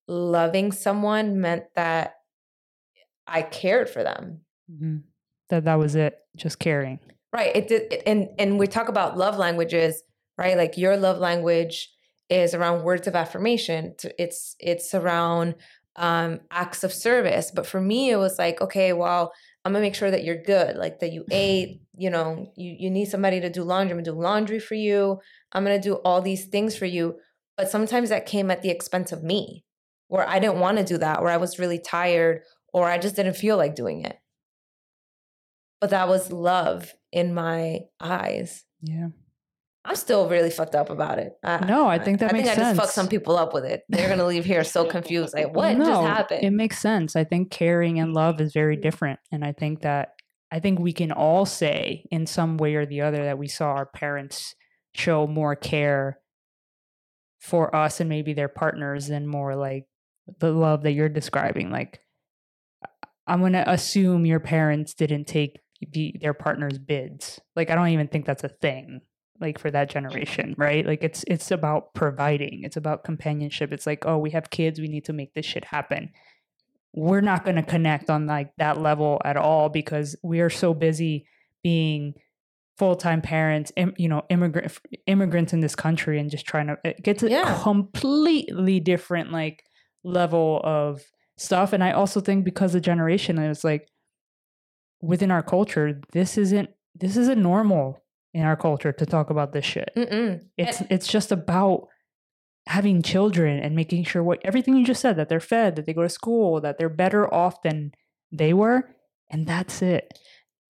loving 0.07 0.73
someone 0.73 1.41
meant 1.41 1.65
that 1.75 2.17
I 3.27 3.43
cared 3.43 3.89
for 3.89 4.03
them. 4.03 4.41
Mm-hmm. 4.71 4.99
That 5.49 5.65
that 5.65 5.79
was 5.79 5.95
it, 5.95 6.19
just 6.37 6.59
caring. 6.59 7.01
Right. 7.33 7.55
It 7.55 7.69
did, 7.69 8.03
and 8.07 8.29
and 8.39 8.59
we 8.59 8.67
talk 8.67 8.89
about 8.89 9.17
love 9.17 9.39
languages, 9.39 10.03
right? 10.37 10.57
Like 10.57 10.77
your 10.77 10.97
love 10.97 11.19
language 11.19 11.89
is 12.31 12.55
around 12.55 12.85
words 12.85 13.07
of 13.07 13.17
affirmation. 13.17 13.95
It's 14.19 14.57
it's 14.59 14.95
around 14.95 15.57
um, 15.97 16.41
acts 16.51 16.85
of 16.85 16.93
service. 16.93 17.51
But 17.55 17.67
for 17.67 17.81
me, 17.81 18.11
it 18.11 18.17
was 18.17 18.39
like, 18.39 18.61
okay, 18.61 18.93
well, 18.93 19.33
I'm 19.65 19.73
gonna 19.73 19.83
make 19.83 19.95
sure 19.95 20.11
that 20.11 20.25
you're 20.25 20.43
good, 20.43 20.77
like 20.77 21.01
that 21.01 21.13
you 21.13 21.25
ate. 21.31 21.83
You 21.97 22.11
know, 22.11 22.53
you 22.57 22.77
you 22.79 22.91
need 22.91 23.07
somebody 23.07 23.41
to 23.41 23.51
do 23.51 23.63
laundry. 23.63 23.93
I'm 23.93 23.99
gonna 24.03 24.17
do 24.17 24.21
laundry 24.21 24.61
for 24.61 24.75
you. 24.75 25.19
I'm 25.53 25.65
gonna 25.65 25.81
do 25.81 25.95
all 25.97 26.23
these 26.23 26.47
things 26.47 26.77
for 26.77 26.87
you. 26.87 27.17
But 27.57 27.71
sometimes 27.71 28.09
that 28.09 28.25
came 28.25 28.51
at 28.51 28.63
the 28.63 28.71
expense 28.71 29.13
of 29.13 29.23
me, 29.23 29.65
where 30.09 30.27
I 30.27 30.39
didn't 30.39 30.61
want 30.61 30.79
to 30.79 30.85
do 30.85 30.97
that, 30.99 31.21
where 31.21 31.33
I 31.33 31.37
was 31.37 31.59
really 31.59 31.79
tired, 31.79 32.43
or 32.73 32.89
I 32.89 32.97
just 32.97 33.17
didn't 33.17 33.35
feel 33.35 33.57
like 33.57 33.75
doing 33.75 34.05
it. 34.05 34.17
But 35.81 35.91
that 35.91 36.09
was 36.09 36.33
love 36.33 36.95
in 37.13 37.35
my 37.35 37.81
eyes. 38.01 38.65
Yeah. 38.83 39.09
I'm 39.85 39.97
still 39.97 40.29
really 40.29 40.51
fucked 40.51 40.75
up 40.75 40.91
about 40.91 41.19
it. 41.19 41.33
I, 41.43 41.65
no, 41.65 41.87
I 41.87 41.99
think 41.99 42.21
that 42.21 42.31
I, 42.31 42.37
makes 42.37 42.49
I 42.49 42.55
think 42.55 42.65
sense. 42.65 42.67
I 42.67 42.71
just 42.73 42.81
fucked 42.81 42.95
some 42.95 43.09
people 43.09 43.37
up 43.37 43.55
with 43.55 43.65
it. 43.65 43.83
They're 43.89 44.09
gonna 44.09 44.27
leave 44.27 44.45
here 44.45 44.63
so 44.63 44.85
confused. 44.85 45.33
Like, 45.35 45.55
what 45.55 45.77
no, 45.77 45.87
just 45.87 46.03
happened? 46.03 46.45
It 46.45 46.51
makes 46.51 46.79
sense. 46.79 47.17
I 47.17 47.25
think 47.25 47.51
caring 47.51 47.99
and 47.99 48.13
love 48.13 48.41
is 48.41 48.53
very 48.53 48.77
mm-hmm. 48.77 48.83
different, 48.83 49.21
and 49.33 49.43
I 49.43 49.53
think 49.53 49.81
that 49.83 50.11
I 50.53 50.61
think 50.61 50.79
we 50.79 50.93
can 50.93 51.13
all 51.13 51.47
say 51.47 52.05
in 52.11 52.27
some 52.27 52.59
way 52.59 52.75
or 52.75 52.85
the 52.85 53.01
other 53.01 53.25
that 53.25 53.39
we 53.39 53.49
saw 53.49 53.67
our 53.69 53.87
parents 53.87 54.55
show 54.95 55.27
more 55.27 55.57
care 55.57 56.19
for 57.39 57.75
us 57.75 58.01
and 58.01 58.09
maybe 58.09 58.35
their 58.35 58.49
partners 58.49 59.07
than 59.07 59.27
more 59.27 59.57
like 59.57 59.87
the 60.41 60.53
love 60.53 60.83
that 60.83 60.93
you're 60.93 61.09
describing. 61.09 61.71
Like, 61.71 62.01
I'm 63.27 63.41
gonna 63.41 63.65
assume 63.67 64.27
your 64.27 64.41
parents 64.41 64.93
didn't 64.93 65.25
take 65.25 65.59
the, 65.81 66.15
their 66.21 66.35
partner's 66.35 66.79
bids. 66.79 67.41
Like, 67.57 67.71
I 67.71 67.75
don't 67.77 67.89
even 67.89 68.09
think 68.09 68.27
that's 68.27 68.45
a 68.45 68.49
thing 68.49 69.01
like 69.41 69.59
for 69.59 69.71
that 69.71 69.89
generation 69.91 70.55
right? 70.59 70.87
Like 70.87 71.03
it's 71.03 71.25
it's 71.27 71.51
about 71.51 71.95
providing. 71.95 72.63
It's 72.63 72.77
about 72.77 73.05
companionship. 73.05 73.73
It's 73.73 73.87
like 73.87 74.07
oh 74.07 74.19
we 74.19 74.31
have 74.31 74.51
kids. 74.51 74.81
We 74.81 74.89
need 74.89 75.05
to 75.07 75.13
make 75.13 75.35
this 75.35 75.47
shit 75.47 75.65
happen. 75.65 76.11
We're 76.93 77.21
not 77.21 77.45
going 77.45 77.57
to 77.57 77.63
connect 77.63 78.11
on 78.11 78.27
like 78.27 78.51
that 78.59 78.81
level 78.81 79.21
at 79.25 79.37
all 79.37 79.69
because 79.69 80.17
we 80.23 80.41
are 80.41 80.51
so 80.51 80.75
busy 80.75 81.27
being 81.63 82.15
full-time 82.79 83.21
parents 83.21 83.71
Im, 83.77 83.93
you 83.99 84.09
know 84.09 84.23
immigrant 84.31 84.79
immigrants 85.07 85.53
in 85.53 85.61
this 85.61 85.75
country 85.75 86.19
and 86.19 86.31
just 86.31 86.47
trying 86.47 86.67
to 86.67 86.95
get 87.03 87.19
to 87.19 87.31
yeah. 87.31 87.59
a 87.59 87.63
completely 87.63 88.81
different 88.81 89.31
like 89.31 89.63
level 90.03 90.61
of 90.65 91.03
stuff. 91.37 91.73
And 91.73 91.85
i 91.85 91.93
also 91.93 92.21
think 92.21 92.45
because 92.45 92.73
the 92.73 92.81
generation 92.81 93.39
is 93.39 93.65
like 93.65 93.89
within 95.03 95.31
our 95.31 95.43
culture 95.43 96.01
this 96.13 96.37
isn't 96.37 96.71
this 96.95 97.17
isn't 97.17 97.43
normal 97.43 98.03
in 98.33 98.43
our 98.43 98.57
culture 98.57 98.93
to 98.93 99.07
talk 99.07 99.31
about 99.31 99.53
this 99.53 99.65
shit. 99.65 99.91
Mm-mm. 99.97 100.43
It's 100.57 100.83
it's 100.91 101.09
just 101.09 101.33
about 101.33 101.89
having 102.67 103.03
children 103.03 103.59
and 103.59 103.75
making 103.75 104.05
sure 104.05 104.23
what 104.23 104.39
everything 104.45 104.77
you 104.77 104.85
just 104.85 105.01
said 105.01 105.17
that 105.17 105.29
they're 105.29 105.41
fed, 105.41 105.77
that 105.77 105.87
they 105.87 105.95
go 105.95 106.03
to 106.03 106.09
school, 106.09 106.61
that 106.61 106.79
they're 106.79 106.89
better 106.89 107.33
off 107.33 107.63
than 107.63 107.93
they 108.31 108.53
were, 108.53 108.89
and 109.29 109.47
that's 109.47 109.83
it. 109.83 110.19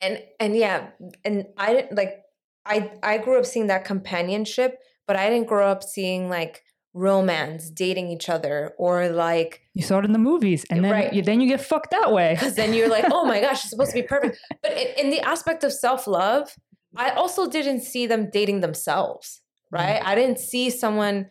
And 0.01 0.23
and 0.38 0.57
yeah, 0.57 0.88
and 1.25 1.46
I 1.57 1.75
didn't 1.75 1.96
like 1.96 2.23
I 2.64 2.92
I 3.03 3.18
grew 3.18 3.38
up 3.38 3.46
seeing 3.46 3.66
that 3.66 3.85
companionship, 3.85 4.79
but 5.07 5.16
I 5.16 5.29
didn't 5.29 5.49
grow 5.49 5.68
up 5.68 5.83
seeing 5.83 6.29
like 6.29 6.62
romance, 6.94 7.70
dating 7.70 8.09
each 8.09 8.29
other, 8.29 8.73
or 8.79 9.09
like 9.11 9.61
you 9.75 9.83
saw 9.83 9.99
it 9.99 10.05
in 10.05 10.12
the 10.12 10.18
movies, 10.18 10.64
and 10.70 10.85
then 10.85 10.92
right. 10.92 11.12
you, 11.12 11.23
then 11.23 11.40
you 11.40 11.49
get 11.49 11.61
fucked 11.61 11.90
that 11.90 12.12
way 12.12 12.35
because 12.35 12.55
then 12.55 12.73
you're 12.73 12.88
like, 12.88 13.05
oh 13.11 13.25
my 13.27 13.40
gosh, 13.42 13.61
it's 13.61 13.70
supposed 13.70 13.90
to 13.90 14.01
be 14.01 14.07
perfect. 14.07 14.38
But 14.62 14.73
in, 14.73 15.07
in 15.07 15.11
the 15.11 15.20
aspect 15.20 15.64
of 15.64 15.73
self 15.73 16.07
love, 16.07 16.57
I 16.96 17.11
also 17.11 17.48
didn't 17.48 17.81
see 17.81 18.07
them 18.07 18.31
dating 18.33 18.61
themselves, 18.61 19.40
right? 19.70 19.96
Mm-hmm. 20.00 20.09
I 20.09 20.14
didn't 20.14 20.38
see 20.38 20.70
someone 20.70 21.31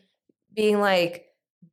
being 0.55 0.79
like, 0.79 1.25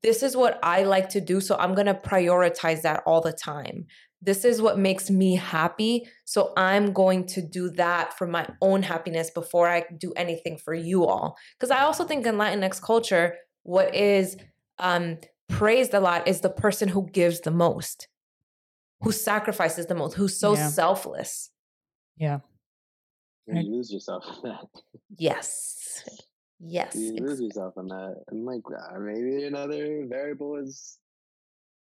this 0.03 0.23
is 0.23 0.37
what 0.37 0.59
I 0.63 0.83
like 0.83 1.09
to 1.11 1.21
do. 1.21 1.41
So 1.41 1.57
I'm 1.57 1.75
going 1.75 1.87
to 1.87 1.95
prioritize 1.95 2.83
that 2.83 3.03
all 3.07 3.21
the 3.21 3.33
time. 3.33 3.87
This 4.23 4.45
is 4.45 4.61
what 4.61 4.79
makes 4.79 5.11
me 5.11 5.37
happy. 5.37 6.09
So 6.25 6.53
I'm 6.57 6.93
going 6.93 7.27
to 7.29 7.43
do 7.43 7.71
that 7.71 8.17
for 8.17 8.27
my 8.27 8.49
own 8.61 8.83
happiness 8.83 9.31
before 9.31 9.69
I 9.69 9.85
do 9.97 10.13
anything 10.17 10.59
for 10.59 10.75
you 10.75 11.07
all. 11.07 11.37
Because 11.59 11.71
I 11.71 11.83
also 11.83 12.05
think 12.05 12.27
in 12.27 12.37
Latinx 12.37 12.81
culture, 12.81 13.37
what 13.63 13.95
is 13.95 14.37
um, 14.79 15.19
praised 15.49 15.95
a 15.95 16.01
lot 16.01 16.27
is 16.27 16.41
the 16.41 16.51
person 16.51 16.89
who 16.89 17.09
gives 17.11 17.41
the 17.41 17.51
most, 17.51 18.09
who 19.03 19.13
sacrifices 19.13 19.87
the 19.87 19.95
most, 19.95 20.15
who's 20.15 20.39
so 20.39 20.55
yeah. 20.55 20.69
selfless. 20.69 21.51
Yeah. 22.17 22.41
You 23.47 23.77
lose 23.77 23.93
yourself 23.93 24.25
in 24.45 24.51
that. 24.51 24.67
Yes. 25.17 26.05
Yes. 26.59 26.95
You 26.95 27.11
exactly. 27.11 27.29
lose 27.29 27.41
yourself 27.41 27.75
in 27.77 27.89
that. 27.89 28.17
And 28.29 28.45
like 28.45 28.63
uh, 28.67 28.99
maybe 28.99 29.45
another 29.45 30.07
variable 30.09 30.57
is 30.57 30.99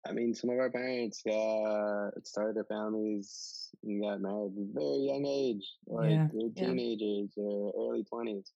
I 0.08 0.13
mean, 0.13 0.34
some 0.34 0.50
of 0.50 0.58
our 0.58 0.71
parents 0.71 1.21
got 1.24 2.12
started 2.26 2.56
their 2.56 2.63
families 2.63 3.69
and 3.84 4.02
got 4.02 4.19
married 4.19 4.54
at 4.58 4.63
a 4.63 4.74
very 4.74 4.97
young 4.97 5.26
age. 5.28 5.63
Like 5.86 6.10
yeah. 6.10 6.28
they're 6.34 6.67
teenagers 6.67 7.32
yeah. 7.36 7.43
or 7.43 7.91
early 7.91 8.04
twenties. 8.04 8.52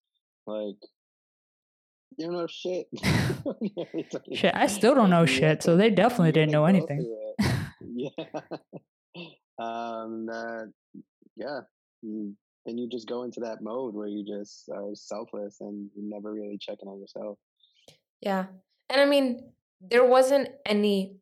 Like 0.48 0.78
you 2.18 2.26
don't 2.26 2.34
know 2.34 2.48
shit. 2.48 2.88
shit, 4.34 4.56
I 4.56 4.68
still 4.68 4.96
don't 4.96 5.10
know 5.10 5.26
shit, 5.26 5.62
so 5.62 5.78
they 5.78 5.92
definitely 5.92 6.32
didn't 6.32 6.52
know 6.52 6.66
anything. 6.66 7.16
yeah. 7.96 8.10
um 9.60 10.26
that 10.26 10.74
yeah, 11.36 11.60
you 12.02 12.36
then 12.66 12.78
you 12.78 12.90
just 12.90 13.08
go 13.08 13.24
into 13.24 13.40
that 13.42 13.62
mode 13.62 13.94
where 13.94 14.08
you 14.08 14.26
just 14.26 14.70
are 14.70 14.90
selfless 14.94 15.58
and 15.62 15.90
you 15.96 16.04
never 16.04 16.34
really 16.34 16.58
checking 16.60 16.88
on 16.88 17.00
yourself. 17.00 17.38
Yeah. 18.22 18.46
And 18.90 19.02
I 19.02 19.06
mean, 19.06 19.52
there 19.82 20.06
wasn't 20.06 20.50
any 20.66 21.18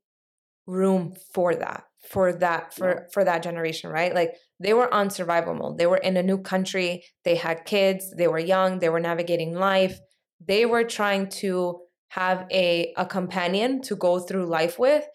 room 0.66 1.14
for 1.34 1.56
that 1.56 1.84
for 2.10 2.34
that 2.34 2.74
for 2.74 2.90
yeah. 2.90 3.00
for 3.12 3.24
that 3.24 3.44
generation 3.44 3.90
right 3.90 4.14
like 4.14 4.36
they 4.60 4.74
were 4.74 4.94
on 4.94 5.10
survival 5.10 5.54
mode 5.54 5.78
they 5.78 5.86
were 5.86 5.98
in 5.98 6.18
a 6.18 6.24
new 6.24 6.38
country 6.38 7.04
they 7.26 7.36
had 7.36 7.66
kids 7.66 8.14
they 8.18 8.28
were 8.28 8.40
young 8.40 8.80
they 8.80 8.90
were 8.90 9.00
navigating 9.00 9.54
life 9.54 10.00
they 10.46 10.66
were 10.66 10.84
trying 10.84 11.28
to 11.28 11.80
have 12.10 12.46
a 12.52 12.94
a 12.98 13.06
companion 13.06 13.82
to 13.82 13.96
go 13.96 14.20
through 14.20 14.46
life 14.46 14.80
with 14.80 15.06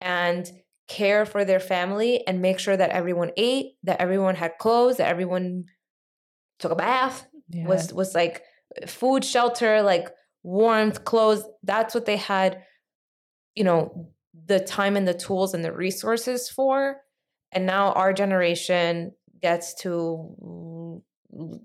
and 0.00 0.50
care 0.88 1.26
for 1.26 1.44
their 1.44 1.60
family 1.60 2.24
and 2.26 2.40
make 2.40 2.58
sure 2.58 2.76
that 2.76 2.90
everyone 2.90 3.30
ate 3.36 3.72
that 3.82 4.00
everyone 4.00 4.36
had 4.36 4.52
clothes 4.58 4.96
that 4.96 5.08
everyone 5.08 5.64
took 6.58 6.72
a 6.72 6.76
bath, 6.76 7.26
yeah. 7.48 7.66
was 7.66 7.92
was 7.92 8.14
like 8.14 8.42
food, 8.86 9.24
shelter, 9.24 9.82
like 9.82 10.08
warmth, 10.42 11.04
clothes. 11.04 11.44
That's 11.62 11.94
what 11.94 12.06
they 12.06 12.16
had, 12.16 12.62
you 13.54 13.64
know, 13.64 14.10
the 14.46 14.60
time 14.60 14.96
and 14.96 15.06
the 15.06 15.14
tools 15.14 15.54
and 15.54 15.64
the 15.64 15.72
resources 15.72 16.48
for. 16.48 16.96
And 17.52 17.66
now 17.66 17.92
our 17.92 18.12
generation 18.12 19.12
gets 19.40 19.74
to 19.82 21.02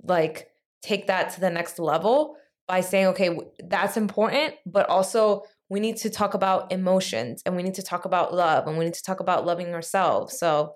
like 0.03 0.47
take 0.81 1.07
that 1.07 1.31
to 1.31 1.39
the 1.39 1.49
next 1.49 1.79
level 1.79 2.35
by 2.67 2.81
saying, 2.81 3.07
okay, 3.07 3.37
that's 3.59 3.97
important, 3.97 4.55
but 4.65 4.89
also 4.89 5.43
we 5.69 5.79
need 5.79 5.97
to 5.97 6.09
talk 6.09 6.33
about 6.33 6.71
emotions 6.71 7.41
and 7.45 7.55
we 7.55 7.63
need 7.63 7.75
to 7.75 7.83
talk 7.83 8.05
about 8.05 8.33
love 8.33 8.67
and 8.67 8.77
we 8.77 8.85
need 8.85 8.93
to 8.93 9.03
talk 9.03 9.19
about 9.19 9.45
loving 9.45 9.73
ourselves. 9.73 10.37
So 10.37 10.75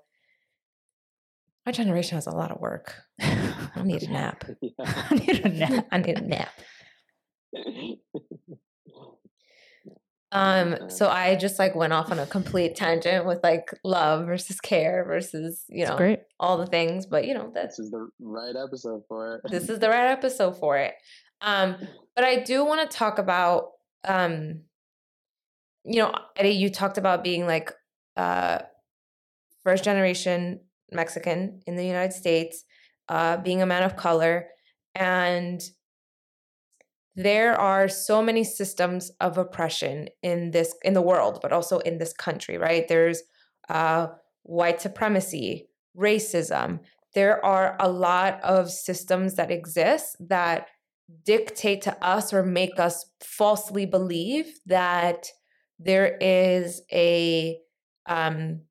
our 1.65 1.71
generation 1.71 2.15
has 2.15 2.27
a 2.27 2.31
lot 2.31 2.51
of 2.51 2.59
work. 2.59 2.95
I 3.75 3.83
need 3.83 4.03
a 4.03 4.11
nap. 4.11 4.43
I 4.79 5.15
need 5.15 5.45
a 5.45 5.49
nap. 5.49 5.87
I 5.91 5.97
need 5.97 6.17
a 6.17 6.21
nap. 6.21 6.49
Um, 10.35 10.89
so 10.89 11.07
I 11.07 11.35
just 11.35 11.59
like 11.59 11.75
went 11.75 11.93
off 11.93 12.11
on 12.11 12.19
a 12.19 12.25
complete 12.25 12.75
tangent 12.75 13.25
with 13.25 13.39
like 13.41 13.69
love 13.85 14.25
versus 14.25 14.59
care 14.59 15.05
versus, 15.05 15.63
you 15.69 15.85
know, 15.85 15.95
great. 15.95 16.19
all 16.41 16.57
the 16.57 16.65
things. 16.65 17.05
But 17.05 17.25
you 17.25 17.33
know, 17.33 17.51
this 17.53 17.79
is 17.79 17.89
the 17.89 18.09
right 18.19 18.53
episode 18.61 19.03
for 19.07 19.35
it. 19.35 19.49
this 19.49 19.69
is 19.69 19.79
the 19.79 19.87
right 19.87 20.11
episode 20.11 20.57
for 20.57 20.77
it. 20.77 20.93
Um, 21.39 21.77
but 22.15 22.25
I 22.25 22.43
do 22.43 22.65
want 22.65 22.89
to 22.89 22.97
talk 22.97 23.17
about 23.17 23.69
um, 24.03 24.63
you 25.85 25.99
know, 25.99 26.13
Eddie, 26.35 26.49
you 26.49 26.69
talked 26.69 26.97
about 26.97 27.23
being 27.23 27.47
like 27.47 27.71
uh 28.17 28.59
first 29.63 29.85
generation 29.85 30.59
Mexican 30.91 31.61
in 31.65 31.77
the 31.77 31.85
United 31.85 32.13
States, 32.13 32.65
uh, 33.09 33.37
being 33.37 33.61
a 33.61 33.65
man 33.65 33.83
of 33.83 33.95
color. 33.95 34.47
And 34.93 35.61
there 37.15 37.55
are 37.55 37.87
so 37.87 38.21
many 38.21 38.43
systems 38.43 39.11
of 39.21 39.37
oppression 39.37 40.09
in 40.21 40.51
this 40.51 40.75
in 40.83 40.93
the 40.93 41.01
world, 41.01 41.39
but 41.41 41.53
also 41.53 41.79
in 41.79 41.97
this 41.97 42.13
country, 42.13 42.57
right? 42.57 42.87
There's 42.87 43.23
uh, 43.69 44.07
white 44.43 44.81
supremacy, 44.81 45.67
racism. 45.97 46.79
There 47.13 47.43
are 47.45 47.77
a 47.79 47.89
lot 47.89 48.43
of 48.43 48.69
systems 48.69 49.35
that 49.35 49.49
exist 49.49 50.17
that 50.19 50.67
dictate 51.23 51.81
to 51.83 52.03
us 52.03 52.33
or 52.33 52.43
make 52.43 52.79
us 52.79 53.05
falsely 53.21 53.85
believe 53.85 54.59
that 54.65 55.27
there 55.79 56.17
is 56.19 56.81
a 56.91 57.59
um, 58.07 58.61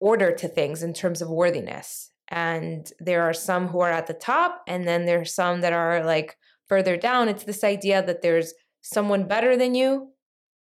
order 0.00 0.32
to 0.32 0.48
things 0.48 0.82
in 0.82 0.92
terms 0.92 1.20
of 1.20 1.28
worthiness. 1.28 2.10
And 2.28 2.90
there 2.98 3.22
are 3.22 3.32
some 3.32 3.68
who 3.68 3.80
are 3.80 3.90
at 3.90 4.06
the 4.06 4.14
top, 4.14 4.62
and 4.66 4.86
then 4.86 5.06
there's 5.06 5.34
some 5.34 5.60
that 5.60 5.72
are 5.72 6.04
like 6.04 6.36
further 6.68 6.96
down, 6.96 7.28
it's 7.28 7.44
this 7.44 7.62
idea 7.64 8.04
that 8.04 8.22
there's 8.22 8.52
someone 8.82 9.26
better 9.26 9.56
than 9.56 9.74
you 9.74 10.12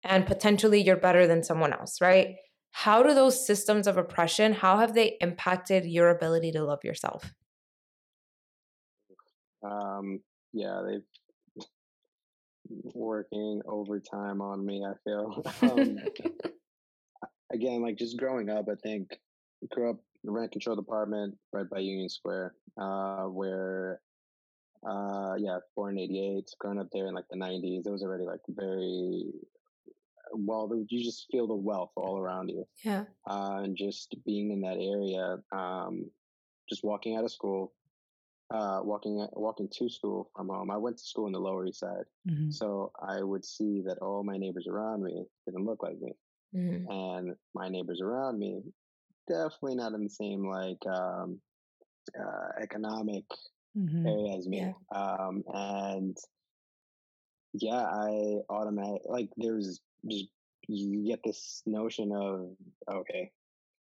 and 0.04 0.26
potentially 0.26 0.80
you're 0.80 0.96
better 0.96 1.26
than 1.26 1.42
someone 1.42 1.72
else, 1.72 2.00
right? 2.00 2.36
How 2.70 3.02
do 3.02 3.14
those 3.14 3.46
systems 3.46 3.86
of 3.86 3.96
oppression, 3.96 4.52
how 4.52 4.78
have 4.78 4.94
they 4.94 5.16
impacted 5.20 5.84
your 5.84 6.10
ability 6.10 6.52
to 6.52 6.62
love 6.62 6.84
yourself? 6.84 7.34
Um, 9.64 10.20
yeah, 10.52 10.82
they've 10.86 11.02
working 12.94 13.62
overtime 13.66 14.40
on 14.40 14.64
me, 14.64 14.84
I 14.84 14.92
feel. 15.02 15.42
um, 15.62 15.98
again, 17.52 17.82
like 17.82 17.96
just 17.96 18.18
growing 18.18 18.50
up, 18.50 18.66
I 18.70 18.74
think 18.82 19.18
grew 19.70 19.90
up 19.90 20.00
the 20.24 20.30
rent 20.30 20.52
control 20.52 20.76
department 20.76 21.36
right 21.52 21.68
by 21.68 21.78
Union 21.78 22.08
Square, 22.08 22.54
uh, 22.80 23.24
where 23.24 24.00
uh, 24.86 25.34
yeah, 25.38 25.58
born 25.74 25.98
in 25.98 26.04
'88, 26.04 26.50
growing 26.58 26.78
up 26.78 26.88
there 26.92 27.06
in 27.06 27.14
like 27.14 27.28
the 27.30 27.36
'90s, 27.36 27.86
it 27.86 27.90
was 27.90 28.02
already 28.02 28.24
like 28.24 28.40
very 28.48 29.24
well. 30.32 30.70
You 30.88 31.04
just 31.04 31.26
feel 31.30 31.46
the 31.46 31.54
wealth 31.54 31.90
all 31.96 32.18
around 32.18 32.48
you. 32.48 32.64
Yeah. 32.84 33.04
Uh, 33.28 33.60
and 33.62 33.76
just 33.76 34.14
being 34.24 34.52
in 34.52 34.60
that 34.62 34.78
area, 34.78 35.38
um, 35.52 36.10
just 36.68 36.84
walking 36.84 37.16
out 37.16 37.24
of 37.24 37.32
school, 37.32 37.72
uh, 38.52 38.80
walking 38.82 39.26
walking 39.32 39.68
to 39.78 39.88
school 39.88 40.30
from 40.36 40.48
home. 40.48 40.70
I 40.70 40.76
went 40.76 40.98
to 40.98 41.04
school 41.04 41.26
in 41.26 41.32
the 41.32 41.40
Lower 41.40 41.66
East 41.66 41.80
Side, 41.80 42.04
mm-hmm. 42.28 42.50
so 42.50 42.92
I 43.00 43.22
would 43.22 43.44
see 43.44 43.82
that 43.86 43.98
all 43.98 44.22
my 44.22 44.36
neighbors 44.36 44.66
around 44.68 45.02
me 45.02 45.24
didn't 45.44 45.64
look 45.64 45.82
like 45.82 46.00
me, 46.00 46.12
mm-hmm. 46.54 46.90
and 46.90 47.36
my 47.54 47.68
neighbors 47.68 48.00
around 48.00 48.38
me 48.38 48.62
definitely 49.28 49.76
not 49.76 49.92
in 49.92 50.04
the 50.04 50.10
same 50.10 50.48
like 50.48 50.84
um, 50.86 51.40
uh, 52.18 52.48
economic 52.60 53.24
mm-hmm. 53.76 54.06
area 54.06 54.36
as 54.36 54.46
me. 54.46 54.58
Yeah. 54.92 54.98
Um, 54.98 55.44
and 55.52 56.16
yeah, 57.54 57.82
I 57.84 58.38
automatic 58.50 59.02
like 59.06 59.28
there's 59.36 59.80
just 60.08 60.28
you 60.68 61.06
get 61.06 61.20
this 61.24 61.62
notion 61.66 62.12
of 62.12 62.50
okay, 62.90 63.30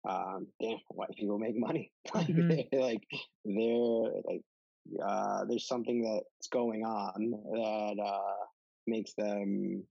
um, 0.08 0.46
damn, 0.60 0.78
white 0.88 1.14
people 1.16 1.38
make 1.38 1.58
money. 1.58 1.92
mm-hmm. 2.08 2.78
like 2.78 3.02
they're 3.44 4.22
like 4.24 4.42
uh, 5.04 5.44
there's 5.44 5.68
something 5.68 6.02
that's 6.02 6.48
going 6.48 6.84
on 6.84 7.30
that 7.52 8.02
uh, 8.02 8.44
makes 8.86 9.14
them 9.14 9.84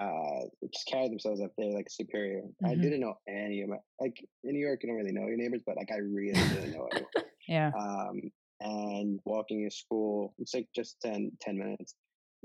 uh, 0.00 0.46
just 0.72 0.86
carry 0.86 1.08
themselves 1.08 1.40
up 1.40 1.52
there 1.56 1.72
like 1.72 1.88
superior. 1.88 2.42
Mm-hmm. 2.42 2.66
I 2.66 2.74
didn't 2.74 3.00
know 3.00 3.14
any 3.28 3.62
of 3.62 3.68
my 3.68 3.76
like 4.00 4.16
in 4.42 4.52
New 4.52 4.64
York, 4.64 4.80
you 4.82 4.88
don't 4.88 4.98
really 4.98 5.12
know 5.12 5.26
your 5.26 5.36
neighbors, 5.36 5.62
but 5.66 5.76
like 5.76 5.90
I 5.92 5.98
really 5.98 6.32
didn't 6.32 6.72
know 6.72 6.88
anyone. 6.88 7.06
yeah. 7.48 7.70
Um, 7.78 8.20
and 8.60 9.20
walking 9.24 9.68
to 9.68 9.74
school, 9.74 10.34
it's 10.38 10.54
like 10.54 10.68
just 10.74 11.00
10, 11.02 11.32
10 11.40 11.58
minutes. 11.58 11.94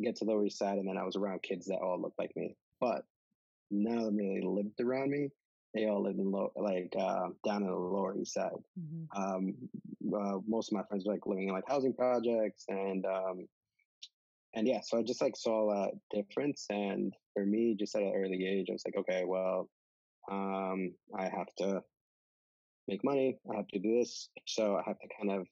Get 0.02 0.16
to 0.18 0.26
Lower 0.26 0.46
East 0.46 0.60
Side, 0.60 0.78
and 0.78 0.88
then 0.88 0.98
I 0.98 1.04
was 1.04 1.18
around 1.18 1.44
kids 1.44 1.66
that 1.68 1.80
all 1.80 2.02
looked 2.02 2.18
like 2.18 2.32
me, 2.36 2.56
but 2.80 3.04
none 3.70 3.98
of 3.98 4.06
them 4.06 4.18
really 4.18 4.42
lived 4.42 4.80
around 4.80 5.12
me. 5.12 5.30
They 5.74 5.88
all 5.88 6.02
lived 6.02 6.20
in 6.20 6.32
low, 6.32 6.52
like 6.56 6.94
uh, 6.98 7.28
down 7.46 7.64
in 7.64 7.68
the 7.68 7.76
Lower 7.76 8.18
East 8.18 8.34
Side. 8.34 8.52
Mm-hmm. 8.80 9.22
Um, 9.22 9.56
uh, 10.16 10.40
most 10.48 10.72
of 10.72 10.78
my 10.78 10.84
friends 10.84 11.06
were 11.06 11.14
like 11.14 11.28
living 11.28 11.50
in 11.50 11.54
like 11.54 11.68
housing 11.68 11.94
projects, 11.94 12.64
and 12.70 13.06
um, 13.06 13.48
and 14.56 14.68
yeah, 14.68 14.80
so 14.84 14.98
I 14.98 15.04
just 15.04 15.22
like 15.22 15.36
saw 15.36 15.70
that 15.70 15.92
difference. 16.12 16.66
And 16.70 17.14
for 17.34 17.46
me, 17.46 17.76
just 17.80 17.96
at 17.96 18.02
an 18.02 18.14
early 18.16 18.48
age, 18.48 18.68
I 18.70 18.74
was 18.74 18.84
like, 18.86 18.98
okay, 18.98 19.24
well, 19.26 19.70
um, 20.32 20.94
I 21.18 21.24
have 21.24 21.54
to 21.60 21.84
make 22.88 23.04
money. 23.04 23.38
I 23.52 23.58
have 23.58 23.68
to 23.70 23.80
do 23.80 24.00
this. 24.00 24.30
So 24.48 24.76
I 24.76 24.84
have 24.88 25.00
to 25.00 25.08
kind 25.20 25.32
of 25.40 25.48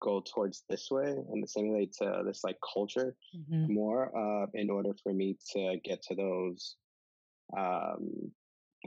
go 0.00 0.22
towards 0.34 0.64
this 0.70 0.88
way 0.90 1.14
and 1.30 1.44
assimilate 1.44 1.92
to 1.92 2.22
this 2.24 2.42
like 2.42 2.56
culture 2.74 3.14
mm-hmm. 3.36 3.72
more 3.72 4.10
uh, 4.16 4.46
in 4.54 4.70
order 4.70 4.92
for 5.02 5.12
me 5.12 5.36
to 5.52 5.76
get 5.84 6.02
to 6.02 6.14
those 6.14 6.76
um, 7.56 8.30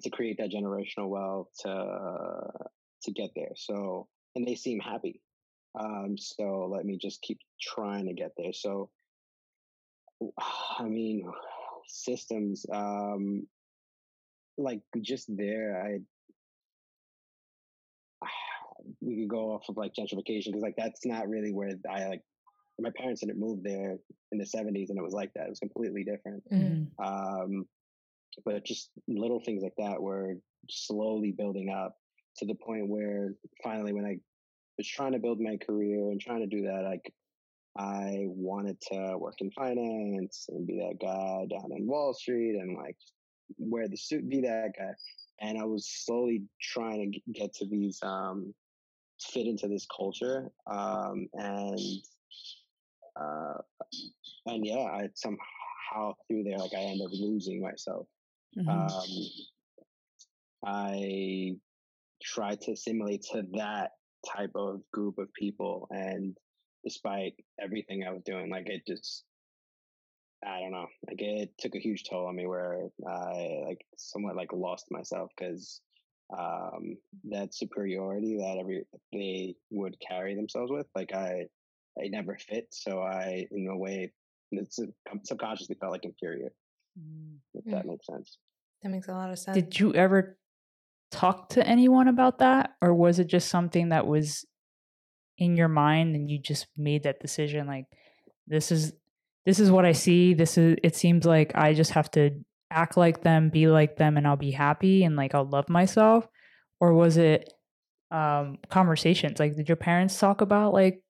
to 0.02 0.10
create 0.10 0.38
that 0.40 0.52
generational 0.52 1.10
wealth 1.10 1.50
to 1.60 2.50
to 3.04 3.12
get 3.12 3.30
there. 3.36 3.52
So 3.56 4.08
and 4.36 4.48
they 4.48 4.56
seem 4.56 4.80
happy. 4.80 5.22
Um, 5.80 6.16
so 6.18 6.70
let 6.72 6.86
me 6.86 6.98
just 7.00 7.22
keep 7.22 7.40
trying 7.62 8.08
to 8.08 8.14
get 8.14 8.32
there. 8.38 8.54
So 8.54 8.90
I 10.80 10.84
mean, 10.84 11.30
systems, 11.88 12.66
um, 12.74 13.48
like 14.58 14.82
just 15.02 15.36
there, 15.36 15.84
I, 15.84 18.26
we 19.02 19.22
could 19.22 19.30
go 19.30 19.52
off 19.52 19.70
of 19.70 19.78
like 19.78 19.94
gentrification 19.94 20.48
because 20.48 20.62
like 20.62 20.76
that's 20.78 21.06
not 21.06 21.30
really 21.30 21.52
where 21.52 21.72
I 21.90 22.08
like 22.08 22.22
my 22.80 22.92
parents 22.98 23.22
didn't 23.22 23.40
move 23.40 23.64
there 23.64 23.98
in 24.32 24.38
the 24.38 24.46
70s 24.46 24.90
and 24.90 24.98
it 24.98 25.04
was 25.04 25.14
like 25.14 25.32
that. 25.36 25.46
It 25.46 25.50
was 25.50 25.60
completely 25.60 26.04
different. 26.04 26.44
Mm-hmm. 26.52 27.04
Um, 27.04 27.66
but 28.46 28.66
just 28.66 28.90
little 29.08 29.42
things 29.44 29.62
like 29.62 29.76
that 29.78 30.02
were 30.02 30.36
slowly 30.70 31.32
building 31.32 31.70
up 31.70 31.96
to 32.38 32.46
the 32.46 32.56
point 32.56 32.88
where 32.88 33.36
finally 33.64 33.94
when 33.94 34.06
I 34.06 34.18
was 34.78 34.88
trying 34.88 35.12
to 35.12 35.20
build 35.20 35.40
my 35.40 35.58
career 35.58 36.10
and 36.10 36.20
trying 36.20 36.40
to 36.40 36.48
do 36.48 36.64
that, 36.64 36.84
like 36.84 37.14
I 37.78 38.26
wanted 38.28 38.80
to 38.92 39.18
work 39.18 39.36
in 39.40 39.52
finance 39.52 40.48
and 40.50 40.68
be 40.68 40.80
that 40.80 41.00
guy 41.02 41.46
down 41.50 41.72
in 41.76 41.88
Wall 41.88 42.14
Street 42.14 42.56
and 42.60 42.78
like 42.78 42.98
wear 43.58 43.88
the 43.88 43.98
suit, 43.98 44.30
be 44.30 44.42
that 44.42 44.74
guy. 44.78 44.92
And 45.40 45.58
I 45.58 45.64
was 45.64 45.88
slowly 45.88 46.44
trying 46.62 47.12
to 47.12 47.32
get 47.32 47.54
to 47.56 47.66
these, 47.66 48.00
um, 48.04 48.54
fit 49.22 49.48
into 49.48 49.68
this 49.68 49.88
culture. 49.96 50.52
Um, 50.70 51.28
and, 51.34 51.80
uh, 53.20 53.58
and 54.48 54.66
yeah, 54.66 54.84
I 54.84 55.10
somehow 55.16 56.14
through 56.28 56.44
there, 56.44 56.58
like 56.58 56.74
I 56.76 56.82
ended 56.82 57.06
up 57.06 57.12
losing 57.14 57.62
myself. 57.62 58.08
Mm-hmm. 58.58 58.70
Um, 58.70 59.08
I 60.66 61.56
tried 62.22 62.62
to 62.62 62.74
assimilate 62.74 63.24
to 63.32 63.44
that 63.54 63.92
type 64.28 64.52
of 64.56 64.82
group 64.92 65.18
of 65.18 65.34
people 65.34 65.88
and 65.90 66.38
despite 66.84 67.34
everything 67.62 68.04
I 68.04 68.12
was 68.12 68.24
doing. 68.24 68.50
Like 68.50 68.68
it 68.70 68.86
just, 68.88 69.24
I 70.46 70.60
don't 70.60 70.72
know, 70.72 70.88
like 71.08 71.22
it 71.22 71.52
took 71.58 71.76
a 71.76 71.80
huge 71.80 72.04
toll 72.10 72.28
on 72.28 72.36
me 72.36 72.48
where 72.48 72.90
I 73.08 73.62
like 73.66 73.86
somewhat 73.98 74.36
like 74.36 74.52
lost 74.54 74.86
myself 74.90 75.30
because 75.38 75.82
um, 76.38 76.98
that 77.30 77.54
superiority 77.54 78.38
that 78.38 78.58
every 78.60 78.86
they 79.12 79.56
would 79.70 79.98
carry 80.06 80.36
themselves 80.36 80.72
with, 80.72 80.88
like 80.96 81.14
I, 81.14 81.48
I 82.02 82.08
never 82.08 82.38
fit. 82.38 82.68
So 82.72 83.02
I, 83.02 83.46
in 83.52 83.68
a 83.68 83.78
way, 83.78 84.12
it's 84.52 84.80
subconsciously 85.24 85.78
felt 85.80 85.92
like 85.92 86.06
inferior. 86.06 86.52
Mm. 87.00 87.38
If 87.54 87.66
that 87.66 87.86
makes 87.86 88.08
sense. 88.08 88.38
That 88.82 88.90
makes 88.90 89.08
a 89.08 89.14
lot 89.14 89.30
of 89.30 89.40
sense. 89.40 89.56
Did 89.56 89.80
you 89.80 89.94
ever 89.94 90.38
talk 91.12 91.50
to 91.50 91.68
anyone 91.68 92.08
about 92.08 92.40
that, 92.40 92.72
or 92.82 92.94
was 92.94 93.20
it 93.20 93.28
just 93.28 93.50
something 93.50 93.90
that 93.90 94.08
was 94.08 94.46
in 95.42 95.58
your 95.58 95.68
mind 95.68 96.16
and 96.16 96.30
you 96.30 96.38
just 96.38 96.68
made 96.78 97.02
that 97.04 97.20
decision 97.20 97.66
like 97.66 97.86
this 98.46 98.72
is 98.72 98.94
this 99.44 99.60
is 99.60 99.72
what 99.72 99.86
I 99.86 99.92
see. 99.94 100.36
This 100.36 100.56
is 100.56 100.78
it 100.84 100.96
seems 100.96 101.26
like 101.26 101.52
I 101.56 101.74
just 101.74 101.92
have 101.92 102.12
to 102.12 102.30
act 102.70 102.96
like 102.96 103.24
them, 103.24 103.50
be 103.50 103.68
like 103.68 103.98
them 103.98 104.18
and 104.18 104.28
I'll 104.28 104.38
be 104.38 104.52
happy 104.52 105.04
and 105.04 105.16
like 105.16 105.34
I'll 105.34 105.50
love 105.50 105.68
myself 105.68 106.28
or 106.80 106.94
was 106.94 107.18
it 107.18 107.52
um 108.12 108.60
conversations? 108.70 109.40
Like 109.40 109.56
did 109.56 109.68
your 109.68 109.78
parents 109.78 110.20
talk 110.20 110.42
about 110.42 110.74
like 110.74 111.02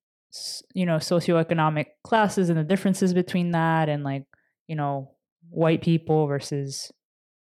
you 0.73 0.85
know 0.85 0.95
socioeconomic 0.95 1.87
classes 2.05 2.49
and 2.49 2.57
the 2.57 2.63
differences 2.63 3.13
between 3.13 3.51
that 3.51 3.89
and 3.89 4.05
like 4.05 4.23
you 4.67 4.77
know 4.77 5.11
white 5.49 5.81
people 5.81 6.25
versus 6.27 6.89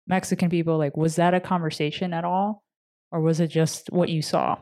Mexican 0.05 0.51
people? 0.51 0.77
Like 0.77 0.95
was 0.95 1.15
that 1.15 1.33
a 1.33 1.39
conversation 1.39 2.13
at 2.13 2.25
all? 2.25 2.63
Or 3.11 3.21
was 3.21 3.39
it 3.39 3.47
just 3.47 3.89
what 3.91 4.09
you 4.09 4.21
saw 4.21 4.57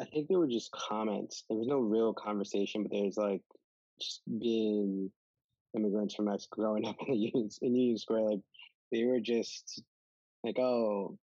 I 0.00 0.04
think 0.04 0.28
they 0.28 0.36
were 0.36 0.46
just 0.46 0.72
comments. 0.72 1.44
There 1.48 1.58
was 1.58 1.66
no 1.66 1.78
real 1.78 2.12
conversation, 2.12 2.82
but 2.82 2.92
there's 2.92 3.16
like 3.16 3.42
just 4.00 4.22
being 4.38 5.10
immigrants 5.76 6.14
from 6.14 6.26
Mexico 6.26 6.56
growing 6.56 6.86
up 6.88 6.96
in 7.06 7.12
the 7.12 7.18
Union, 7.18 7.50
in 7.62 7.74
Union 7.74 7.98
Square, 7.98 8.22
like 8.22 8.40
they 8.92 9.04
were 9.04 9.20
just 9.20 9.82
like, 10.44 10.58
oh, 10.58 11.18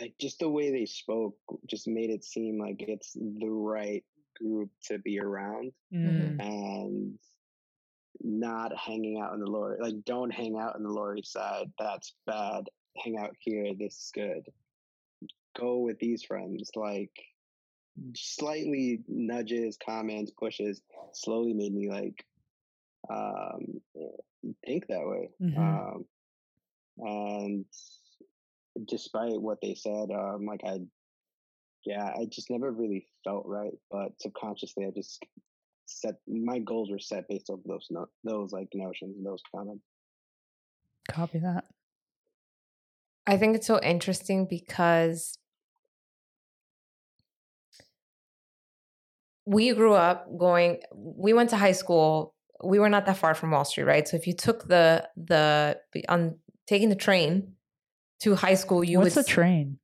like 0.00 0.14
just 0.20 0.40
the 0.40 0.48
way 0.48 0.70
they 0.70 0.86
spoke 0.86 1.36
just 1.68 1.86
made 1.86 2.10
it 2.10 2.24
seem 2.24 2.58
like 2.58 2.76
it's 2.80 3.12
the 3.14 3.48
right 3.48 4.04
group 4.40 4.70
to 4.84 4.98
be 4.98 5.20
around 5.20 5.72
mm-hmm. 5.94 6.40
and 6.40 7.18
not 8.20 8.76
hanging 8.76 9.20
out 9.20 9.34
in 9.34 9.40
the 9.40 9.46
lower 9.46 9.78
like 9.80 9.94
don't 10.04 10.30
hang 10.30 10.58
out 10.58 10.76
in 10.76 10.82
the 10.82 10.90
lower 10.90 11.16
east 11.16 11.32
side 11.32 11.70
that's 11.78 12.14
bad 12.26 12.64
hang 12.96 13.16
out 13.18 13.34
here 13.38 13.72
this 13.78 13.94
is 13.94 14.10
good 14.14 14.42
go 15.56 15.78
with 15.78 15.98
these 15.98 16.24
friends 16.24 16.70
like 16.74 17.12
slightly 18.14 19.00
nudges, 19.08 19.78
comments, 19.84 20.30
pushes 20.30 20.80
slowly 21.12 21.52
made 21.52 21.74
me 21.74 21.88
like 21.88 22.24
um, 23.10 23.80
think 24.64 24.86
that 24.88 25.06
way. 25.06 25.30
Mm-hmm. 25.42 25.60
Um, 25.60 26.04
and 26.98 27.64
despite 28.86 29.40
what 29.40 29.58
they 29.62 29.74
said, 29.74 30.10
um, 30.10 30.46
like 30.46 30.62
I, 30.64 30.80
yeah, 31.84 32.12
I 32.18 32.26
just 32.30 32.50
never 32.50 32.70
really 32.70 33.06
felt 33.24 33.44
right. 33.46 33.74
But 33.90 34.20
subconsciously, 34.20 34.86
I 34.86 34.90
just 34.90 35.24
set 35.86 36.16
my 36.26 36.58
goals 36.58 36.90
were 36.90 36.98
set 36.98 37.28
based 37.28 37.48
off 37.48 37.60
those 37.64 37.86
no, 37.90 38.06
those 38.24 38.52
like 38.52 38.68
notions 38.74 39.14
those 39.24 39.40
kind 39.54 39.70
of 39.70 39.78
copy 41.08 41.38
that 41.38 41.64
i 43.26 43.36
think 43.36 43.54
it's 43.54 43.66
so 43.66 43.80
interesting 43.80 44.46
because 44.46 45.38
we 49.46 49.72
grew 49.72 49.94
up 49.94 50.26
going 50.36 50.80
we 50.92 51.32
went 51.32 51.50
to 51.50 51.56
high 51.56 51.72
school 51.72 52.34
we 52.64 52.78
were 52.78 52.88
not 52.88 53.06
that 53.06 53.16
far 53.16 53.34
from 53.34 53.52
wall 53.52 53.64
street 53.64 53.84
right? 53.84 54.06
So 54.06 54.16
if 54.16 54.26
you 54.26 54.34
took 54.34 54.66
the 54.68 55.08
the 55.16 55.78
on 56.08 56.36
taking 56.66 56.88
the 56.88 56.96
train 56.96 57.54
to 58.20 58.34
high 58.34 58.54
school 58.54 58.82
you 58.84 58.98
what's 58.98 59.16
would 59.16 59.24
a 59.24 59.28
train? 59.28 59.78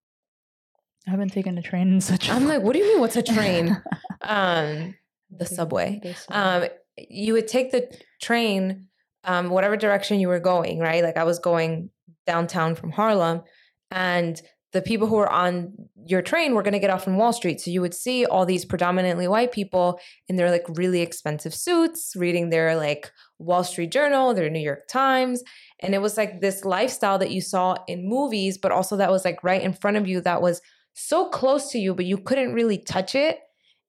I 1.07 1.11
haven't 1.11 1.33
taken 1.33 1.57
a 1.59 1.63
train 1.63 1.93
in 1.93 2.01
such 2.01 2.29
i'm 2.29 2.47
like 2.47 2.63
what 2.63 2.73
do 2.75 2.79
you 2.81 2.87
mean 2.87 3.01
what's 3.01 3.17
a 3.17 3.23
train? 3.23 3.81
Um 4.23 4.95
the 5.31 5.47
subway. 5.47 6.01
Um 6.29 6.67
you 6.97 7.33
would 7.33 7.49
take 7.49 7.73
the 7.73 7.91
train 8.21 8.87
um 9.25 9.51
whatever 9.51 9.77
direction 9.77 10.21
you 10.21 10.29
were 10.29 10.41
going 10.41 10.79
right? 10.79 11.03
Like 11.03 11.17
i 11.17 11.25
was 11.25 11.39
going 11.39 11.91
downtown 12.27 12.75
from 12.75 12.91
harlem 12.93 13.43
and 13.91 14.41
the 14.73 14.83
people 14.83 15.07
who 15.07 15.17
were 15.17 15.31
on 15.31 15.73
your 16.07 16.23
train 16.23 16.55
were 16.55 16.63
going 16.63 16.73
to 16.73 16.79
get 16.79 16.91
off 16.91 17.07
in 17.07 17.17
Wall 17.17 17.33
Street. 17.33 17.61
So 17.61 17.71
you 17.71 17.81
would 17.81 17.95
see 17.95 18.25
all 18.25 18.47
these 18.47 18.65
predominantly 18.65 19.29
white 19.29 19.53
people 19.53 20.01
in 20.29 20.37
their 20.37 20.51
like 20.51 20.65
really 20.69 21.03
expensive 21.03 21.55
suits, 21.55 22.15
reading 22.17 22.49
their 22.49 22.75
like 22.75 23.13
Wall 23.39 23.65
Street 23.65 23.93
Journal, 23.93 24.33
their 24.33 24.51
New 24.51 24.61
York 24.61 24.89
Times. 24.89 25.43
And 25.81 25.95
it 25.95 26.01
was 26.01 26.17
like 26.17 26.41
this 26.41 26.65
lifestyle 26.65 27.19
that 27.19 27.31
you 27.31 27.41
saw 27.41 27.77
in 27.87 28.09
movies, 28.09 28.57
but 28.57 28.73
also 28.73 28.97
that 28.97 29.11
was 29.11 29.25
like 29.25 29.45
right 29.45 29.63
in 29.63 29.75
front 29.75 29.99
of 29.99 30.09
you 30.09 30.21
that 30.23 30.41
was 30.41 30.63
so 30.95 31.29
close 31.29 31.71
to 31.71 31.79
you, 31.79 31.95
but 31.95 32.07
you 32.07 32.17
couldn't 32.19 32.55
really 32.55 32.79
touch 32.79 33.15
it. 33.15 33.39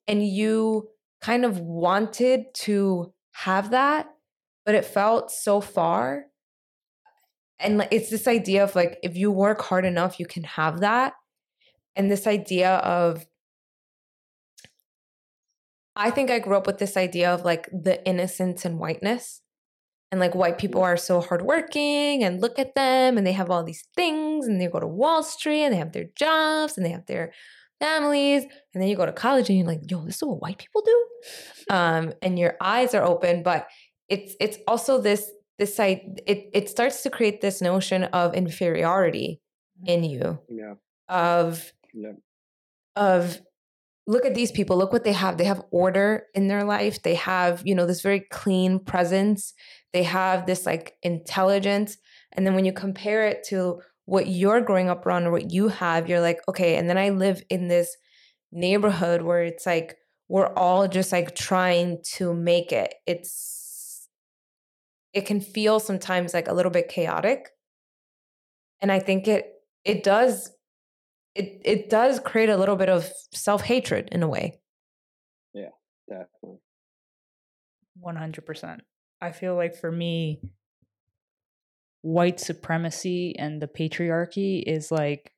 And 0.08 0.28
you 0.28 0.90
kind 1.22 1.46
of 1.46 1.60
wanted 1.60 2.54
to 2.54 3.14
have 3.32 3.72
that, 3.72 4.08
but 4.66 4.76
it 4.76 4.84
felt 4.84 5.32
so 5.32 5.62
far 5.62 6.26
and 7.60 7.78
like 7.78 7.89
it's 7.91 8.10
this 8.10 8.28
idea 8.28 8.64
of 8.64 8.76
like 8.76 8.97
if 9.04 9.16
you 9.16 9.32
work 9.32 9.62
hard 9.62 9.86
enough 9.86 10.20
you 10.20 10.26
can 10.26 10.43
have 10.43 10.82
that. 10.82 11.14
And 11.95 12.10
this 12.10 12.26
idea 12.28 12.76
of 12.78 13.26
i 15.95 16.10
think 16.10 16.32
i 16.32 16.39
grew 16.39 16.58
up 16.58 16.66
with 16.66 16.80
this 16.80 16.97
idea 16.97 17.32
of 17.32 17.45
like 17.45 17.70
the 17.72 18.04
innocence 18.06 18.66
and 18.66 18.80
whiteness. 18.80 19.41
And 20.12 20.20
like 20.20 20.36
white 20.36 20.60
people 20.60 20.84
are 20.84 20.95
so 20.95 21.22
hardworking 21.22 22.24
and 22.24 22.39
look 22.39 22.60
at 22.60 22.76
them 22.76 23.18
and 23.18 23.26
they 23.26 23.32
have 23.32 23.49
all 23.49 23.64
these 23.64 23.84
things 23.95 24.45
and 24.45 24.62
they 24.62 24.68
go 24.68 24.80
to 24.80 24.86
wall 24.86 25.24
street 25.24 25.64
and 25.64 25.74
they 25.74 25.80
have 25.80 25.91
their 25.91 26.10
jobs 26.16 26.78
and 26.78 26.86
they 26.86 26.91
have 26.91 27.08
their 27.08 27.34
families. 27.80 28.43
And 28.74 28.82
then 28.82 28.89
you 28.89 28.95
go 28.95 29.08
to 29.08 29.12
college 29.12 29.49
and 29.49 29.58
you're 29.58 29.68
like 29.68 29.89
yo 29.89 30.06
this 30.06 30.18
is 30.18 30.24
what 30.24 30.41
white 30.41 30.60
people 30.60 30.84
do? 30.84 31.06
Um 31.70 32.14
and 32.22 32.38
your 32.38 32.56
eyes 32.62 32.93
are 32.93 33.04
open 33.04 33.41
but 33.43 33.68
it's 34.10 34.36
it's 34.39 34.58
also 34.68 35.01
this 35.01 35.32
this 35.60 35.76
site 35.76 36.22
it 36.26 36.49
it 36.54 36.70
starts 36.70 37.04
to 37.04 37.10
create 37.10 37.41
this 37.41 37.62
notion 37.62 38.06
of 38.06 38.34
inferiority 38.34 39.41
in 39.86 40.01
mm-hmm. 40.01 40.12
you 40.12 40.39
yeah. 40.49 40.74
of 41.10 41.72
yeah. 41.93 42.14
of 42.95 43.41
look 44.06 44.26
at 44.26 44.36
these 44.36 44.51
people 44.51 44.78
look 44.78 44.91
what 44.91 45.06
they 45.06 45.14
have. 45.14 45.38
They 45.38 45.45
have 45.45 45.64
order 45.72 46.26
in 46.34 46.49
their 46.49 46.66
life. 46.66 47.01
They 47.04 47.16
have 47.16 47.62
you 47.66 47.76
know 47.76 47.86
this 47.86 48.01
very 48.01 48.22
clean 48.32 48.80
presence. 48.80 49.54
They 49.93 50.04
have 50.04 50.45
this 50.45 50.66
like 50.66 50.95
intelligence. 51.04 51.97
And 52.34 52.45
then 52.45 52.56
when 52.56 52.66
you 52.66 52.74
compare 52.74 53.28
it 53.28 53.43
to 53.49 53.82
what 54.06 54.28
you're 54.28 54.60
growing 54.60 54.89
up 54.89 55.06
around 55.06 55.26
or 55.26 55.32
what 55.32 55.51
you 55.51 55.70
have 55.70 56.10
you're 56.10 56.20
like 56.20 56.41
okay 56.49 56.76
and 56.76 56.89
then 56.89 56.97
i 56.97 57.08
live 57.08 57.41
in 57.49 57.70
this 57.70 57.95
neighborhood 58.51 59.22
where 59.22 59.43
it's 59.43 59.66
like 59.66 59.95
we're 60.34 60.54
all 60.56 60.88
just 60.88 61.12
like 61.12 61.36
trying 61.36 61.99
to 62.04 62.34
make 62.34 62.72
it. 62.72 62.95
It's 63.06 63.62
it 65.14 65.26
can 65.26 65.39
feel 65.39 65.80
sometimes 65.80 66.34
like 66.34 66.47
a 66.47 66.53
little 66.53 66.72
bit 66.72 66.89
chaotic. 66.89 67.49
And 68.82 68.91
i 68.91 68.99
think 68.99 69.28
it 69.28 69.53
it 69.86 70.03
does 70.03 70.51
it 71.36 71.61
it 71.64 71.89
does 71.89 72.20
create 72.20 72.49
a 72.49 72.57
little 72.57 72.76
bit 72.76 72.89
of 72.89 73.09
self-hatred 73.32 74.09
in 74.11 74.24
a 74.24 74.28
way. 74.28 74.59
Yeah 75.53 75.70
definitely. 76.09 76.59
100% 78.01 78.80
i 79.22 79.32
feel 79.32 79.55
like 79.55 79.76
for 79.76 79.91
me 79.91 80.41
white 82.01 82.39
supremacy 82.39 83.36
and 83.38 83.61
the 83.61 83.68
patriarchy 83.68 84.61
is 84.61 84.91
like 84.91 85.32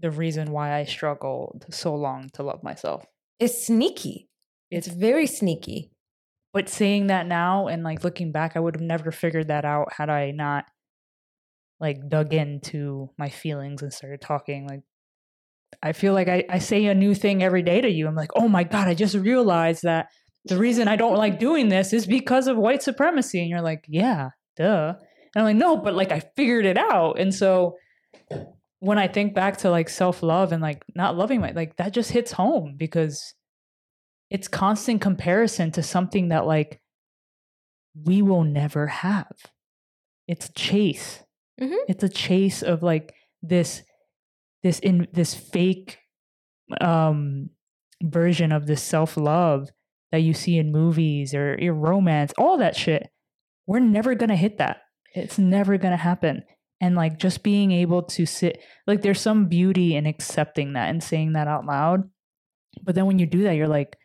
the 0.00 0.10
reason 0.10 0.50
why 0.50 0.74
i 0.74 0.84
struggled 0.84 1.64
so 1.70 1.94
long 1.94 2.28
to 2.34 2.42
love 2.42 2.62
myself. 2.62 3.06
It's 3.38 3.66
sneaky. 3.66 4.28
It's, 4.70 4.88
it's 4.88 4.96
very 4.96 5.26
sneaky 5.26 5.93
but 6.54 6.68
saying 6.68 7.08
that 7.08 7.26
now 7.26 7.66
and 7.66 7.82
like 7.82 8.04
looking 8.04 8.30
back, 8.30 8.56
I 8.56 8.60
would 8.60 8.76
have 8.76 8.82
never 8.82 9.10
figured 9.10 9.48
that 9.48 9.64
out 9.64 9.92
had 9.92 10.08
I 10.08 10.30
not 10.30 10.64
like 11.80 12.08
dug 12.08 12.32
into 12.32 13.10
my 13.18 13.28
feelings 13.28 13.82
and 13.82 13.92
started 13.92 14.20
talking. 14.20 14.68
Like, 14.68 14.82
I 15.82 15.92
feel 15.92 16.14
like 16.14 16.28
I, 16.28 16.44
I 16.48 16.60
say 16.60 16.86
a 16.86 16.94
new 16.94 17.12
thing 17.12 17.42
every 17.42 17.62
day 17.62 17.80
to 17.80 17.90
you. 17.90 18.06
I'm 18.06 18.14
like, 18.14 18.30
oh 18.36 18.48
my 18.48 18.62
God, 18.62 18.86
I 18.86 18.94
just 18.94 19.16
realized 19.16 19.82
that 19.82 20.06
the 20.44 20.56
reason 20.56 20.86
I 20.86 20.94
don't 20.94 21.16
like 21.16 21.40
doing 21.40 21.70
this 21.70 21.92
is 21.92 22.06
because 22.06 22.46
of 22.46 22.56
white 22.56 22.84
supremacy. 22.84 23.40
And 23.40 23.50
you're 23.50 23.60
like, 23.60 23.84
yeah, 23.88 24.30
duh. 24.56 24.94
And 25.34 25.42
I'm 25.42 25.44
like, 25.44 25.56
no, 25.56 25.76
but 25.76 25.94
like 25.94 26.12
I 26.12 26.20
figured 26.36 26.66
it 26.66 26.78
out. 26.78 27.18
And 27.18 27.34
so 27.34 27.78
when 28.78 28.98
I 28.98 29.08
think 29.08 29.34
back 29.34 29.56
to 29.58 29.70
like 29.70 29.88
self 29.88 30.22
love 30.22 30.52
and 30.52 30.62
like 30.62 30.84
not 30.94 31.16
loving 31.16 31.40
my, 31.40 31.50
like 31.50 31.76
that 31.78 31.92
just 31.92 32.12
hits 32.12 32.30
home 32.30 32.76
because 32.76 33.34
it's 34.34 34.48
constant 34.48 35.00
comparison 35.00 35.70
to 35.70 35.80
something 35.80 36.30
that 36.30 36.44
like 36.44 36.80
we 38.04 38.20
will 38.20 38.42
never 38.42 38.88
have. 38.88 39.30
It's 40.26 40.48
a 40.48 40.52
chase. 40.54 41.22
Mm-hmm. 41.60 41.84
It's 41.86 42.02
a 42.02 42.08
chase 42.08 42.60
of 42.60 42.82
like 42.82 43.14
this 43.42 43.82
this 44.64 44.80
in 44.80 45.06
this 45.12 45.36
fake 45.36 45.98
um 46.80 47.50
version 48.02 48.50
of 48.50 48.66
this 48.66 48.82
self-love 48.82 49.68
that 50.10 50.22
you 50.22 50.34
see 50.34 50.58
in 50.58 50.72
movies 50.72 51.32
or 51.32 51.56
your 51.60 51.74
romance, 51.74 52.32
all 52.36 52.58
that 52.58 52.74
shit. 52.74 53.08
We're 53.68 53.78
never 53.78 54.16
going 54.16 54.30
to 54.30 54.36
hit 54.36 54.58
that. 54.58 54.78
It's 55.14 55.38
never 55.38 55.78
going 55.78 55.92
to 55.92 55.96
happen. 55.96 56.42
And 56.80 56.96
like 56.96 57.20
just 57.20 57.44
being 57.44 57.70
able 57.70 58.02
to 58.02 58.26
sit 58.26 58.60
like 58.88 59.02
there's 59.02 59.20
some 59.20 59.46
beauty 59.46 59.94
in 59.94 60.06
accepting 60.06 60.72
that 60.72 60.88
and 60.88 61.00
saying 61.04 61.34
that 61.34 61.46
out 61.46 61.66
loud. 61.66 62.10
But 62.82 62.96
then 62.96 63.06
when 63.06 63.20
you 63.20 63.26
do 63.26 63.44
that, 63.44 63.54
you're 63.54 63.68
like, 63.68 63.96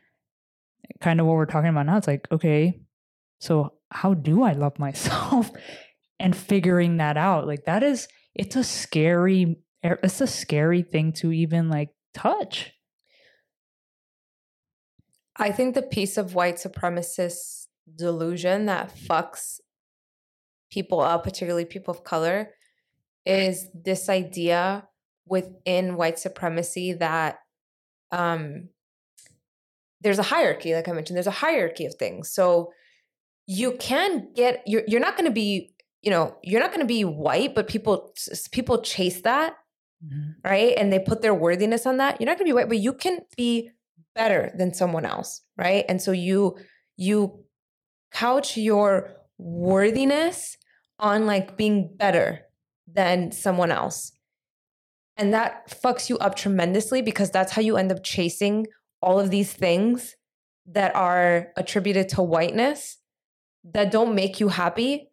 kind 1.02 1.20
of 1.20 1.26
what 1.26 1.36
we're 1.36 1.46
talking 1.46 1.70
about 1.70 1.86
now. 1.86 1.98
It's 1.98 2.08
like, 2.08 2.28
okay, 2.32 2.82
so 3.40 3.74
how 3.92 4.14
do 4.14 4.44
I 4.44 4.54
love 4.54 4.78
myself? 4.80 5.52
and 6.20 6.36
figuring 6.36 6.98
that 6.98 7.18
out. 7.18 7.48
Like 7.48 7.66
that 7.66 7.84
is 7.84 8.08
it's 8.36 8.56
a 8.56 8.64
scary 8.64 9.58
it's 9.82 10.22
a 10.22 10.28
scary 10.28 10.82
thing 10.82 11.14
to 11.14 11.32
even 11.32 11.70
like 11.70 11.90
touch. 12.14 12.74
I 15.38 15.52
think 15.52 15.74
the 15.74 15.82
piece 15.82 16.18
of 16.18 16.36
white 16.36 16.58
supremacist 16.58 17.68
delusion 17.96 18.66
that 18.66 18.94
fucks 18.94 19.60
people 20.70 21.00
up, 21.00 21.24
particularly 21.24 21.66
people 21.66 21.94
of 21.94 22.04
color, 22.04 22.50
is 23.26 23.68
this 23.74 24.10
idea 24.10 24.86
within 25.26 25.96
white 25.96 26.20
supremacy 26.20 26.94
that 26.94 27.40
um 28.12 28.70
there's 30.02 30.20
a 30.20 30.24
hierarchy 30.24 30.74
like 30.74 30.88
i 30.88 30.91
mentioned 30.91 31.18
there's 31.18 31.28
a 31.28 31.32
hierarchy 31.32 31.86
of 31.86 31.95
things. 31.95 32.30
So 32.32 32.72
you 33.47 33.74
can 33.80 34.32
get 34.36 34.62
you're, 34.68 34.84
you're 34.88 35.00
not 35.02 35.16
going 35.18 35.26
to 35.26 35.34
be 35.34 35.74
you 36.02 36.12
know 36.12 36.38
you're 36.43 36.62
not 36.62 36.70
going 36.70 36.82
to 36.82 36.86
be 36.86 37.04
white 37.04 37.56
but 37.56 37.68
people 37.68 38.14
people 38.52 38.82
chase 38.82 39.22
that 39.22 39.56
mm-hmm. 40.06 40.32
right? 40.43 40.74
And 40.78 40.93
they 40.93 41.00
put 41.00 41.22
their 41.22 41.34
worthiness 41.34 41.86
on 41.86 41.97
that. 41.97 42.20
You're 42.20 42.28
not 42.28 42.38
going 42.38 42.45
to 42.45 42.54
be 42.54 42.54
white 42.54 42.70
but 42.70 42.80
you 42.80 42.93
can 42.93 43.20
be 43.36 43.72
better 44.16 44.52
than 44.56 44.74
someone 44.74 45.06
else 45.06 45.41
right? 45.58 45.86
And 45.89 46.02
so 46.02 46.12
you 46.12 46.58
you 46.95 47.43
couch 48.12 48.58
your 48.58 49.16
worthiness 49.38 50.58
on 51.00 51.26
like 51.26 51.58
being 51.58 51.89
better 51.95 52.41
than 52.91 53.32
someone 53.32 53.72
else. 53.72 54.12
And 55.18 55.34
that 55.34 55.70
fucks 55.70 56.10
you 56.10 56.18
up 56.20 56.36
tremendously 56.36 57.02
because 57.02 57.30
that's 57.30 57.52
how 57.52 57.62
you 57.62 57.78
end 57.78 57.91
up 57.91 58.04
chasing 58.04 58.68
all 59.02 59.20
of 59.20 59.30
these 59.30 59.54
things 59.54 60.16
that 60.68 60.95
are 60.95 61.47
attributed 61.56 62.10
to 62.10 62.22
whiteness 62.22 62.97
that 63.64 63.91
don't 63.91 64.16
make 64.16 64.39
you 64.39 64.50
happy, 64.50 65.10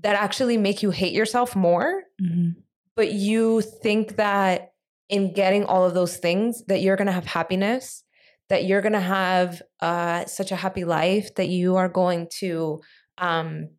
that 0.00 0.16
actually 0.16 0.56
make 0.56 0.82
you 0.82 0.90
hate 0.90 1.12
yourself 1.12 1.56
more. 1.56 2.02
Mm-hmm. 2.22 2.60
But 2.94 3.12
you 3.12 3.60
think 3.60 4.16
that 4.16 4.72
in 5.08 5.32
getting 5.32 5.64
all 5.64 5.84
of 5.84 5.94
those 5.94 6.16
things, 6.16 6.64
that 6.66 6.82
you're 6.82 6.96
going 6.96 7.06
to 7.06 7.12
have 7.12 7.26
happiness, 7.26 8.04
that 8.48 8.64
you're 8.64 8.82
going 8.82 8.92
to 8.92 9.00
have 9.00 9.62
uh, 9.80 10.24
such 10.26 10.52
a 10.52 10.56
happy 10.56 10.84
life, 10.84 11.34
that 11.36 11.48
you 11.48 11.76
are 11.76 11.88
going 11.88 12.28
to 12.38 12.80
um, 13.18 13.70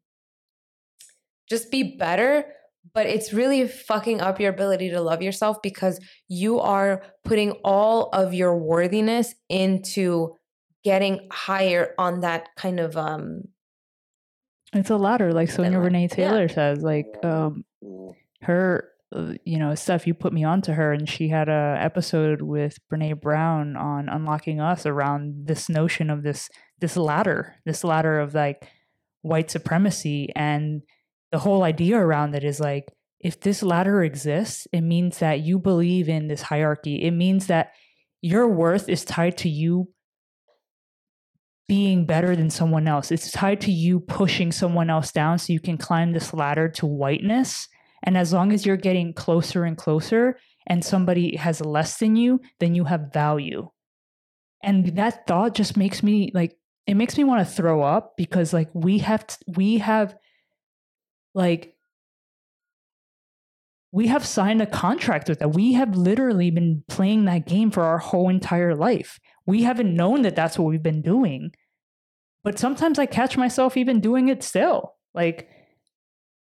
just 1.50 1.72
be 1.72 1.98
better 1.98 2.46
but 2.94 3.06
it's 3.06 3.34
really 3.34 3.68
fucking 3.68 4.22
up 4.22 4.40
your 4.40 4.52
ability 4.52 4.90
to 4.90 5.02
love 5.02 5.22
yourself 5.22 5.62
because 5.62 6.00
you 6.28 6.60
are 6.60 7.04
putting 7.24 7.52
all 7.64 8.10
of 8.14 8.34
your 8.34 8.58
worthiness 8.58 9.36
into 9.50 10.36
getting 10.84 11.28
higher 11.32 11.94
on 11.98 12.22
that 12.22 12.50
kind 12.56 12.80
of 12.80 12.96
um 12.96 13.44
it's 14.74 14.90
a 14.90 14.98
ladder 14.98 15.34
like 15.34 15.50
sonya 15.50 15.80
renee 15.80 16.08
taylor 16.08 16.44
yeah. 16.44 16.54
says 16.54 16.82
like 16.82 17.08
um 17.24 17.64
her 18.42 18.90
uh, 19.16 19.34
you 19.44 19.58
know 19.58 19.74
stuff 19.76 20.06
you 20.06 20.14
put 20.14 20.32
me 20.32 20.44
onto 20.44 20.72
her 20.72 20.94
and 20.94 21.10
she 21.10 21.28
had 21.28 21.50
a 21.50 21.76
episode 21.80 22.42
with 22.42 22.78
brene 22.92 23.20
brown 23.20 23.76
on 23.76 24.08
unlocking 24.08 24.62
us 24.62 24.86
around 24.86 25.48
this 25.48 25.68
notion 25.68 26.10
of 26.10 26.24
this 26.24 26.50
this 26.80 26.96
ladder 26.96 27.56
this 27.66 27.84
ladder 27.84 28.20
of 28.20 28.34
like 28.36 28.68
white 29.22 29.52
supremacy 29.52 30.32
and 30.36 30.82
the 31.32 31.40
whole 31.40 31.64
idea 31.64 31.98
around 31.98 32.36
it 32.36 32.44
is 32.44 32.60
like 32.60 32.92
if 33.20 33.40
this 33.42 33.62
ladder 33.62 34.04
exists 34.04 34.68
it 34.72 34.82
means 34.82 35.20
that 35.20 35.42
you 35.42 35.60
believe 35.60 36.08
in 36.10 36.28
this 36.28 36.44
hierarchy. 36.44 37.04
It 37.04 37.12
means 37.12 37.48
that 37.48 37.72
your 38.22 38.48
worth 38.48 38.90
is 38.90 39.06
tied 39.06 39.38
to 39.40 39.50
you 39.50 39.90
being 41.70 42.06
better 42.06 42.36
than 42.36 42.50
someone 42.50 42.88
else. 42.88 43.12
It's 43.12 43.32
tied 43.32 43.62
to 43.62 43.72
you 43.72 44.00
pushing 44.00 44.52
someone 44.52 44.90
else 44.90 45.12
down 45.12 45.38
so 45.38 45.54
you 45.54 45.60
can 45.60 45.78
climb 45.78 46.12
this 46.12 46.34
ladder 46.34 46.68
to 46.70 46.88
whiteness. 46.88 47.68
And 48.04 48.18
as 48.18 48.34
long 48.34 48.52
as 48.52 48.66
you're 48.66 48.76
getting 48.76 49.14
closer 49.14 49.66
and 49.66 49.78
closer 49.78 50.40
and 50.66 50.84
somebody 50.84 51.36
has 51.36 51.62
less 51.62 51.98
than 51.98 52.16
you, 52.16 52.42
then 52.60 52.74
you 52.74 52.86
have 52.86 53.14
value. 53.14 53.70
And 54.64 54.96
that 54.98 55.28
thought 55.28 55.54
just 55.54 55.78
makes 55.78 56.02
me 56.02 56.32
like, 56.34 56.58
it 56.88 56.96
makes 56.96 57.18
me 57.18 57.24
want 57.24 57.48
to 57.48 57.54
throw 57.54 57.84
up 57.84 58.14
because 58.18 58.52
like 58.52 58.70
we 58.74 58.98
have, 58.98 59.28
t- 59.28 59.36
we 59.56 59.78
have 59.78 60.16
like, 61.40 61.74
we 63.92 64.08
have 64.08 64.26
signed 64.26 64.62
a 64.62 64.68
contract 64.68 65.30
with 65.30 65.40
that. 65.40 65.56
We 65.56 65.74
have 65.74 65.96
literally 65.96 66.52
been 66.52 66.84
playing 66.90 67.26
that 67.26 67.48
game 67.48 67.72
for 67.72 67.84
our 67.84 67.98
whole 67.98 68.30
entire 68.30 68.76
life. 68.76 69.20
We 69.48 69.64
haven't 69.64 69.96
known 69.96 70.22
that 70.24 70.36
that's 70.36 70.60
what 70.60 70.68
we've 70.68 70.84
been 70.84 71.02
doing. 71.02 71.52
But 72.44 72.60
sometimes 72.60 73.00
I 73.00 73.06
catch 73.06 73.38
myself 73.38 73.78
even 73.78 74.02
doing 74.02 74.28
it 74.28 74.44
still. 74.44 74.96
Like, 75.16 75.50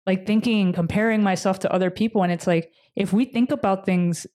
like 0.08 0.26
thinking 0.26 0.72
comparing 0.72 1.22
myself 1.22 1.58
to 1.60 1.72
other 1.72 1.90
people 1.90 2.22
and 2.22 2.32
it's 2.32 2.46
like 2.46 2.72
if 2.96 3.12
we 3.12 3.26
think 3.26 3.52
about 3.52 3.84
things 3.84 4.26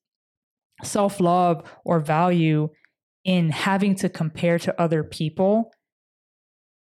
self-love 0.84 1.68
or 1.84 2.00
value 2.00 2.70
in 3.26 3.50
having 3.50 3.96
to 3.96 4.08
compare 4.08 4.60
to 4.60 4.80
other 4.80 5.04
people 5.04 5.72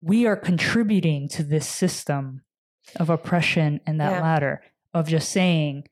we 0.02 0.26
are 0.26 0.38
contributing 0.38 1.28
to 1.28 1.44
this 1.44 1.68
system 1.68 2.42
of 2.96 3.10
oppression 3.10 3.80
and 3.86 4.00
that 4.00 4.14
yeah. 4.14 4.22
ladder 4.22 4.62
of 4.94 5.08
just 5.08 5.30
saying 5.30 5.84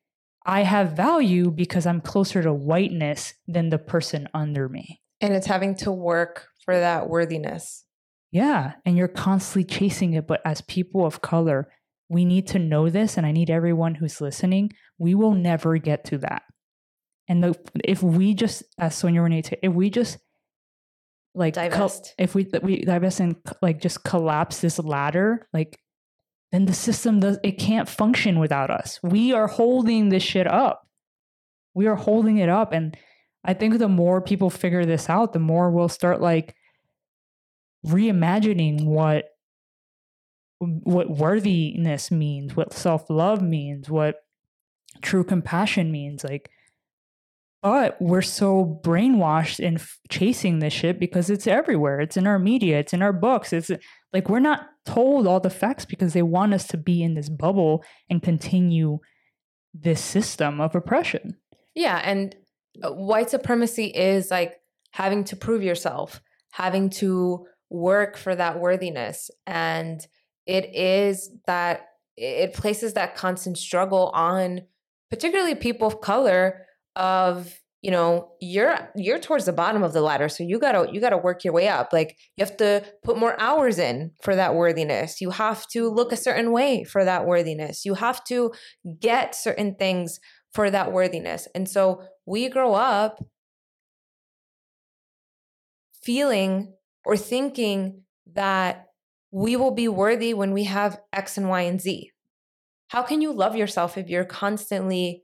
i 0.46 0.62
have 0.62 0.94
value 0.94 1.52
because 1.52 1.86
i'm 1.86 2.02
closer 2.02 2.42
to 2.42 2.54
whiteness 2.54 3.34
than 3.48 3.70
the 3.70 3.78
person 3.78 4.28
under 4.34 4.70
me 4.70 5.02
and 5.22 5.34
it's 5.34 5.48
having 5.48 5.76
to 5.76 5.92
work 5.92 6.48
for 6.64 6.78
that 6.80 7.10
worthiness 7.10 7.86
yeah 8.32 8.74
and 8.86 8.98
you're 8.98 9.08
constantly 9.08 9.64
chasing 9.64 10.14
it 10.14 10.28
but 10.28 10.42
as 10.46 10.62
people 10.62 11.06
of 11.06 11.22
color 11.22 11.68
we 12.10 12.26
need 12.26 12.48
to 12.48 12.60
know 12.60 12.90
this, 12.90 13.18
and 13.18 13.26
I 13.26 13.32
need 13.32 13.50
everyone 13.50 13.96
who's 13.96 14.22
listening. 14.22 14.72
We 14.98 15.16
will 15.16 15.34
never 15.34 15.78
get 15.78 16.06
to 16.06 16.20
that. 16.20 16.44
And 17.28 17.44
the, 17.44 17.56
if 17.84 18.04
we 18.04 18.36
just, 18.36 18.64
as 18.78 18.96
Sonya 18.96 19.22
Renee, 19.22 19.44
if 19.64 19.74
we 19.74 19.90
just 19.90 20.20
like 21.34 21.56
divest. 21.56 22.14
if 22.18 22.34
we 22.34 22.48
we 22.62 22.82
divest 22.82 23.20
and 23.20 23.36
like 23.62 23.82
just 23.82 24.04
collapse 24.04 24.62
this 24.62 24.80
ladder, 24.80 25.48
like 25.52 25.80
then 26.52 26.66
the 26.66 26.74
system 26.74 27.20
does 27.20 27.38
it 27.44 27.54
can't 27.54 27.90
function 27.90 28.40
without 28.40 28.70
us. 28.70 29.00
We 29.04 29.34
are 29.34 29.48
holding 29.48 30.10
this 30.10 30.24
shit 30.24 30.48
up. 30.48 30.88
We 31.74 31.88
are 31.88 31.96
holding 31.96 32.38
it 32.38 32.50
up, 32.50 32.72
and 32.72 32.96
I 33.44 33.54
think 33.54 33.78
the 33.78 33.90
more 33.90 34.22
people 34.22 34.50
figure 34.50 34.86
this 34.86 35.10
out, 35.10 35.34
the 35.34 35.40
more 35.40 35.70
we'll 35.70 35.90
start 35.90 36.22
like 36.22 36.56
reimagining 37.86 38.86
what 38.86 39.26
what 40.60 41.10
worthiness 41.10 42.12
means, 42.12 42.56
what 42.56 42.74
self 42.74 43.10
love 43.10 43.42
means, 43.42 43.90
what 43.90 44.24
true 45.02 45.24
compassion 45.24 45.92
means. 45.92 46.24
Like, 46.24 46.50
but 47.62 48.00
we're 48.00 48.22
so 48.22 48.80
brainwashed 48.84 49.60
in 49.60 49.76
f- 49.76 50.00
chasing 50.10 50.60
this 50.60 50.74
shit 50.74 51.00
because 51.00 51.30
it's 51.30 51.48
everywhere. 51.48 52.00
It's 52.00 52.18
in 52.18 52.28
our 52.28 52.40
media, 52.40 52.80
it's 52.80 52.94
in 52.94 53.02
our 53.02 53.14
books. 53.14 53.54
It's 53.54 53.72
like 54.16 54.30
we're 54.30 54.40
not 54.40 54.70
told 54.86 55.28
all 55.28 55.42
the 55.42 55.50
facts 55.50 55.84
because 55.84 56.14
they 56.14 56.22
want 56.22 56.54
us 56.54 56.66
to 56.68 56.78
be 56.78 57.04
in 57.04 57.16
this 57.16 57.28
bubble 57.28 57.84
and 58.10 58.24
continue 58.24 59.00
this 59.74 60.00
system 60.00 60.62
of 60.62 60.74
oppression. 60.74 61.36
Yeah. 61.76 62.00
And 62.02 62.34
uh, 62.82 62.94
white 62.94 63.30
supremacy 63.30 63.88
is 63.88 64.32
like 64.32 64.56
having 64.92 65.26
to 65.26 65.36
prove 65.36 65.64
yourself, 65.64 66.22
having 66.54 66.90
to 66.92 67.46
work 67.70 68.16
for 68.16 68.34
that 68.34 68.58
worthiness. 68.58 69.30
And 69.46 70.00
it 70.46 70.74
is 70.74 71.30
that 71.46 71.88
it 72.16 72.54
places 72.54 72.94
that 72.94 73.18
constant 73.18 73.58
struggle 73.58 74.12
on 74.14 74.62
particularly 75.10 75.56
people 75.56 75.88
of 75.88 76.00
color 76.00 76.66
of 76.96 77.54
you 77.86 77.92
know 77.92 78.32
you're 78.42 78.90
you're 78.96 79.20
towards 79.20 79.46
the 79.46 79.54
bottom 79.54 79.84
of 79.84 79.94
the 79.94 80.02
ladder 80.02 80.28
so 80.28 80.44
you 80.44 80.58
gotta 80.58 80.92
you 80.92 81.00
gotta 81.00 81.20
work 81.20 81.44
your 81.44 81.54
way 81.54 81.68
up. 81.68 81.94
Like 81.94 82.18
you 82.36 82.44
have 82.44 82.58
to 82.58 82.84
put 83.04 83.16
more 83.16 83.40
hours 83.40 83.78
in 83.78 84.10
for 84.24 84.36
that 84.36 84.56
worthiness. 84.56 85.22
You 85.22 85.30
have 85.30 85.68
to 85.68 85.88
look 85.88 86.12
a 86.12 86.18
certain 86.18 86.52
way 86.52 86.84
for 86.84 87.06
that 87.06 87.28
worthiness. 87.28 87.86
You 87.86 87.94
have 87.94 88.24
to 88.24 88.52
get 89.00 89.36
certain 89.36 89.76
things 89.76 90.20
for 90.52 90.72
that 90.72 90.94
worthiness. 90.94 91.48
And 91.54 91.70
so 91.70 92.02
we 92.26 92.50
grow 92.50 92.74
up 92.74 93.24
feeling 96.02 96.74
or 97.06 97.16
thinking 97.16 98.02
that 98.34 98.88
we 99.30 99.56
will 99.56 99.76
be 99.76 99.88
worthy 99.88 100.34
when 100.34 100.54
we 100.54 100.64
have 100.64 101.00
X 101.14 101.38
and 101.38 101.50
Y 101.50 101.62
and 101.62 101.80
Z. 101.80 102.10
How 102.88 103.04
can 103.04 103.22
you 103.22 103.32
love 103.32 103.56
yourself 103.56 103.96
if 103.96 104.10
you're 104.10 104.26
constantly 104.26 105.22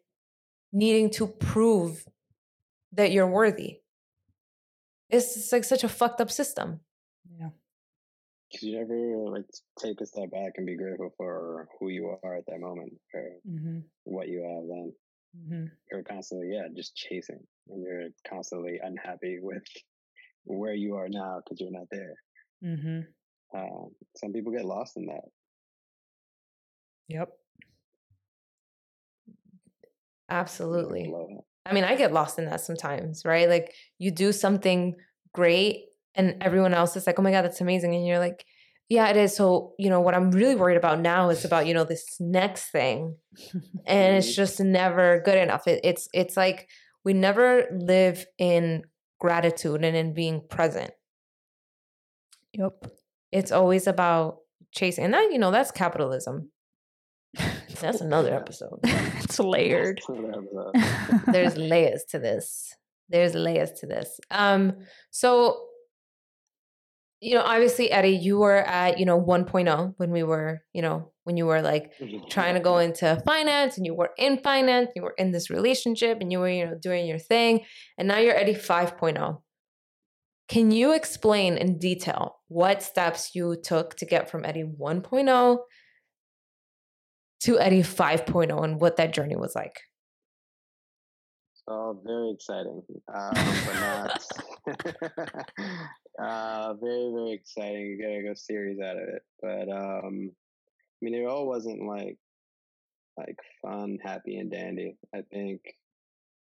needing 0.72 1.10
to 1.12 1.26
prove 1.26 2.06
that 2.94 3.12
you're 3.12 3.28
worthy? 3.28 3.80
It's 5.10 5.52
like 5.52 5.64
such 5.64 5.84
a 5.84 5.90
fucked 5.90 6.22
up 6.22 6.32
system. 6.32 6.80
Yeah. 7.40 7.50
Because 8.50 8.64
you 8.64 8.80
never 8.80 9.32
like 9.32 9.46
take 9.80 10.00
a 10.02 10.06
step 10.06 10.32
back 10.32 10.54
and 10.58 10.66
be 10.66 10.78
grateful 10.78 11.14
for 11.18 11.68
who 11.80 11.90
you 11.90 12.16
are 12.24 12.36
at 12.36 12.46
that 12.48 12.60
moment 12.60 12.94
or 13.14 13.30
mm-hmm. 13.50 13.80
what 14.04 14.28
you 14.28 14.42
have 14.42 14.68
then. 14.68 14.94
Mm-hmm. 15.38 15.66
You're 15.92 16.04
constantly, 16.04 16.50
yeah, 16.54 16.68
just 16.76 16.96
chasing, 16.96 17.40
and 17.70 17.84
you're 17.84 18.10
constantly 18.28 18.80
unhappy 18.84 19.40
with 19.42 19.64
where 20.44 20.74
you 20.74 20.96
are 20.96 21.08
now 21.08 21.40
because 21.44 21.62
you're 21.62 21.72
not 21.72 21.88
there. 21.90 22.16
Mm-hmm. 22.64 23.58
Um, 23.58 23.92
some 24.18 24.34
people 24.34 24.52
get 24.52 24.66
lost 24.66 24.98
in 24.98 25.06
that. 25.06 25.24
Yep. 27.08 27.30
Absolutely. 30.30 31.14
I 31.66 31.74
mean, 31.74 31.84
I 31.84 31.96
get 31.96 32.14
lost 32.14 32.40
in 32.40 32.46
that 32.46 32.62
sometimes, 32.62 33.24
right? 33.26 33.48
Like 33.48 33.74
you 34.00 34.12
do 34.12 34.32
something 34.32 34.96
great 35.34 35.86
and 36.16 36.38
everyone 36.42 36.74
else 36.74 36.96
is 36.96 37.08
like, 37.08 37.20
oh 37.20 37.22
my 37.22 37.32
God, 37.32 37.44
that's 37.44 37.62
amazing. 37.62 37.96
And 37.96 38.06
you're 38.06 38.20
like, 38.20 38.46
yeah, 38.90 39.08
it 39.10 39.16
is. 39.16 39.36
So, 39.36 39.74
you 39.80 39.90
know, 39.90 40.02
what 40.02 40.16
I'm 40.16 40.32
really 40.32 40.56
worried 40.56 40.78
about 40.78 41.00
now 41.00 41.30
is 41.30 41.46
about, 41.46 41.66
you 41.68 41.74
know, 41.74 41.86
this 41.86 42.18
next 42.20 42.72
thing. 42.72 43.16
and 43.86 44.18
it's 44.18 44.36
just 44.36 44.60
never 44.60 45.22
good 45.24 45.38
enough. 45.38 45.68
It, 45.68 45.82
it's, 45.84 46.10
it's 46.14 46.36
like 46.36 46.68
we 47.06 47.14
never 47.14 47.68
live 47.72 48.26
in 48.38 48.84
gratitude 49.20 49.86
and 49.86 49.96
in 49.96 50.14
being 50.14 50.42
present. 50.50 50.92
Yep 52.54 52.86
it's 53.32 53.52
always 53.52 53.88
about 53.88 54.40
chasing 54.72 55.06
and 55.06 55.14
that 55.14 55.32
you 55.32 55.40
know 55.40 55.52
that's 55.52 55.72
capitalism 55.72 56.50
that's 57.92 58.02
another 58.02 58.34
episode. 58.34 58.80
It's 58.84 59.40
layered. 59.40 60.02
There's 61.28 61.58
layers 61.58 62.04
to 62.10 62.20
this. 62.20 62.76
There's 63.10 63.36
layers 63.36 63.72
to 63.80 63.88
this. 63.88 64.20
Um 64.30 64.78
so 65.10 65.68
you 67.20 67.36
know 67.36 67.44
obviously 67.44 67.92
eddie 67.92 68.18
you 68.18 68.40
were 68.40 68.58
at 68.58 68.98
you 68.98 69.06
know 69.06 69.22
1.0 69.22 69.94
when 69.98 70.10
we 70.10 70.24
were 70.24 70.64
you 70.74 70.82
know 70.82 71.12
when 71.24 71.38
you 71.38 71.46
were 71.46 71.62
like 71.62 71.94
trying 72.32 72.56
to 72.56 72.60
go 72.60 72.80
into 72.80 73.22
finance 73.28 73.78
and 73.78 73.86
you 73.86 73.94
were 73.94 74.10
in 74.18 74.40
finance 74.40 74.90
you 74.96 75.04
were 75.04 75.14
in 75.20 75.32
this 75.32 75.52
relationship 75.52 76.18
and 76.20 76.32
you 76.32 76.40
were 76.40 76.50
you 76.50 76.66
know 76.66 76.74
doing 76.82 77.06
your 77.06 77.20
thing 77.20 77.64
and 78.00 78.08
now 78.08 78.18
you're 78.18 78.36
eddie 78.36 78.56
5.0 78.56 79.40
can 80.52 80.70
you 80.70 80.92
explain 80.94 81.58
in 81.58 81.80
detail 81.80 82.42
what 82.50 82.84
steps 82.84 83.34
you 83.34 83.56
took 83.56 83.96
to 83.96 84.06
get 84.06 84.30
from 84.30 84.44
Eddie 84.44 84.66
1.0 84.66 85.58
to 87.42 87.60
Eddie 87.60 87.82
5.0 87.84 88.64
and 88.64 88.80
what 88.80 88.98
that 88.98 89.14
journey 89.14 89.36
was 89.36 89.56
like? 89.56 89.80
So 91.68 92.02
very 92.04 92.32
exciting, 92.32 92.82
uh, 93.14 93.32
not 93.76 94.24
uh, 96.22 96.74
very 96.74 97.12
very 97.14 97.32
exciting. 97.34 97.86
You 97.86 98.02
gotta 98.02 98.24
go 98.24 98.34
series 98.34 98.80
out 98.80 98.98
of 98.98 99.04
it, 99.04 99.22
but 99.42 99.70
um, 99.70 100.32
I 100.32 101.06
mean, 101.06 101.14
it 101.14 101.26
all 101.26 101.48
wasn't 101.48 101.88
like 101.88 102.18
like 103.18 103.38
fun, 103.62 104.00
happy, 104.04 104.38
and 104.38 104.52
dandy. 104.52 104.98
I 105.14 105.22
think 105.32 105.62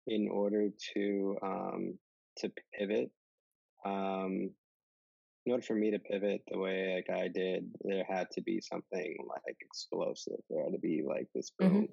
in 0.06 0.28
order 0.28 0.68
to 0.94 1.36
um, 1.42 1.98
to 2.38 2.50
pivot 2.74 3.10
um, 3.84 4.50
in 5.44 5.52
order 5.52 5.62
for 5.62 5.74
me 5.74 5.90
to 5.90 5.98
pivot 5.98 6.42
the 6.48 6.58
way 6.58 6.94
like 6.94 7.16
I 7.16 7.28
did, 7.28 7.68
there 7.82 8.04
had 8.08 8.28
to 8.32 8.42
be 8.42 8.60
something 8.60 9.16
like 9.28 9.56
explosive. 9.60 10.38
There 10.48 10.62
had 10.62 10.72
to 10.72 10.78
be 10.78 11.02
like 11.06 11.26
this 11.34 11.50
boom 11.58 11.88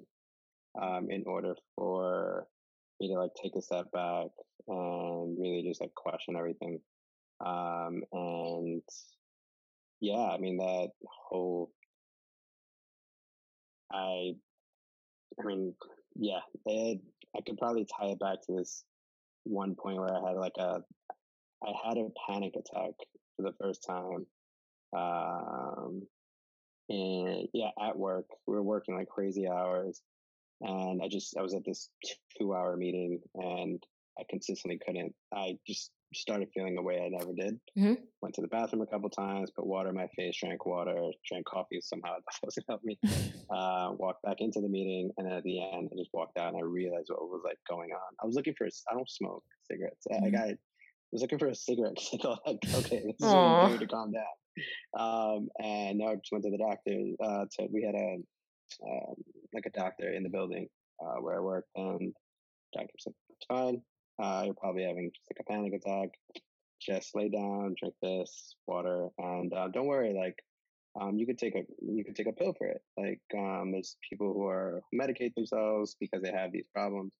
mm-hmm. 0.76 0.82
um, 0.82 1.10
in 1.10 1.24
order 1.26 1.54
for 1.76 2.46
me 3.00 3.08
to 3.08 3.18
like 3.18 3.32
take 3.42 3.56
a 3.56 3.62
step 3.62 3.90
back 3.92 4.28
and 4.68 5.38
really 5.38 5.64
just 5.66 5.80
like 5.80 5.94
question 5.94 6.36
everything. 6.36 6.80
Um, 7.44 8.02
and 8.12 8.82
yeah, 10.00 10.30
I 10.32 10.38
mean 10.38 10.58
that 10.58 10.90
whole 11.04 11.72
I 13.92 14.34
I 15.40 15.44
mean, 15.44 15.74
yeah, 16.14 16.40
it, 16.66 17.00
I 17.36 17.40
could 17.46 17.58
probably 17.58 17.86
tie 17.86 18.08
it 18.08 18.20
back 18.20 18.42
to 18.46 18.56
this 18.56 18.84
one 19.44 19.74
point 19.74 19.96
where 19.98 20.14
I 20.14 20.28
had 20.28 20.36
like 20.36 20.56
a 20.58 20.82
I 21.64 21.72
had 21.84 21.98
a 21.98 22.08
panic 22.28 22.54
attack 22.54 22.92
for 23.40 23.50
the 23.50 23.56
first 23.60 23.84
time. 23.86 24.26
Um, 24.96 26.02
and 26.88 27.48
yeah, 27.52 27.70
at 27.80 27.96
work, 27.96 28.26
we 28.46 28.54
were 28.54 28.62
working 28.62 28.96
like 28.96 29.08
crazy 29.08 29.48
hours. 29.48 30.02
And 30.60 31.00
I 31.02 31.08
just, 31.08 31.36
I 31.38 31.42
was 31.42 31.54
at 31.54 31.64
this 31.64 31.88
two 32.38 32.54
hour 32.54 32.76
meeting 32.76 33.20
and 33.34 33.82
I 34.18 34.24
consistently 34.28 34.78
couldn't, 34.84 35.14
I 35.32 35.56
just 35.66 35.90
started 36.12 36.48
feeling 36.52 36.76
a 36.76 36.82
way 36.82 37.00
I 37.00 37.08
never 37.08 37.32
did. 37.32 37.60
Mm-hmm. 37.78 38.02
Went 38.20 38.34
to 38.34 38.42
the 38.42 38.48
bathroom 38.48 38.82
a 38.82 38.86
couple 38.86 39.08
times, 39.08 39.50
put 39.52 39.66
water 39.66 39.90
in 39.90 39.94
my 39.94 40.08
face, 40.16 40.36
drank 40.38 40.66
water, 40.66 40.96
drank 41.28 41.46
coffee. 41.46 41.80
Somehow 41.80 42.14
that 42.14 42.34
wasn't 42.42 42.66
help 42.68 42.82
me. 42.84 42.98
Uh, 43.48 43.92
walked 43.96 44.22
back 44.22 44.40
into 44.40 44.60
the 44.60 44.68
meeting, 44.68 45.10
and 45.16 45.26
then 45.26 45.34
at 45.34 45.44
the 45.44 45.62
end, 45.62 45.88
I 45.92 45.96
just 45.96 46.10
walked 46.12 46.36
out 46.36 46.48
and 46.48 46.56
I 46.56 46.64
realized 46.64 47.10
what 47.10 47.22
was 47.22 47.42
like 47.44 47.58
going 47.68 47.92
on. 47.92 48.14
I 48.22 48.26
was 48.26 48.34
looking 48.34 48.54
for. 48.58 48.66
I 48.66 48.94
don't 48.94 49.08
smoke 49.08 49.44
cigarettes. 49.70 50.06
Mm-hmm. 50.10 50.36
I, 50.36 50.40
I 50.40 50.54
was 51.12 51.22
looking 51.22 51.38
for 51.38 51.48
a 51.48 51.54
cigarette 51.54 51.94
because 51.94 52.14
I 52.14 52.22
thought, 52.22 52.40
like, 52.46 52.58
okay, 52.74 53.02
this 53.06 53.16
is 53.18 53.34
Aww. 53.34 53.78
to 53.78 53.86
calm 53.86 54.12
down. 54.12 54.24
Um, 54.98 55.48
and 55.62 55.98
now 55.98 56.08
I 56.08 56.14
just 56.16 56.32
went 56.32 56.44
to 56.44 56.50
the 56.50 56.58
doctor. 56.58 56.96
Uh, 57.22 57.46
to, 57.52 57.68
we 57.72 57.82
had 57.82 57.94
a 57.94 58.18
um, 58.84 59.14
like 59.52 59.66
a 59.66 59.70
doctor 59.70 60.12
in 60.12 60.22
the 60.22 60.28
building 60.28 60.68
uh, 61.02 61.20
where 61.20 61.36
I 61.36 61.40
work, 61.40 61.64
and 61.76 62.12
doctor 62.74 62.94
said 62.98 63.12
it's 63.30 63.46
fine. 63.46 63.82
Uh, 64.22 64.42
you're 64.44 64.54
probably 64.54 64.84
having 64.84 65.10
just 65.14 65.26
like 65.30 65.40
a 65.40 65.52
panic 65.52 65.72
attack. 65.74 66.10
Just 66.80 67.14
lay 67.14 67.28
down, 67.28 67.74
drink 67.78 67.94
this 68.02 68.54
water, 68.66 69.08
and 69.18 69.52
uh, 69.52 69.68
don't 69.68 69.86
worry. 69.86 70.14
Like, 70.14 70.36
um, 71.00 71.18
you 71.18 71.26
could 71.26 71.38
take 71.38 71.54
a 71.54 71.62
you 71.82 72.04
could 72.04 72.16
take 72.16 72.26
a 72.26 72.32
pill 72.32 72.54
for 72.56 72.66
it. 72.66 72.80
Like, 72.96 73.20
um, 73.36 73.72
there's 73.72 73.96
people 74.08 74.32
who 74.32 74.46
are 74.46 74.80
who 74.90 74.98
medicate 74.98 75.34
themselves 75.34 75.96
because 76.00 76.22
they 76.22 76.32
have 76.32 76.52
these 76.52 76.66
problems. 76.74 77.12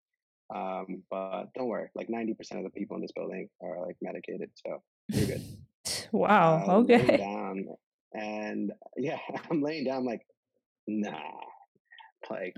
Um, 0.55 1.03
but 1.11 1.47
don't 1.55 1.69
worry, 1.69 1.89
like 1.95 2.09
90% 2.09 2.33
of 2.59 2.65
the 2.65 2.71
people 2.71 2.97
in 2.97 3.03
this 3.03 3.13
building 3.13 3.49
are 3.63 3.87
like 3.87 3.97
medicated, 4.03 4.51
so 4.55 4.83
you're 5.09 5.27
good. 5.27 5.43
wow. 6.13 6.65
Um, 6.65 6.71
okay. 6.85 7.17
Down, 7.17 7.67
and 8.15 8.73
yeah, 8.97 9.19
I'm 9.51 9.63
laying 9.63 9.85
down 9.85 10.05
like, 10.05 10.23
nah. 10.87 11.19
Like, 12.29 12.55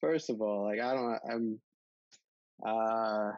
first 0.00 0.30
of 0.30 0.40
all, 0.40 0.64
like 0.64 0.80
I 0.80 0.94
don't, 0.94 1.18
I'm, 1.30 1.60
uh, 2.66 3.32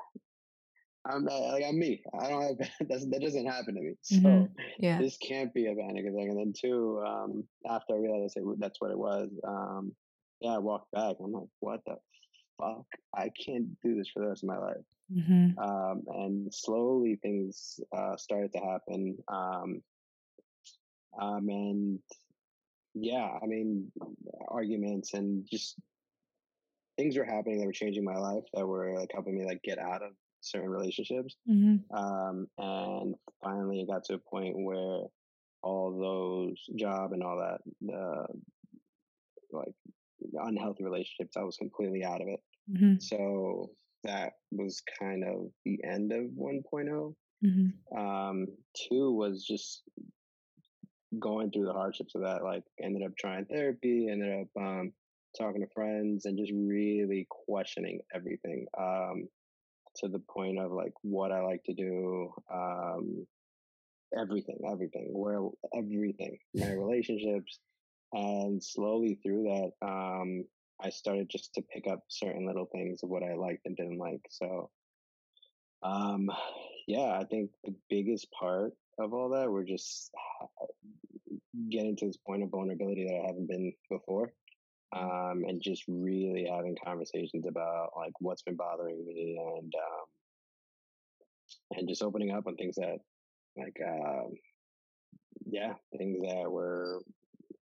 I'm 1.05 1.24
like 1.24 1.64
I'm 1.66 1.78
me. 1.78 2.03
I 2.18 2.28
don't 2.28 2.43
have 2.43 2.88
that 3.11 3.20
doesn't 3.20 3.47
happen 3.47 3.74
to 3.74 3.80
me. 3.80 3.95
So 4.03 4.16
mm-hmm. 4.16 4.45
yeah. 4.78 4.99
this 4.99 5.16
can't 5.16 5.53
be 5.53 5.66
a 5.66 5.74
panic 5.74 6.05
attack. 6.07 6.28
And 6.28 6.38
then 6.38 6.53
two, 6.57 7.03
um, 7.07 7.45
after 7.68 7.95
I 7.95 7.99
realized 7.99 8.36
it, 8.36 8.45
that's 8.59 8.80
what 8.80 8.93
it 8.93 8.99
was, 8.99 9.28
um, 9.47 9.93
yeah, 10.40 10.53
I 10.53 10.59
walked 10.59 10.93
back. 10.93 11.16
I'm 11.22 11.32
like, 11.32 11.49
what 11.61 11.80
the 11.86 11.97
fuck, 12.59 12.86
I 13.14 13.30
can't 13.30 13.80
do 13.82 13.96
this 13.96 14.09
for 14.09 14.20
the 14.20 14.28
rest 14.28 14.42
of 14.42 14.48
my 14.48 14.59
life. 14.59 14.84
Mm-hmm. 15.14 15.59
Um, 15.59 16.03
and 16.09 16.55
slowly 16.55 17.16
things 17.16 17.80
uh, 17.96 18.16
started 18.16 18.53
to 18.53 18.59
happen. 18.59 19.18
Um, 19.28 19.82
um, 21.20 21.48
and 21.48 21.98
yeah, 22.94 23.38
I 23.42 23.46
mean, 23.46 23.92
arguments 24.48 25.14
and 25.14 25.46
just 25.50 25.76
things 26.96 27.16
were 27.16 27.24
happening 27.24 27.59
that 27.59 27.66
were 27.66 27.72
changing 27.72 28.05
my 28.05 28.16
life 28.16 28.44
that 28.55 28.66
were 28.66 28.94
like 28.98 29.11
helping 29.12 29.38
me 29.38 29.44
like 29.44 29.62
get 29.62 29.78
out 29.78 30.03
of 30.03 30.12
certain 30.40 30.68
relationships. 30.68 31.36
Mm-hmm. 31.48 31.94
Um, 31.96 32.46
and 32.59 33.14
finally, 33.42 33.80
it 33.80 33.88
got 33.88 34.05
to 34.05 34.14
a 34.14 34.18
point 34.18 34.55
where 34.59 35.05
all 35.62 35.98
those 35.98 36.59
job 36.76 37.12
and 37.12 37.22
all 37.22 37.38
that, 37.38 37.94
uh, 37.94 38.26
like 39.53 39.74
unhealthy 40.34 40.84
relationships, 40.84 41.36
I 41.36 41.42
was 41.42 41.56
completely 41.56 42.04
out 42.04 42.20
of 42.20 42.28
it. 42.28 42.40
Mm-hmm. 42.70 42.94
So 43.00 43.70
that 44.04 44.32
was 44.50 44.82
kind 44.98 45.24
of 45.24 45.50
the 45.64 45.78
end 45.84 46.12
of 46.12 46.26
1.0. 46.38 47.14
Mm-hmm. 47.44 47.98
Um, 47.98 48.46
two 48.88 49.12
was 49.12 49.44
just 49.44 49.82
going 51.18 51.50
through 51.50 51.66
the 51.66 51.72
hardships 51.72 52.14
of 52.14 52.22
that. 52.22 52.42
Like, 52.42 52.64
ended 52.82 53.02
up 53.02 53.16
trying 53.18 53.44
therapy, 53.46 54.08
ended 54.10 54.42
up 54.42 54.62
um, 54.62 54.92
talking 55.38 55.60
to 55.60 55.68
friends, 55.74 56.24
and 56.24 56.38
just 56.38 56.52
really 56.54 57.26
questioning 57.28 58.00
everything 58.14 58.66
um, 58.78 59.28
to 59.96 60.08
the 60.08 60.20
point 60.20 60.58
of 60.58 60.72
like 60.72 60.92
what 61.02 61.32
I 61.32 61.40
like 61.40 61.62
to 61.64 61.74
do, 61.74 62.32
um, 62.52 63.26
everything, 64.18 64.58
everything, 64.70 65.08
where 65.12 65.48
everything, 65.76 66.38
my 66.54 66.72
relationships, 66.72 67.58
and 68.12 68.62
slowly 68.62 69.18
through 69.22 69.44
that, 69.44 69.86
um, 69.86 70.44
I 70.80 70.90
started 70.90 71.28
just 71.30 71.54
to 71.54 71.62
pick 71.62 71.86
up 71.90 72.00
certain 72.08 72.46
little 72.46 72.66
things 72.66 73.02
of 73.02 73.08
what 73.08 73.22
I 73.22 73.34
liked 73.34 73.66
and 73.66 73.76
didn't 73.76 73.98
like. 73.98 74.20
So, 74.30 74.70
um, 75.82 76.28
yeah, 76.86 77.18
I 77.18 77.24
think 77.24 77.50
the 77.64 77.74
biggest 77.88 78.28
part 78.32 78.72
of 78.98 79.14
all 79.14 79.30
that 79.30 79.50
were 79.50 79.64
just 79.64 80.10
getting 81.70 81.96
to 81.96 82.06
this 82.06 82.18
point 82.26 82.42
of 82.42 82.50
vulnerability 82.50 83.06
that 83.06 83.14
I 83.22 83.26
haven't 83.26 83.48
been 83.48 83.72
before. 83.90 84.32
Um, 84.94 85.44
and 85.48 85.62
just 85.62 85.84
really 85.88 86.46
having 86.50 86.76
conversations 86.84 87.46
about 87.46 87.92
like 87.96 88.12
what's 88.20 88.42
been 88.42 88.56
bothering 88.56 89.02
me 89.06 89.40
and 89.40 89.72
um, 89.74 90.04
and 91.78 91.88
just 91.88 92.02
opening 92.02 92.30
up 92.30 92.46
on 92.46 92.56
things 92.56 92.76
that 92.76 92.98
like 93.56 93.76
uh, 93.82 94.28
yeah 95.46 95.72
things 95.96 96.20
that 96.20 96.50
were 96.50 97.00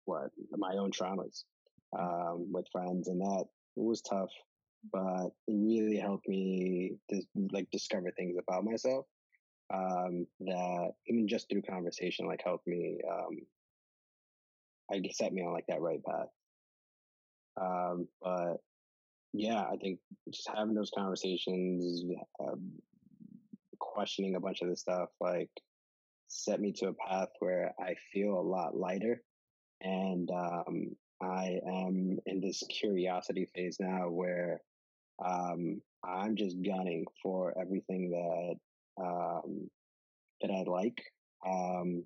what 0.07 0.31
my 0.57 0.73
own 0.75 0.91
traumas 0.91 1.43
um, 1.97 2.47
with 2.51 2.65
friends, 2.71 3.07
and 3.07 3.21
that 3.21 3.45
was 3.75 4.01
tough. 4.01 4.31
But 4.91 5.27
it 5.47 5.53
really 5.53 5.97
helped 5.97 6.27
me 6.27 6.93
to 7.09 7.21
like 7.51 7.67
discover 7.71 8.11
things 8.11 8.37
about 8.37 8.63
myself 8.63 9.05
um, 9.73 10.25
that 10.41 10.91
even 11.07 11.27
just 11.27 11.49
through 11.49 11.63
conversation, 11.63 12.27
like 12.27 12.41
helped 12.43 12.67
me. 12.67 12.99
Um, 13.09 13.39
I 14.91 15.01
set 15.11 15.33
me 15.33 15.43
on 15.43 15.53
like 15.53 15.65
that 15.67 15.81
right 15.81 16.03
path. 16.03 16.27
Um, 17.59 18.07
but 18.21 18.57
yeah, 19.33 19.61
I 19.61 19.75
think 19.77 19.99
just 20.29 20.49
having 20.55 20.73
those 20.75 20.91
conversations, 20.95 22.03
uh, 22.39 22.55
questioning 23.79 24.35
a 24.35 24.39
bunch 24.39 24.61
of 24.61 24.69
this 24.69 24.81
stuff, 24.81 25.09
like 25.19 25.49
set 26.27 26.61
me 26.61 26.71
to 26.73 26.89
a 26.89 26.93
path 26.93 27.29
where 27.39 27.73
I 27.79 27.95
feel 28.13 28.39
a 28.39 28.41
lot 28.41 28.77
lighter 28.77 29.21
and 29.81 30.29
um, 30.31 30.95
I 31.21 31.59
am 31.65 32.19
in 32.25 32.41
this 32.41 32.63
curiosity 32.69 33.49
phase 33.53 33.77
now 33.79 34.09
where 34.09 34.61
um, 35.23 35.81
I'm 36.03 36.35
just 36.35 36.61
gunning 36.63 37.05
for 37.21 37.53
everything 37.59 38.11
that 38.11 39.03
um, 39.03 39.69
that 40.41 40.51
I 40.51 40.63
like 40.69 41.01
um, 41.45 42.03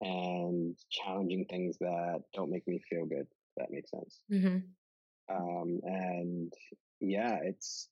and 0.00 0.76
challenging 0.90 1.46
things 1.46 1.76
that 1.80 2.22
don't 2.34 2.50
make 2.50 2.66
me 2.66 2.80
feel 2.88 3.06
good. 3.06 3.26
that 3.56 3.70
makes 3.70 3.90
sense. 3.90 4.20
Mm-hmm. 4.30 4.58
Um, 5.34 5.80
and 5.84 6.52
yeah, 7.00 7.38
it's 7.42 7.88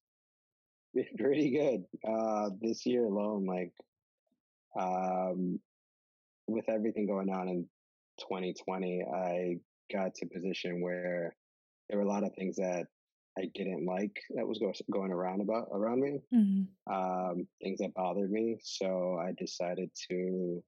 pretty 1.19 1.51
good 1.51 1.85
uh, 2.09 2.51
this 2.61 2.87
year 2.87 3.05
alone. 3.05 3.47
Like 3.47 3.73
um, 4.79 5.61
with 6.47 6.69
everything 6.69 7.07
going 7.07 7.31
on 7.31 7.49
in 7.49 7.67
2020, 8.29 9.03
I 9.03 9.57
got 9.93 10.15
to 10.15 10.27
a 10.27 10.35
position 10.35 10.81
where 10.81 11.35
there 11.89 11.99
were 11.99 12.05
a 12.05 12.09
lot 12.09 12.25
of 12.25 12.35
things 12.35 12.57
that 12.57 12.87
I 13.39 13.51
didn't 13.55 13.87
like 13.87 14.17
that 14.35 14.47
was 14.47 14.59
go, 14.59 14.73
going 14.91 15.11
around 15.11 15.41
about 15.41 15.69
around 15.73 16.01
me, 16.01 16.21
mm-hmm. 16.35 16.93
um, 16.93 17.47
things 17.63 17.79
that 17.79 17.95
bothered 17.95 18.31
me. 18.31 18.59
So 18.63 19.19
I 19.19 19.33
decided 19.39 19.91
to 20.11 20.63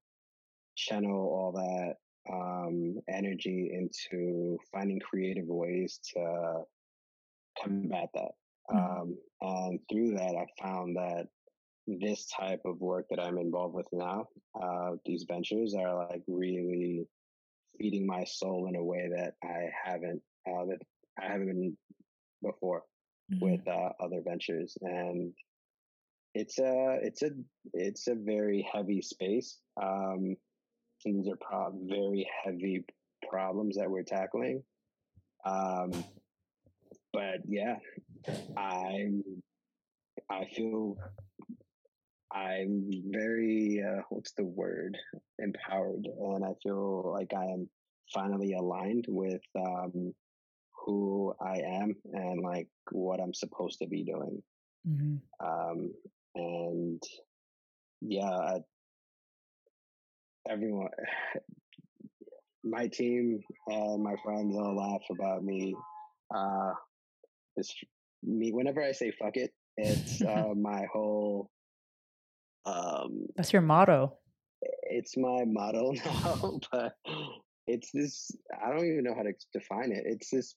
channel 0.77 1.13
all 1.13 1.53
that 1.53 1.97
um, 2.33 2.97
energy 3.09 3.71
into 3.73 4.59
finding 4.73 5.01
creative 5.01 5.47
ways 5.47 6.01
to 6.15 6.63
combat 7.63 8.09
that. 8.15 8.33
Mm-hmm. 8.71 8.79
Um, 8.79 9.19
and 9.43 9.81
through 9.91 10.13
that, 10.13 10.35
I 10.35 10.47
found 10.63 10.97
that 10.97 11.27
this 11.87 12.27
type 12.27 12.63
of 12.65 12.81
work 12.81 13.07
that 13.11 13.21
I'm 13.21 13.37
involved 13.37 13.75
with 13.75 13.87
now, 13.93 14.27
uh, 14.61 14.93
these 15.05 15.27
ventures 15.29 15.75
are 15.75 16.09
like 16.09 16.23
really 16.27 17.07
feeding 17.79 18.07
my 18.07 18.25
soul 18.25 18.67
in 18.69 18.77
a 18.77 18.85
way 18.85 19.09
that 19.17 19.35
I 19.43 19.71
haven't 19.85 20.23
uh, 20.47 20.67
that 20.67 20.79
I 21.21 21.27
haven't 21.31 21.47
been 21.47 21.77
before 22.43 22.83
mm-hmm. 23.33 23.45
with 23.45 23.67
uh, 23.69 23.91
other 24.01 24.21
ventures, 24.25 24.77
and 24.83 25.33
it's 26.35 26.59
a 26.59 26.99
it's 27.03 27.23
a 27.23 27.31
it's 27.73 28.09
a 28.09 28.15
very 28.15 28.69
heavy 28.73 29.01
space. 29.01 29.59
Um, 29.81 30.37
these 31.05 31.29
are 31.29 31.37
pro- 31.37 31.79
very 31.83 32.29
heavy 32.45 32.85
problems 33.29 33.77
that 33.77 33.91
we're 33.91 34.03
tackling. 34.03 34.63
Um, 35.45 35.93
but 37.13 37.41
yeah, 37.47 37.77
I 38.57 39.09
I 40.31 40.45
feel 40.55 40.97
I'm 42.35 42.91
very 43.07 43.83
uh, 43.87 44.03
what's 44.11 44.33
the 44.33 44.45
word 44.45 44.99
empowered, 45.39 46.07
and 46.07 46.45
I 46.45 46.55
feel 46.63 47.13
like 47.13 47.33
I 47.33 47.45
am 47.45 47.69
finally 48.13 48.55
aligned 48.55 49.07
with 49.09 49.43
um, 49.57 50.13
who 50.85 51.35
I 51.41 51.59
am 51.59 51.95
and 52.13 52.43
like 52.43 52.69
what 52.91 53.21
I'm 53.21 53.35
supposed 53.35 53.79
to 53.81 53.87
be 53.87 54.05
doing. 54.05 54.43
Mm-hmm. 54.87 55.47
Um, 55.47 55.93
and 56.35 57.03
yeah, 58.01 58.59
everyone, 60.49 60.91
my 62.65 62.89
team 62.89 63.41
and 63.69 64.03
my 64.03 64.17
friends 64.25 64.57
all 64.57 64.77
laugh 64.77 65.03
about 65.11 65.45
me. 65.45 65.75
Uh, 66.35 66.73
it's 67.57 67.75
me 68.23 68.51
whenever 68.53 68.83
I 68.83 68.93
say 68.93 69.13
"fuck 69.13 69.37
it," 69.37 69.53
it's 69.77 70.23
uh, 70.23 70.53
my 70.57 70.87
whole. 70.93 71.51
Um, 72.67 73.27
That's 73.37 73.53
your 73.53 73.63
motto. 73.63 74.17
It's 74.83 75.17
my 75.17 75.45
motto 75.45 75.93
now, 76.05 76.61
but 76.71 76.95
it's 77.67 77.91
this. 77.93 78.31
I 78.65 78.71
don't 78.71 78.87
even 78.87 79.05
know 79.05 79.15
how 79.15 79.23
to 79.23 79.33
define 79.53 79.93
it. 79.93 80.05
It's 80.07 80.31
this. 80.31 80.55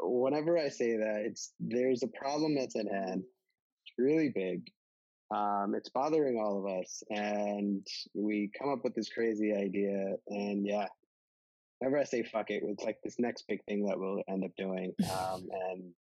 Whenever 0.00 0.58
I 0.58 0.68
say 0.68 0.96
that, 0.96 1.22
it's 1.24 1.52
there's 1.58 2.02
a 2.02 2.08
problem 2.08 2.54
that's 2.54 2.76
at 2.76 2.86
hand. 2.86 3.22
It's 3.22 3.94
really 3.98 4.28
big, 4.28 4.62
um, 5.34 5.74
it's 5.74 5.90
bothering 5.90 6.38
all 6.38 6.58
of 6.58 6.80
us, 6.80 7.02
and 7.10 7.86
we 8.14 8.50
come 8.58 8.70
up 8.70 8.82
with 8.82 8.94
this 8.94 9.10
crazy 9.10 9.52
idea. 9.52 10.14
And 10.28 10.66
yeah, 10.66 10.86
whenever 11.78 11.98
I 11.98 12.04
say 12.04 12.22
"fuck 12.22 12.50
it," 12.50 12.62
it's 12.64 12.84
like 12.84 12.98
this 13.02 13.16
next 13.18 13.44
big 13.46 13.62
thing 13.64 13.84
that 13.86 13.98
we'll 13.98 14.22
end 14.28 14.44
up 14.44 14.52
doing. 14.56 14.94
Um, 15.10 15.48
and 15.70 15.92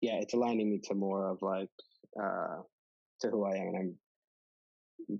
yeah, 0.00 0.14
it's 0.20 0.34
aligning 0.34 0.70
me 0.70 0.80
to 0.84 0.94
more 0.94 1.28
of 1.28 1.42
like 1.42 1.68
uh, 2.20 2.62
to 3.20 3.28
who 3.28 3.44
I 3.44 3.56
am, 3.56 3.68
and 3.68 3.76
I'm 3.76 3.94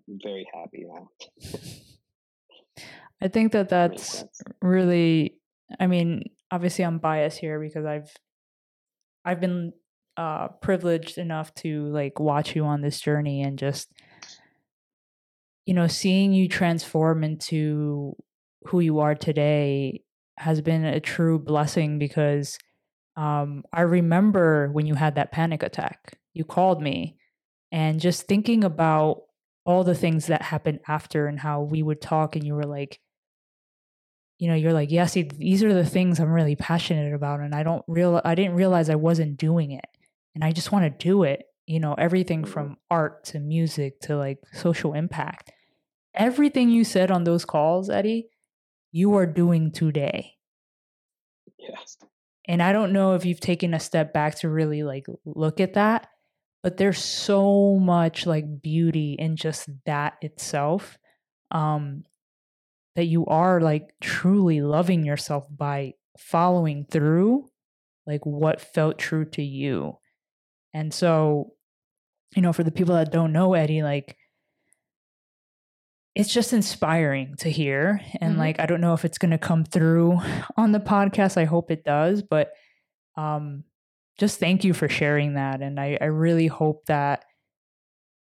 very 0.09 0.47
happy 0.55 0.87
now. 0.87 1.11
I 3.23 3.29
think 3.29 3.53
that 3.53 3.69
that's 3.69 4.25
really. 4.61 5.39
I 5.81 5.87
mean, 5.87 6.25
obviously, 6.51 6.85
I'm 6.85 6.99
biased 6.99 7.39
here 7.39 7.59
because 7.59 7.85
I've 7.85 8.15
I've 9.25 9.41
been 9.41 9.73
uh, 10.17 10.49
privileged 10.61 11.19
enough 11.19 11.55
to 11.55 11.87
like 11.89 12.21
watch 12.21 12.55
you 12.55 12.65
on 12.65 12.83
this 12.83 13.01
journey 13.01 13.43
and 13.43 13.59
just 13.59 13.91
you 15.67 15.75
know 15.75 15.87
seeing 15.87 16.33
you 16.33 16.49
transform 16.49 17.25
into 17.25 18.15
who 18.67 18.81
you 18.81 19.01
are 19.01 19.15
today 19.15 20.03
has 20.39 20.61
been 20.61 20.85
a 20.85 21.01
true 21.01 21.39
blessing 21.39 21.99
because 21.99 22.59
um, 23.17 23.65
I 23.73 23.83
remember 23.83 24.69
when 24.73 24.87
you 24.87 24.95
had 24.95 25.15
that 25.15 25.33
panic 25.33 25.63
attack. 25.63 26.19
You 26.35 26.45
called 26.45 26.83
me, 26.83 27.17
and 27.73 27.99
just 27.99 28.27
thinking 28.27 28.63
about 28.63 29.23
all 29.67 29.85
the 29.85 29.95
things 29.95 30.27
that 30.27 30.43
happened 30.43 30.81
after 30.89 31.27
and 31.27 31.41
how 31.41 31.63
we 31.63 31.83
would 31.83 32.01
talk, 32.01 32.37
and 32.37 32.45
you 32.45 32.55
were 32.55 32.67
like, 32.67 33.01
you 34.39 34.49
know, 34.49 34.55
you're 34.55 34.73
like, 34.73 34.91
yeah, 34.91 35.07
see, 35.07 35.23
these 35.23 35.63
are 35.63 35.75
the 35.75 35.85
things 35.85 36.21
I'm 36.21 36.31
really 36.31 36.57
passionate 36.57 37.15
about, 37.15 37.41
and 37.41 37.55
I 37.55 37.63
don't 37.63 37.85
real, 37.89 38.21
I 38.25 38.35
didn't 38.35 38.55
realize 38.55 38.89
I 38.91 38.95
wasn't 38.97 39.39
doing 39.39 39.73
it 39.73 39.87
and 40.37 40.45
I 40.45 40.53
just 40.53 40.71
want 40.71 40.85
to 40.85 41.05
do 41.05 41.25
it. 41.25 41.47
You 41.67 41.81
know, 41.81 41.95
everything 41.95 42.43
mm-hmm. 42.43 42.53
from 42.53 42.77
art 42.91 43.25
to 43.25 43.41
music 43.41 44.01
to 44.03 44.17
like 44.17 44.39
social 44.53 44.93
impact. 44.93 45.51
Everything 46.15 46.71
you 46.71 46.85
said 46.85 47.11
on 47.11 47.25
those 47.25 47.45
calls, 47.45 47.91
Eddie, 47.91 48.29
you 48.93 49.17
are 49.17 49.27
doing 49.27 49.73
today. 49.73 50.35
Yes. 51.59 51.97
And 52.47 52.63
I 52.63 52.73
don't 52.73 52.93
know 52.93 53.15
if 53.15 53.25
you've 53.25 53.41
taken 53.41 53.75
a 53.75 53.81
step 53.81 54.13
back 54.13 54.37
to 54.41 54.49
really 54.49 54.83
like 54.83 55.07
look 55.25 55.59
at 55.59 55.75
that, 55.75 56.09
but 56.67 56.79
there's 56.79 56.99
so 56.99 57.77
much 57.77 58.27
like 58.27 58.61
beauty 58.61 59.15
in 59.17 59.37
just 59.37 59.69
that 59.85 60.15
itself. 60.21 60.99
Um 61.53 62.03
that 62.97 63.05
you 63.05 63.25
are 63.27 63.61
like 63.61 63.95
truly 64.01 64.61
loving 64.61 65.05
yourself 65.05 65.47
by 65.49 65.93
following 66.19 66.85
through 66.91 67.47
like 68.05 68.27
what 68.27 68.61
felt 68.61 68.99
true 68.99 69.25
to 69.27 69.45
you 69.45 69.97
and 70.75 70.93
so, 70.93 71.53
you 72.35 72.43
know, 72.43 72.53
for 72.53 72.65
the 72.65 72.73
people 72.73 72.97
that 72.97 73.13
don't 73.13 73.33
know 73.33 73.55
Eddie, 73.55 73.85
like 73.85 74.17
it's 76.17 76.35
just 76.35 76.53
inspiring 76.53 77.37
to 77.37 77.49
hear. 77.49 78.01
And 78.21 78.33
mm-hmm. 78.33 78.41
like 78.41 78.59
I 78.59 78.67
don't 78.67 78.81
know 78.81 78.95
if 78.95 79.05
it's 79.05 79.19
gonna 79.19 79.39
come 79.39 79.65
through 79.65 80.19
on 80.57 80.73
the 80.73 80.81
podcast. 80.81 81.37
I 81.37 81.45
hope 81.45 81.71
it 81.71 81.85
does, 81.85 82.23
but 82.23 82.51
um 83.17 83.63
just 84.19 84.41
thank 84.41 84.65
you 84.65 84.73
for 84.73 84.89
sharing 84.89 85.35
that. 85.35 85.61
And 85.61 85.79
I, 85.79 85.99
I 86.01 86.07
really 86.07 86.47
hope 86.47 86.87
that 86.87 87.25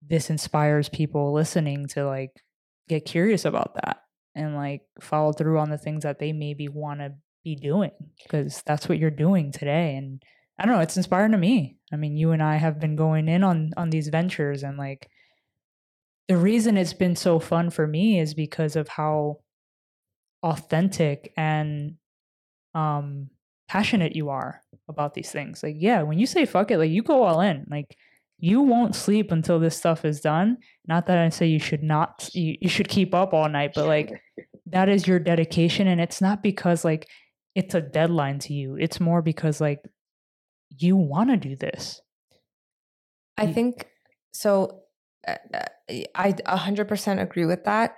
this 0.06 0.30
inspires 0.30 0.88
people 0.88 1.32
listening 1.32 1.86
to 1.88 2.06
like 2.06 2.42
get 2.88 3.04
curious 3.04 3.44
about 3.44 3.74
that 3.74 4.02
and 4.34 4.54
like 4.54 4.82
follow 5.00 5.32
through 5.32 5.58
on 5.58 5.70
the 5.70 5.78
things 5.78 6.02
that 6.02 6.18
they 6.18 6.32
maybe 6.32 6.68
want 6.68 7.00
to 7.00 7.14
be 7.42 7.56
doing 7.56 7.92
because 8.22 8.62
that's 8.66 8.88
what 8.88 8.98
you're 8.98 9.10
doing 9.10 9.52
today 9.52 9.96
and 9.96 10.22
I 10.58 10.66
don't 10.66 10.76
know, 10.76 10.82
it's 10.82 10.96
inspiring 10.96 11.32
to 11.32 11.38
me. 11.38 11.78
I 11.92 11.96
mean, 11.96 12.16
you 12.16 12.30
and 12.30 12.40
I 12.40 12.56
have 12.56 12.78
been 12.78 12.94
going 12.94 13.28
in 13.28 13.42
on 13.42 13.72
on 13.76 13.90
these 13.90 14.08
ventures 14.08 14.62
and 14.62 14.78
like 14.78 15.10
the 16.28 16.36
reason 16.36 16.76
it's 16.76 16.92
been 16.92 17.16
so 17.16 17.38
fun 17.38 17.70
for 17.70 17.86
me 17.86 18.20
is 18.20 18.34
because 18.34 18.76
of 18.76 18.88
how 18.88 19.40
authentic 20.42 21.32
and 21.36 21.96
um 22.74 23.30
passionate 23.74 24.14
you 24.14 24.28
are 24.28 24.62
about 24.88 25.14
these 25.14 25.32
things. 25.32 25.60
Like, 25.60 25.74
yeah, 25.76 26.02
when 26.02 26.20
you 26.20 26.26
say 26.26 26.46
fuck 26.46 26.70
it, 26.70 26.78
like 26.78 26.92
you 26.92 27.02
go 27.02 27.24
all 27.24 27.40
in. 27.40 27.66
Like 27.68 27.96
you 28.38 28.60
won't 28.60 28.94
sleep 28.94 29.32
until 29.32 29.58
this 29.58 29.76
stuff 29.76 30.04
is 30.04 30.20
done. 30.20 30.58
Not 30.86 31.06
that 31.06 31.18
I 31.18 31.28
say 31.30 31.46
you 31.46 31.58
should 31.58 31.82
not 31.82 32.30
you, 32.32 32.56
you 32.60 32.68
should 32.68 32.86
keep 32.88 33.12
up 33.14 33.34
all 33.34 33.48
night, 33.48 33.72
but 33.74 33.86
like 33.86 34.12
that 34.66 34.88
is 34.88 35.08
your 35.08 35.18
dedication 35.18 35.88
and 35.88 36.00
it's 36.00 36.20
not 36.20 36.40
because 36.40 36.84
like 36.84 37.08
it's 37.56 37.74
a 37.74 37.80
deadline 37.80 38.38
to 38.40 38.54
you. 38.54 38.76
It's 38.76 39.00
more 39.00 39.22
because 39.22 39.60
like 39.60 39.80
you 40.78 40.96
want 40.96 41.30
to 41.30 41.36
do 41.36 41.56
this. 41.56 42.00
I 43.36 43.52
think 43.52 43.88
so. 44.32 44.82
Uh, 45.26 45.34
uh 45.52 45.64
I 46.14 46.32
100% 46.32 47.20
agree 47.20 47.46
with 47.46 47.64
that. 47.64 47.96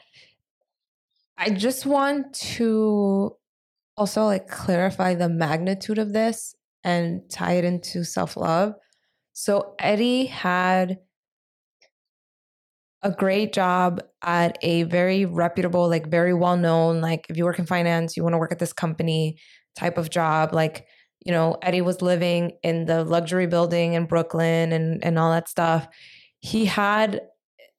I 1.37 1.51
just 1.51 1.85
want 1.85 2.33
to 2.57 3.37
also 3.97 4.24
like 4.24 4.49
clarify 4.49 5.14
the 5.14 5.28
magnitude 5.28 5.99
of 5.99 6.12
this 6.12 6.55
and 6.84 7.22
tie 7.30 7.55
it 7.55 7.64
into 7.64 8.05
self 8.05 8.36
love. 8.36 8.74
So, 9.32 9.74
Eddie 9.78 10.26
had 10.26 10.99
a 13.03 13.11
great 13.11 13.53
job 13.53 14.01
at 14.22 14.59
a 14.62 14.82
very 14.84 15.24
reputable, 15.24 15.88
like 15.88 16.09
very 16.09 16.34
well 16.34 16.57
known, 16.57 17.01
like 17.01 17.26
if 17.28 17.36
you 17.36 17.44
work 17.44 17.59
in 17.59 17.66
finance, 17.66 18.16
you 18.16 18.22
want 18.22 18.32
to 18.34 18.38
work 18.38 18.53
at 18.53 18.59
this 18.59 18.72
company 18.72 19.38
type 19.76 19.99
of 19.99 20.11
job, 20.11 20.53
like 20.55 20.86
you 21.24 21.32
know, 21.32 21.57
Eddie 21.61 21.80
was 21.80 22.03
living 22.03 22.53
in 22.62 22.84
the 22.84 23.05
luxury 23.05 23.47
building 23.49 23.94
in 23.94 24.07
Brooklyn 24.07 24.72
and 24.72 25.05
and 25.05 25.18
all 25.18 25.30
that 25.32 25.49
stuff. 25.49 25.88
He 26.40 26.64
had 26.66 27.22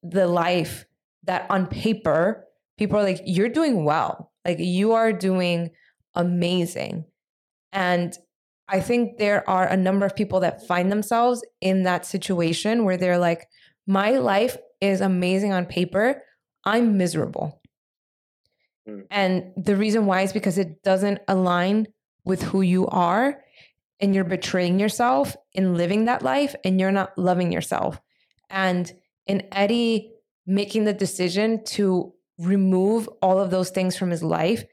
the 0.04 0.28
life 0.28 0.86
that 1.24 1.46
on 1.50 1.68
paper 1.68 2.46
people 2.78 3.00
are 3.00 3.04
like 3.04 3.22
you're 3.26 3.50
doing 3.50 3.84
well. 3.86 4.32
Like 4.46 4.60
you 4.60 4.94
are 4.94 5.12
doing 5.14 5.72
amazing. 6.18 7.06
And 7.72 8.18
I 8.68 8.82
think 8.82 9.18
there 9.18 9.50
are 9.50 9.66
a 9.66 9.78
number 9.78 10.06
of 10.06 10.16
people 10.16 10.42
that 10.42 10.68
find 10.68 10.92
themselves 10.92 11.44
in 11.62 11.84
that 11.84 12.06
situation 12.06 12.84
where 12.84 12.98
they're 12.98 13.18
like 13.18 13.48
my 13.86 14.12
life 14.12 14.58
is 14.82 15.00
amazing 15.00 15.54
on 15.54 15.66
paper. 15.66 16.22
I'm 16.66 16.98
miserable. 16.98 17.62
Mm. 18.88 19.06
And 19.10 19.44
the 19.56 19.78
reason 19.78 20.06
why 20.06 20.24
is 20.24 20.34
because 20.34 20.58
it 20.58 20.84
doesn't 20.84 21.20
align 21.30 21.88
with 22.26 22.42
who 22.42 22.62
you 22.62 22.88
are 22.88 23.42
and 24.02 24.14
you're 24.14 24.26
betraying 24.26 24.80
yourself 24.80 25.38
in 25.54 25.76
living 25.76 26.06
that 26.06 26.22
life 26.22 26.56
and 26.66 26.80
you're 26.80 26.92
not 26.92 27.18
loving 27.18 27.54
yourself. 27.54 28.02
And 28.50 28.92
in 29.26 29.48
Eddie 29.54 30.12
making 30.46 30.84
the 30.84 30.94
decision 30.94 31.64
to 31.66 32.14
remove 32.38 33.08
all 33.22 33.40
of 33.40 33.52
those 33.52 33.70
things 33.70 33.98
from 33.98 34.10
his 34.10 34.24
life, 34.24 34.66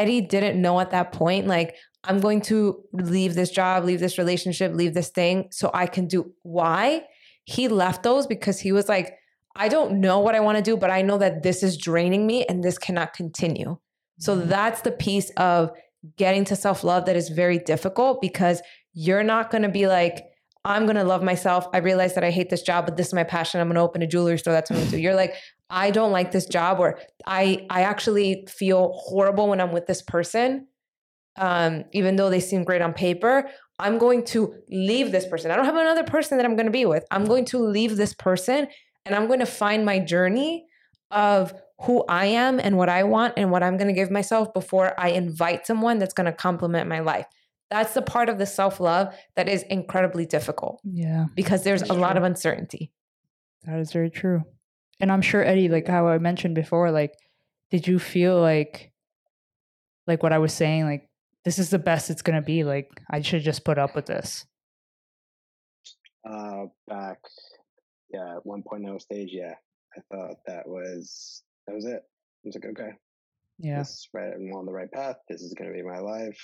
Eddie 0.00 0.22
didn't 0.22 0.60
know 0.60 0.80
at 0.80 0.92
that 0.92 1.12
point, 1.12 1.46
like, 1.46 1.76
I'm 2.04 2.20
going 2.20 2.40
to 2.42 2.82
leave 2.94 3.34
this 3.34 3.50
job, 3.50 3.84
leave 3.84 4.00
this 4.00 4.16
relationship, 4.16 4.72
leave 4.74 4.94
this 4.94 5.10
thing 5.10 5.48
so 5.50 5.70
I 5.74 5.86
can 5.86 6.06
do 6.06 6.32
why? 6.42 7.04
He 7.44 7.68
left 7.68 8.02
those 8.02 8.26
because 8.26 8.58
he 8.58 8.72
was 8.72 8.88
like, 8.88 9.18
I 9.54 9.68
don't 9.68 10.00
know 10.00 10.20
what 10.20 10.34
I 10.34 10.40
want 10.40 10.56
to 10.56 10.62
do, 10.62 10.78
but 10.78 10.90
I 10.90 11.02
know 11.02 11.18
that 11.18 11.42
this 11.42 11.62
is 11.62 11.76
draining 11.76 12.26
me 12.26 12.46
and 12.46 12.64
this 12.64 12.78
cannot 12.78 13.12
continue. 13.12 13.76
So 14.18 14.36
mm-hmm. 14.36 14.48
that's 14.48 14.80
the 14.80 14.92
piece 14.92 15.28
of 15.36 15.72
getting 16.16 16.46
to 16.46 16.56
self 16.56 16.82
love 16.82 17.04
that 17.04 17.16
is 17.16 17.28
very 17.28 17.58
difficult 17.58 18.22
because 18.22 18.62
you're 18.94 19.22
not 19.22 19.50
going 19.50 19.62
to 19.62 19.68
be 19.68 19.86
like, 19.86 20.24
I'm 20.64 20.86
gonna 20.86 21.04
love 21.04 21.22
myself. 21.22 21.66
I 21.72 21.78
realize 21.78 22.14
that 22.14 22.24
I 22.24 22.30
hate 22.30 22.50
this 22.50 22.62
job, 22.62 22.86
but 22.86 22.96
this 22.96 23.08
is 23.08 23.14
my 23.14 23.24
passion. 23.24 23.60
I'm 23.60 23.68
gonna 23.68 23.82
open 23.82 24.02
a 24.02 24.06
jewelry 24.06 24.38
store. 24.38 24.52
That's 24.52 24.70
what 24.70 24.76
I'm 24.76 24.84
gonna 24.84 24.96
do. 24.96 25.00
You're 25.00 25.14
like, 25.14 25.34
I 25.70 25.90
don't 25.90 26.12
like 26.12 26.32
this 26.32 26.46
job, 26.46 26.80
or 26.80 26.98
I 27.26 27.66
I 27.70 27.82
actually 27.82 28.46
feel 28.48 28.92
horrible 28.94 29.48
when 29.48 29.60
I'm 29.60 29.72
with 29.72 29.86
this 29.86 30.02
person. 30.02 30.66
Um, 31.36 31.84
even 31.92 32.16
though 32.16 32.28
they 32.28 32.40
seem 32.40 32.64
great 32.64 32.82
on 32.82 32.92
paper, 32.92 33.48
I'm 33.78 33.96
going 33.96 34.24
to 34.26 34.54
leave 34.68 35.12
this 35.12 35.26
person. 35.26 35.50
I 35.50 35.56
don't 35.56 35.64
have 35.64 35.76
another 35.76 36.04
person 36.04 36.36
that 36.36 36.44
I'm 36.44 36.56
gonna 36.56 36.70
be 36.70 36.84
with. 36.84 37.04
I'm 37.10 37.24
going 37.24 37.46
to 37.46 37.58
leave 37.58 37.96
this 37.96 38.12
person 38.12 38.68
and 39.06 39.14
I'm 39.14 39.26
going 39.26 39.40
to 39.40 39.46
find 39.46 39.84
my 39.84 39.98
journey 39.98 40.66
of 41.10 41.54
who 41.82 42.04
I 42.08 42.26
am 42.26 42.60
and 42.60 42.76
what 42.76 42.88
I 42.88 43.04
want 43.04 43.34
and 43.36 43.50
what 43.50 43.62
I'm 43.62 43.76
going 43.76 43.88
to 43.88 43.94
give 43.94 44.10
myself 44.10 44.52
before 44.52 44.98
I 45.00 45.08
invite 45.10 45.66
someone 45.66 45.98
that's 45.98 46.12
going 46.12 46.26
to 46.26 46.32
complement 46.32 46.88
my 46.88 47.00
life. 47.00 47.26
That's 47.70 47.94
the 47.94 48.02
part 48.02 48.28
of 48.28 48.38
the 48.38 48.46
self 48.46 48.80
love 48.80 49.14
that 49.36 49.48
is 49.48 49.62
incredibly 49.64 50.26
difficult. 50.26 50.80
Yeah. 50.84 51.26
Because 51.34 51.62
there's 51.62 51.80
That's 51.80 51.90
a 51.90 51.94
true. 51.94 52.02
lot 52.02 52.16
of 52.16 52.24
uncertainty. 52.24 52.92
That 53.64 53.78
is 53.78 53.92
very 53.92 54.10
true. 54.10 54.42
And 55.00 55.10
I'm 55.10 55.22
sure 55.22 55.42
Eddie, 55.44 55.68
like 55.68 55.86
how 55.86 56.08
I 56.08 56.18
mentioned 56.18 56.54
before, 56.54 56.90
like, 56.90 57.14
did 57.70 57.86
you 57.86 57.98
feel 57.98 58.40
like, 58.40 58.92
like 60.06 60.22
what 60.22 60.32
I 60.32 60.38
was 60.38 60.52
saying, 60.52 60.84
like, 60.84 61.08
this 61.44 61.58
is 61.58 61.70
the 61.70 61.78
best 61.78 62.10
it's 62.10 62.22
gonna 62.22 62.42
be. 62.42 62.64
Like, 62.64 62.90
I 63.10 63.22
should 63.22 63.42
just 63.42 63.64
put 63.64 63.78
up 63.78 63.94
with 63.94 64.06
this. 64.06 64.44
Uh, 66.28 66.66
back, 66.86 67.18
yeah, 68.12 68.36
at 68.36 68.44
1.0 68.44 69.00
stage, 69.00 69.30
yeah, 69.32 69.54
I 69.96 70.00
thought 70.12 70.36
that 70.46 70.68
was 70.68 71.42
that 71.66 71.74
was 71.74 71.86
it. 71.86 72.02
I 72.02 72.44
was 72.44 72.54
like, 72.56 72.66
okay, 72.66 72.90
yeah, 73.58 73.78
this 73.78 74.08
right, 74.12 74.32
I'm 74.34 74.52
on 74.52 74.66
the 74.66 74.72
right 74.72 74.90
path. 74.90 75.16
This 75.28 75.40
is 75.40 75.54
gonna 75.54 75.72
be 75.72 75.82
my 75.82 75.98
life. 75.98 76.38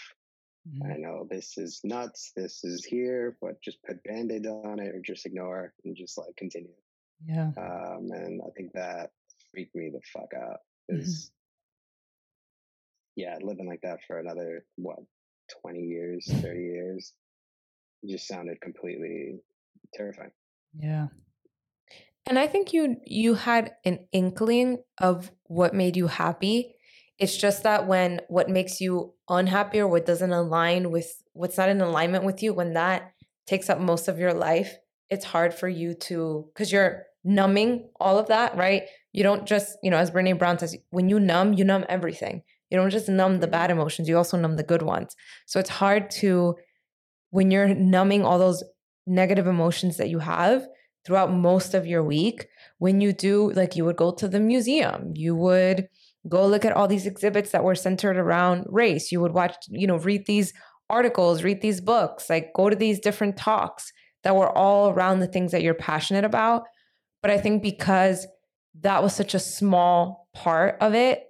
Mm-hmm. 0.67 0.93
I 0.93 0.97
know 0.97 1.27
this 1.31 1.59
is 1.59 1.81
nuts, 1.85 2.33
this 2.37 2.65
is 2.65 2.85
here, 2.85 3.37
but 3.41 3.63
just 3.63 3.83
put 3.85 4.03
band 4.05 4.33
aid 4.33 4.47
on 4.47 4.81
it 4.81 4.95
or 4.95 5.01
just 5.05 5.27
ignore 5.27 5.73
and 5.85 5.97
just 5.97 6.19
like 6.19 6.37
continue. 6.37 6.73
Yeah. 7.25 7.51
Um, 7.57 8.11
and 8.11 8.41
I 8.43 8.51
think 8.57 8.73
that 8.75 9.11
freaked 9.53 9.75
me 9.75 9.91
the 9.93 10.01
fuck 10.13 10.31
out 10.35 10.59
because, 10.89 11.31
mm-hmm. 13.17 13.23
yeah, 13.23 13.39
living 13.43 13.69
like 13.69 13.81
that 13.83 14.01
for 14.07 14.19
another, 14.19 14.65
what, 14.77 14.99
20 15.63 15.81
years, 15.81 16.27
30 16.29 16.61
years, 16.61 17.13
just 18.09 18.27
sounded 18.27 18.61
completely 18.61 19.39
terrifying. 19.95 20.33
Yeah. 20.79 21.09
And 22.29 22.39
I 22.39 22.49
think 22.49 22.73
you 22.73 22.97
you 23.05 23.35
had 23.35 23.77
an 23.85 24.09
inkling 24.11 24.83
of 24.99 25.31
what 25.45 25.75
made 25.75 25.97
you 25.97 26.09
happy 26.09 26.76
it's 27.19 27.37
just 27.37 27.63
that 27.63 27.87
when 27.87 28.21
what 28.29 28.49
makes 28.51 28.81
you 28.81 29.15
unhappy 29.29 29.81
or 29.81 29.89
what 29.89 30.07
doesn't 30.07 30.33
align 30.33 30.91
with 30.91 31.23
what's 31.33 31.57
not 31.57 31.69
in 31.69 31.81
alignment 31.81 32.25
with 32.25 32.43
you, 32.43 32.53
when 32.53 32.75
that 32.75 33.13
takes 33.47 33.71
up 33.71 33.81
most 33.81 34.09
of 34.09 34.19
your 34.19 34.35
life, 34.35 34.77
it's 35.09 35.25
hard 35.25 35.55
for 35.55 35.69
you 35.69 35.95
to, 35.95 36.49
because 36.53 36.73
you're 36.73 37.05
numbing 37.25 37.89
all 38.01 38.19
of 38.19 38.29
that, 38.29 38.57
right? 38.57 38.83
You 39.13 39.23
don't 39.23 39.47
just, 39.47 39.79
you 39.83 39.91
know, 39.91 39.97
as 39.97 40.11
Brene 40.11 40.39
Brown 40.39 40.59
says, 40.59 40.77
when 40.91 41.09
you 41.09 41.19
numb, 41.19 41.55
you 41.55 41.65
numb 41.65 41.85
everything. 41.89 42.43
You 42.71 42.77
don't 42.77 42.91
just 42.91 43.09
numb 43.09 43.39
the 43.39 43.47
bad 43.47 43.71
emotions, 43.71 44.09
you 44.09 44.17
also 44.17 44.37
numb 44.37 44.57
the 44.57 44.63
good 44.63 44.83
ones. 44.83 45.15
So 45.47 45.61
it's 45.61 45.71
hard 45.71 46.11
to, 46.13 46.57
when 47.31 47.51
you're 47.51 47.75
numbing 47.75 48.25
all 48.25 48.39
those 48.39 48.65
negative 49.07 49.47
emotions 49.47 49.97
that 49.99 50.09
you 50.09 50.19
have 50.19 50.67
throughout 51.05 51.33
most 51.33 51.75
of 51.75 51.87
your 51.87 52.03
week, 52.03 52.49
when 52.79 53.01
you 53.01 53.13
do, 53.13 53.53
like 53.53 53.77
you 53.77 53.85
would 53.85 53.97
go 53.97 54.11
to 54.11 54.27
the 54.27 54.41
museum, 54.41 55.13
you 55.15 55.37
would, 55.37 55.89
go 56.29 56.47
look 56.47 56.65
at 56.65 56.73
all 56.73 56.89
these 56.89 57.07
exhibits 57.07 57.51
that 57.51 57.65
were 57.65 57.75
centered 57.75 58.17
around 58.17 58.67
race. 58.69 59.13
You 59.13 59.21
would 59.21 59.33
watch 59.33 59.57
you 59.69 59.87
know 59.87 59.99
read 59.99 60.27
these 60.27 60.53
articles 60.89 61.43
read 61.43 61.61
these 61.61 61.81
books 61.81 62.31
like 62.31 62.53
go 62.55 62.71
to 62.71 62.77
these 62.77 63.01
different 63.01 63.37
talks 63.37 63.93
that 64.23 64.37
were 64.37 64.51
all 64.57 64.91
around 64.91 65.19
the 65.19 65.27
things 65.27 65.53
that 65.53 65.63
you're 65.63 65.75
passionate 65.75 66.25
about. 66.25 66.65
But 67.23 67.31
i 67.31 67.39
think 67.39 67.63
because 67.63 68.27
that 68.83 69.03
was 69.03 69.15
such 69.15 69.35
a 69.35 69.41
small 69.41 70.29
part 70.35 70.77
of 70.81 70.95
it 70.95 71.25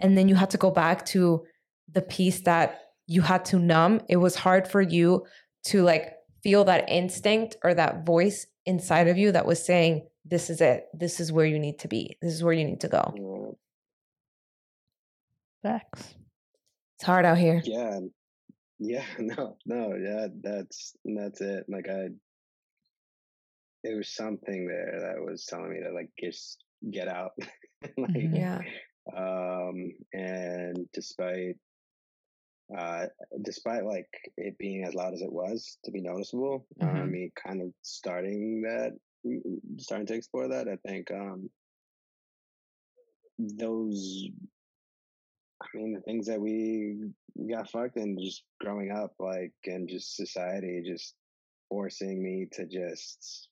and 0.00 0.18
then 0.18 0.28
you 0.28 0.34
had 0.34 0.50
to 0.50 0.58
go 0.58 0.70
back 0.70 1.06
to 1.06 1.44
the 1.90 2.02
piece 2.02 2.42
that 2.42 2.80
you 3.06 3.22
had 3.22 3.44
to 3.46 3.58
numb 3.58 4.00
it 4.08 4.16
was 4.16 4.34
hard 4.34 4.68
for 4.68 4.82
you 4.82 5.24
to 5.64 5.82
like 5.82 6.12
feel 6.42 6.64
that 6.64 6.88
instinct 6.90 7.56
or 7.62 7.72
that 7.72 8.04
voice 8.04 8.46
inside 8.66 9.08
of 9.08 9.16
you 9.16 9.32
that 9.32 9.46
was 9.46 9.64
saying 9.64 10.06
this 10.24 10.50
is 10.50 10.60
it. 10.60 10.86
This 10.94 11.18
is 11.18 11.32
where 11.32 11.46
you 11.46 11.58
need 11.58 11.80
to 11.80 11.88
be. 11.88 12.16
This 12.22 12.32
is 12.32 12.44
where 12.44 12.52
you 12.52 12.64
need 12.64 12.80
to 12.80 12.88
go 12.88 13.14
mm. 13.18 13.56
Facts. 15.62 16.14
It's 16.96 17.06
hard 17.06 17.24
out 17.24 17.38
here. 17.38 17.62
Yeah. 17.64 18.00
Yeah, 18.82 19.04
no, 19.18 19.56
no, 19.64 19.94
yeah, 19.94 20.26
that's 20.42 20.96
that's 21.04 21.40
it. 21.40 21.64
Like 21.68 21.88
I 21.88 22.08
it 23.84 23.96
was 23.96 24.14
something 24.14 24.66
there 24.66 24.98
that 25.00 25.24
was 25.24 25.44
telling 25.44 25.70
me 25.70 25.80
to 25.82 25.92
like 25.92 26.10
just 26.18 26.58
get 26.90 27.08
out. 27.08 27.32
like 27.96 28.10
mm-hmm. 28.10 28.34
yeah. 28.34 28.60
Um 29.16 29.92
and 30.12 30.88
despite 30.92 31.56
uh 32.76 33.06
despite 33.42 33.84
like 33.84 34.08
it 34.36 34.58
being 34.58 34.84
as 34.84 34.94
loud 34.94 35.14
as 35.14 35.22
it 35.22 35.32
was 35.32 35.78
to 35.84 35.92
be 35.92 36.00
noticeable, 36.00 36.66
mm-hmm. 36.80 36.96
um 36.96 37.12
me 37.12 37.30
kind 37.46 37.62
of 37.62 37.68
starting 37.82 38.62
that 38.62 38.92
starting 39.78 40.06
to 40.08 40.14
explore 40.14 40.48
that, 40.48 40.66
I 40.68 40.76
think 40.88 41.10
um 41.12 41.50
those 43.38 44.28
I 45.62 45.76
mean, 45.76 45.92
the 45.92 46.00
things 46.00 46.26
that 46.26 46.40
we 46.40 47.10
got 47.50 47.70
fucked 47.70 47.96
in 47.96 48.18
just 48.22 48.44
growing 48.60 48.90
up, 48.90 49.12
like, 49.18 49.52
and 49.66 49.88
just 49.88 50.16
society 50.16 50.82
just 50.86 51.14
forcing 51.68 52.22
me 52.22 52.46
to 52.52 52.66
just 52.66 53.48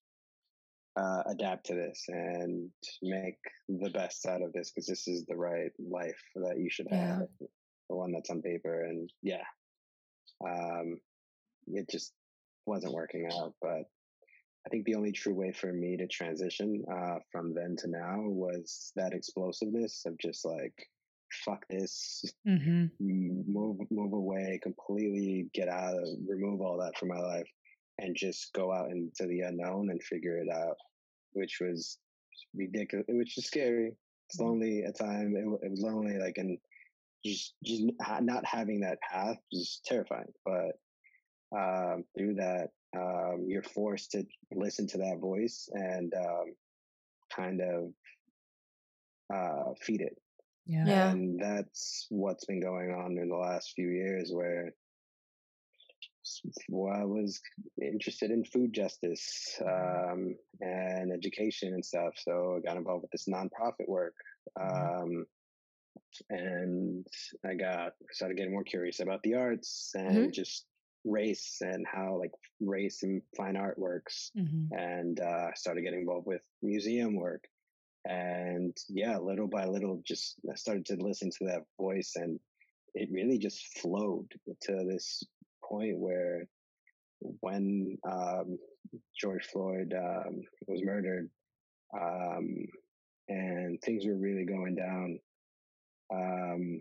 uh, 0.96 1.22
adapt 1.26 1.66
to 1.66 1.74
this 1.74 2.04
and 2.08 2.70
make 3.02 3.38
the 3.68 3.90
best 3.90 4.26
out 4.26 4.42
of 4.42 4.52
this 4.52 4.70
because 4.70 4.86
this 4.86 5.08
is 5.08 5.24
the 5.26 5.36
right 5.36 5.70
life 5.78 6.20
that 6.36 6.58
you 6.58 6.68
should 6.68 6.88
have, 6.90 7.28
the 7.38 7.96
one 7.96 8.12
that's 8.12 8.30
on 8.30 8.42
paper. 8.42 8.84
And 8.84 9.10
yeah, 9.22 9.44
um, 10.46 10.98
it 11.68 11.88
just 11.90 12.12
wasn't 12.66 12.92
working 12.92 13.28
out. 13.32 13.54
But 13.62 13.84
I 14.66 14.68
think 14.70 14.84
the 14.84 14.96
only 14.96 15.12
true 15.12 15.34
way 15.34 15.52
for 15.52 15.72
me 15.72 15.96
to 15.96 16.06
transition 16.06 16.84
uh, 16.92 17.18
from 17.32 17.54
then 17.54 17.76
to 17.78 17.88
now 17.88 18.16
was 18.20 18.92
that 18.96 19.14
explosiveness 19.14 20.02
of 20.06 20.18
just 20.18 20.44
like 20.44 20.74
fuck 21.44 21.64
this, 21.68 22.24
mm-hmm. 22.46 22.86
move 23.00 23.76
move 23.90 24.12
away, 24.12 24.58
completely 24.62 25.48
get 25.54 25.68
out 25.68 25.94
of, 25.94 26.08
remove 26.28 26.60
all 26.60 26.78
that 26.78 26.96
from 26.98 27.08
my 27.08 27.18
life, 27.18 27.48
and 27.98 28.16
just 28.16 28.52
go 28.52 28.72
out 28.72 28.90
into 28.90 29.26
the 29.26 29.40
unknown 29.40 29.90
and 29.90 30.02
figure 30.02 30.38
it 30.38 30.48
out, 30.52 30.76
which 31.32 31.58
was 31.60 31.98
ridiculous. 32.54 33.06
Which 33.08 33.38
is 33.38 33.46
scary. 33.46 33.92
It's 34.28 34.40
mm-hmm. 34.40 34.50
lonely 34.50 34.84
at 34.84 34.98
times. 34.98 35.34
It, 35.36 35.66
it, 35.66 35.70
was 35.70 35.80
lonely, 35.80 36.18
like 36.18 36.38
and 36.38 36.58
just 37.24 37.54
just 37.64 37.84
not 38.20 38.44
having 38.44 38.80
that 38.80 38.98
path 39.00 39.38
is 39.52 39.80
terrifying. 39.84 40.32
But 40.44 40.78
um, 41.56 42.04
through 42.16 42.34
that, 42.34 42.68
um, 42.96 43.44
you're 43.46 43.62
forced 43.62 44.12
to 44.12 44.24
listen 44.52 44.86
to 44.88 44.98
that 44.98 45.18
voice 45.20 45.68
and 45.72 46.12
um, 46.14 46.54
kind 47.34 47.60
of 47.60 47.92
uh, 49.34 49.72
feed 49.80 50.00
it 50.00 50.16
yeah. 50.70 50.84
yeah. 50.86 51.10
And 51.10 51.40
that's 51.40 52.06
what's 52.10 52.44
been 52.44 52.60
going 52.60 52.92
on 52.92 53.18
in 53.18 53.28
the 53.28 53.36
last 53.36 53.72
few 53.74 53.88
years 53.88 54.30
where 54.32 54.72
well, 56.68 56.94
I 56.94 57.04
was 57.04 57.40
interested 57.82 58.30
in 58.30 58.44
food 58.44 58.72
justice 58.72 59.58
mm-hmm. 59.60 60.12
um, 60.12 60.36
and 60.60 61.12
education 61.12 61.74
and 61.74 61.84
stuff. 61.84 62.12
So 62.16 62.58
I 62.58 62.60
got 62.60 62.76
involved 62.76 63.02
with 63.02 63.10
this 63.10 63.26
nonprofit 63.28 63.88
work. 63.88 64.14
Mm-hmm. 64.58 65.02
Um, 65.02 65.26
and 66.28 67.06
I 67.44 67.54
got 67.54 67.92
started 68.12 68.36
getting 68.36 68.52
more 68.52 68.64
curious 68.64 69.00
about 69.00 69.22
the 69.22 69.34
arts 69.34 69.90
and 69.94 70.16
mm-hmm. 70.16 70.30
just 70.30 70.66
race 71.04 71.58
and 71.62 71.84
how 71.90 72.18
like 72.18 72.32
race 72.60 73.02
and 73.02 73.22
fine 73.36 73.56
art 73.56 73.78
works 73.78 74.30
mm-hmm. 74.38 74.72
and 74.78 75.20
uh, 75.20 75.48
started 75.54 75.82
getting 75.82 76.00
involved 76.00 76.26
with 76.26 76.42
museum 76.62 77.16
work 77.16 77.44
and 78.06 78.76
yeah, 78.88 79.18
little 79.18 79.48
by 79.48 79.66
little, 79.66 80.02
just 80.06 80.36
I 80.50 80.54
started 80.54 80.86
to 80.86 80.96
listen 80.96 81.30
to 81.30 81.46
that 81.46 81.62
voice, 81.78 82.12
and 82.16 82.38
it 82.94 83.08
really 83.12 83.38
just 83.38 83.78
flowed 83.78 84.30
to 84.62 84.84
this 84.88 85.22
point 85.62 85.98
where 85.98 86.46
when 87.40 87.98
um, 88.10 88.58
George 89.20 89.46
Floyd 89.46 89.94
um, 89.96 90.40
was 90.66 90.82
murdered, 90.82 91.28
um, 91.94 92.48
and 93.28 93.78
things 93.82 94.06
were 94.06 94.16
really 94.16 94.44
going 94.44 94.74
down. 94.74 95.18
Um, 96.12 96.80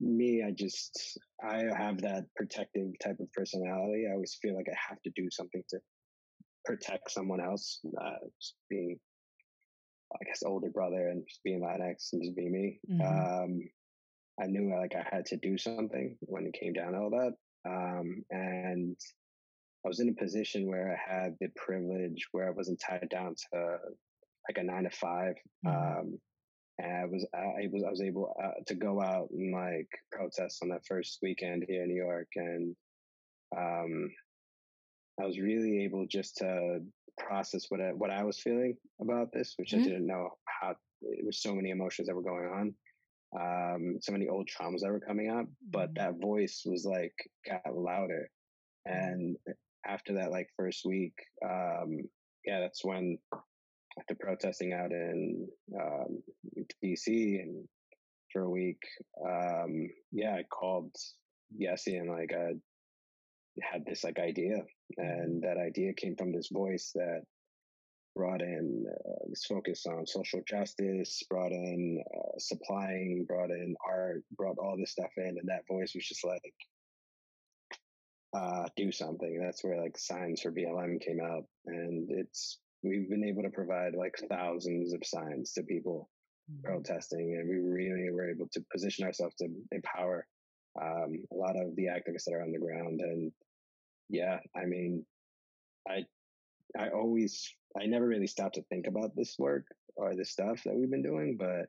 me, 0.00 0.42
I 0.46 0.52
just 0.52 1.18
I 1.42 1.64
have 1.76 2.00
that 2.02 2.24
protective 2.36 2.88
type 3.02 3.18
of 3.20 3.32
personality. 3.32 4.06
I 4.08 4.14
always 4.14 4.38
feel 4.40 4.54
like 4.54 4.68
I 4.70 4.76
have 4.88 5.02
to 5.02 5.10
do 5.14 5.28
something 5.30 5.62
to 5.70 5.78
protect 6.64 7.10
someone 7.10 7.40
else. 7.40 7.80
Uh, 8.00 8.26
being 8.70 8.98
I 10.14 10.24
guess 10.24 10.42
older 10.44 10.70
brother 10.70 11.08
and 11.08 11.26
just 11.26 11.42
being 11.44 11.60
Latinx 11.60 12.12
and 12.12 12.22
just 12.22 12.36
being 12.36 12.52
me. 12.52 12.80
Mm-hmm. 12.90 13.42
Um, 13.44 13.60
I 14.40 14.46
knew 14.46 14.74
like 14.74 14.94
I 14.94 15.06
had 15.14 15.26
to 15.26 15.36
do 15.36 15.58
something 15.58 16.16
when 16.20 16.46
it 16.46 16.56
came 16.58 16.72
down 16.72 16.92
to 16.92 16.98
all 16.98 17.10
that. 17.10 17.34
Um, 17.68 18.24
and 18.30 18.96
I 19.84 19.88
was 19.88 20.00
in 20.00 20.08
a 20.08 20.22
position 20.22 20.68
where 20.68 20.92
I 20.92 21.12
had 21.12 21.36
the 21.40 21.48
privilege 21.56 22.26
where 22.32 22.48
I 22.48 22.52
wasn't 22.52 22.80
tied 22.80 23.08
down 23.10 23.34
to 23.52 23.78
like 24.48 24.58
a 24.58 24.62
nine 24.62 24.84
to 24.84 24.90
5 24.90 25.34
mm-hmm. 25.66 25.68
um, 25.68 26.18
and 26.80 26.96
I 26.96 27.04
was 27.04 27.26
I 27.34 27.68
was 27.70 27.84
I 27.86 27.90
was 27.90 28.00
able 28.00 28.34
uh, 28.42 28.62
to 28.66 28.74
go 28.74 29.00
out 29.02 29.28
and 29.30 29.52
like 29.52 29.88
protest 30.10 30.62
on 30.62 30.70
that 30.70 30.86
first 30.86 31.18
weekend 31.22 31.64
here 31.68 31.82
in 31.82 31.88
New 31.88 32.02
York, 32.02 32.28
and 32.36 32.74
um, 33.56 34.10
I 35.20 35.26
was 35.26 35.38
really 35.38 35.84
able 35.84 36.06
just 36.06 36.38
to 36.38 36.80
process 37.26 37.66
what 37.68 37.80
I, 37.80 37.92
what 37.92 38.10
I 38.10 38.24
was 38.24 38.38
feeling 38.38 38.76
about 39.00 39.32
this, 39.32 39.54
which 39.56 39.70
mm-hmm. 39.70 39.82
I 39.82 39.84
didn't 39.84 40.06
know 40.06 40.30
how. 40.46 40.74
It 41.02 41.24
was 41.24 41.40
so 41.40 41.54
many 41.54 41.70
emotions 41.70 42.08
that 42.08 42.14
were 42.14 42.22
going 42.22 42.46
on, 42.46 42.74
um, 43.40 43.96
so 44.02 44.12
many 44.12 44.28
old 44.28 44.48
traumas 44.48 44.80
that 44.80 44.90
were 44.90 45.00
coming 45.00 45.30
up. 45.30 45.46
But 45.70 45.94
mm-hmm. 45.94 46.04
that 46.04 46.20
voice 46.20 46.62
was 46.66 46.84
like 46.84 47.14
got 47.48 47.74
louder, 47.74 48.30
mm-hmm. 48.88 48.98
and 48.98 49.36
after 49.86 50.14
that, 50.14 50.30
like 50.30 50.48
first 50.56 50.84
week, 50.84 51.14
um, 51.44 51.98
yeah, 52.44 52.60
that's 52.60 52.84
when 52.84 53.18
after 53.98 54.14
protesting 54.14 54.72
out 54.72 54.92
in 54.92 55.48
um, 55.78 56.22
DC 56.84 57.06
and 57.40 57.66
for 58.32 58.42
a 58.42 58.50
week, 58.50 58.80
um, 59.26 59.88
yeah, 60.12 60.34
I 60.34 60.44
called 60.44 60.94
Yessie 61.60 61.98
and 61.98 62.10
like 62.10 62.32
I 62.32 62.52
had 63.62 63.84
this 63.86 64.04
like 64.04 64.18
idea, 64.18 64.62
and 64.96 65.42
that 65.42 65.56
idea 65.56 65.92
came 65.92 66.16
from 66.16 66.32
this 66.32 66.48
voice 66.52 66.92
that 66.94 67.22
brought 68.16 68.42
in 68.42 68.84
uh, 68.88 69.24
this 69.28 69.44
focus 69.44 69.86
on 69.86 70.06
social 70.06 70.40
justice, 70.46 71.22
brought 71.30 71.52
in 71.52 72.02
uh, 72.14 72.38
supplying, 72.38 73.24
brought 73.26 73.50
in 73.50 73.74
art, 73.86 74.22
brought 74.36 74.58
all 74.58 74.76
this 74.76 74.92
stuff 74.92 75.10
in, 75.16 75.36
and 75.38 75.48
that 75.48 75.66
voice 75.68 75.92
was 75.94 76.06
just 76.06 76.24
like, 76.24 76.54
uh, 78.36 78.66
do 78.76 78.92
something. 78.92 79.40
that's 79.40 79.64
where 79.64 79.80
like 79.80 79.96
signs 79.98 80.40
for 80.42 80.52
BLM 80.52 81.00
came 81.00 81.20
out, 81.20 81.44
and 81.66 82.10
it's 82.10 82.58
we've 82.82 83.08
been 83.08 83.24
able 83.24 83.42
to 83.42 83.50
provide 83.50 83.94
like 83.94 84.16
thousands 84.28 84.92
of 84.92 85.00
signs 85.04 85.52
to 85.52 85.62
people 85.62 86.08
mm-hmm. 86.50 86.64
protesting, 86.64 87.36
and 87.38 87.48
we 87.48 87.56
really 87.56 88.10
were 88.10 88.30
able 88.30 88.48
to 88.52 88.64
position 88.72 89.04
ourselves 89.04 89.34
to 89.36 89.48
empower 89.72 90.26
um, 90.80 91.24
a 91.32 91.36
lot 91.36 91.56
of 91.56 91.74
the 91.76 91.86
activists 91.86 92.24
that 92.26 92.34
are 92.34 92.42
on 92.42 92.52
the 92.52 92.58
ground. 92.58 93.00
And 93.00 93.32
yeah, 94.10 94.38
I 94.56 94.66
mean, 94.66 95.06
I 95.88 96.04
I 96.78 96.88
always 96.90 97.48
I 97.80 97.86
never 97.86 98.06
really 98.06 98.26
stopped 98.26 98.56
to 98.56 98.62
think 98.64 98.86
about 98.86 99.14
this 99.16 99.36
work 99.38 99.64
or 99.96 100.14
this 100.14 100.30
stuff 100.30 100.62
that 100.64 100.74
we've 100.74 100.90
been 100.90 101.02
doing, 101.02 101.36
but 101.38 101.66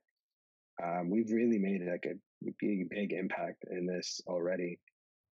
um, 0.84 1.10
we've 1.10 1.32
really 1.32 1.60
made 1.60 1.82
like 1.90 2.08
a 2.08 2.52
big 2.60 2.90
big 2.90 3.14
impact 3.14 3.66
in 3.70 3.86
this 3.86 4.22
already, 4.28 4.80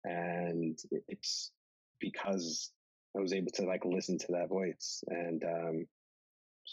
and 0.04 0.78
it's 1.08 1.52
because 2.00 2.72
I 3.18 3.22
was 3.22 3.34
able 3.34 3.52
to 3.56 3.66
like 3.66 3.84
listen 3.86 4.20
to 4.20 4.32
that 4.34 4.50
voice 4.50 5.04
and 5.08 5.44
um, 5.44 5.86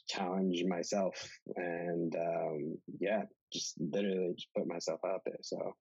challenge 0.08 0.62
myself 0.68 1.28
and 1.56 2.14
um, 2.14 2.76
yeah, 3.00 3.22
just 3.52 3.74
literally 3.80 4.34
just 4.36 4.52
put 4.54 4.66
myself 4.66 5.00
out 5.06 5.22
there. 5.24 5.38
So 5.42 5.74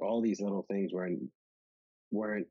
all 0.00 0.20
these 0.20 0.40
little 0.40 0.66
things 0.68 0.92
weren't 0.92 1.20
weren't 2.10 2.48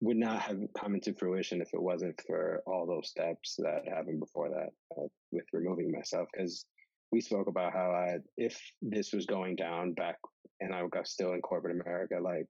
would 0.00 0.16
not 0.16 0.40
have 0.40 0.58
come 0.78 0.94
into 0.94 1.14
fruition 1.14 1.60
if 1.60 1.68
it 1.74 1.82
wasn't 1.82 2.18
for 2.26 2.62
all 2.66 2.86
those 2.86 3.08
steps 3.08 3.56
that 3.58 3.82
happened 3.86 4.20
before 4.20 4.48
that 4.48 4.70
uh, 4.98 5.06
with 5.30 5.44
removing 5.52 5.92
myself 5.92 6.28
because 6.32 6.64
we 7.12 7.20
spoke 7.20 7.48
about 7.48 7.72
how 7.72 7.90
I, 7.90 8.18
if 8.36 8.58
this 8.80 9.12
was 9.12 9.26
going 9.26 9.56
down 9.56 9.92
back 9.92 10.16
and 10.60 10.74
I 10.74 10.82
was 10.82 10.90
still 11.04 11.32
in 11.32 11.42
corporate 11.42 11.78
America, 11.80 12.18
like 12.22 12.46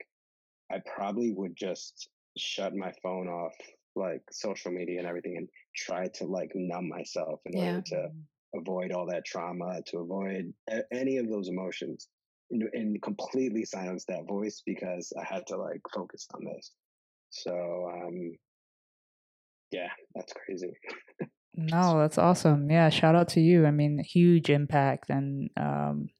I 0.71 0.81
probably 0.95 1.33
would 1.33 1.57
just 1.57 2.09
shut 2.37 2.75
my 2.75 2.93
phone 3.03 3.29
off 3.29 3.55
like 3.97 4.23
social 4.31 4.71
media 4.71 4.99
and 4.99 5.09
everything 5.09 5.37
and 5.37 5.49
try 5.75 6.07
to 6.09 6.27
like 6.27 6.53
numb 6.55 6.89
myself 6.89 7.41
in 7.47 7.59
yeah. 7.59 7.67
order 7.67 7.83
to 7.87 8.09
avoid 8.55 8.93
all 8.93 9.07
that 9.07 9.25
trauma, 9.25 9.81
to 9.87 9.99
avoid 9.99 10.53
a- 10.69 10.85
any 10.93 11.17
of 11.17 11.29
those 11.29 11.49
emotions 11.49 12.09
and, 12.51 12.63
and, 12.73 13.03
completely 13.03 13.65
silence 13.65 14.05
that 14.07 14.27
voice 14.27 14.63
because 14.65 15.13
I 15.19 15.25
had 15.25 15.47
to 15.49 15.57
like 15.57 15.81
focus 15.95 16.27
on 16.35 16.45
this. 16.45 16.73
So, 17.31 17.91
um, 17.93 18.33
yeah, 19.71 19.89
that's 20.15 20.33
crazy. 20.33 20.73
no, 21.55 21.99
that's 21.99 22.19
awesome. 22.19 22.71
Yeah, 22.71 22.89
shout 22.91 23.15
out 23.15 23.29
to 23.31 23.41
you. 23.41 23.67
I 23.67 23.71
mean, 23.71 23.99
huge 23.99 24.51
impact 24.51 25.11
and 25.11 25.51
um 25.57 26.11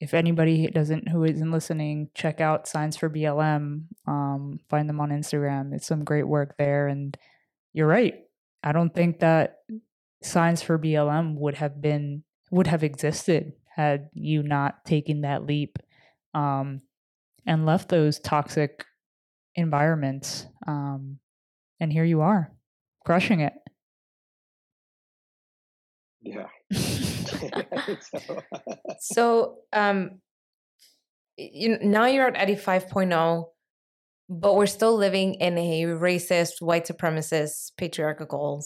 if 0.00 0.14
anybody 0.14 0.66
doesn't 0.68 1.08
who 1.08 1.24
isn't 1.24 1.52
listening, 1.52 2.08
check 2.14 2.40
out 2.40 2.66
Signs 2.66 2.96
for 2.96 3.10
BLM. 3.10 3.82
Um, 4.06 4.58
find 4.70 4.88
them 4.88 5.00
on 5.00 5.10
Instagram. 5.10 5.74
It's 5.74 5.86
some 5.86 6.04
great 6.04 6.26
work 6.26 6.56
there. 6.56 6.88
And 6.88 7.16
you're 7.74 7.86
right. 7.86 8.14
I 8.64 8.72
don't 8.72 8.94
think 8.94 9.20
that 9.20 9.58
Signs 10.22 10.62
for 10.62 10.78
BLM 10.78 11.34
would 11.36 11.54
have 11.56 11.82
been 11.82 12.24
would 12.50 12.66
have 12.66 12.82
existed 12.82 13.52
had 13.74 14.08
you 14.14 14.42
not 14.42 14.84
taken 14.84 15.20
that 15.20 15.46
leap 15.46 15.78
um, 16.34 16.80
and 17.46 17.66
left 17.66 17.90
those 17.90 18.18
toxic 18.18 18.84
environments. 19.60 20.46
Um, 20.66 21.18
and 21.78 21.92
here 21.92 22.04
you 22.04 22.20
are, 22.20 22.52
crushing 23.04 23.40
it. 23.40 23.52
Yeah. 26.20 26.46
so, 26.72 28.42
so 29.00 29.56
um, 29.72 30.20
you, 31.36 31.78
now 31.82 32.06
you're 32.06 32.26
at 32.26 32.36
Eddie 32.36 32.56
5.0, 32.56 33.44
but 34.28 34.56
we're 34.56 34.66
still 34.66 34.96
living 34.96 35.34
in 35.34 35.56
a 35.56 35.84
racist, 35.84 36.60
white 36.60 36.86
supremacist, 36.86 37.72
patriarchal, 37.76 38.62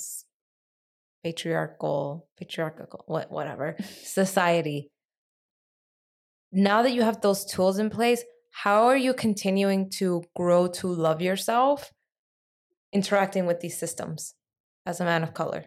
patriarchal, 1.23 2.29
patriarchal, 2.39 3.05
what, 3.07 3.31
whatever 3.31 3.77
society. 4.03 4.91
Now 6.53 6.83
that 6.83 6.93
you 6.93 7.03
have 7.03 7.21
those 7.21 7.45
tools 7.45 7.79
in 7.79 7.91
place, 7.91 8.23
how 8.63 8.87
are 8.87 8.97
you 8.97 9.13
continuing 9.13 9.91
to 9.91 10.23
grow 10.37 10.69
to 10.69 10.87
love 10.87 11.21
yourself, 11.21 11.91
interacting 12.93 13.47
with 13.47 13.59
these 13.59 13.77
systems 13.77 14.35
as 14.87 15.01
a 15.01 15.05
man 15.05 15.25
of 15.25 15.35
color? 15.35 15.65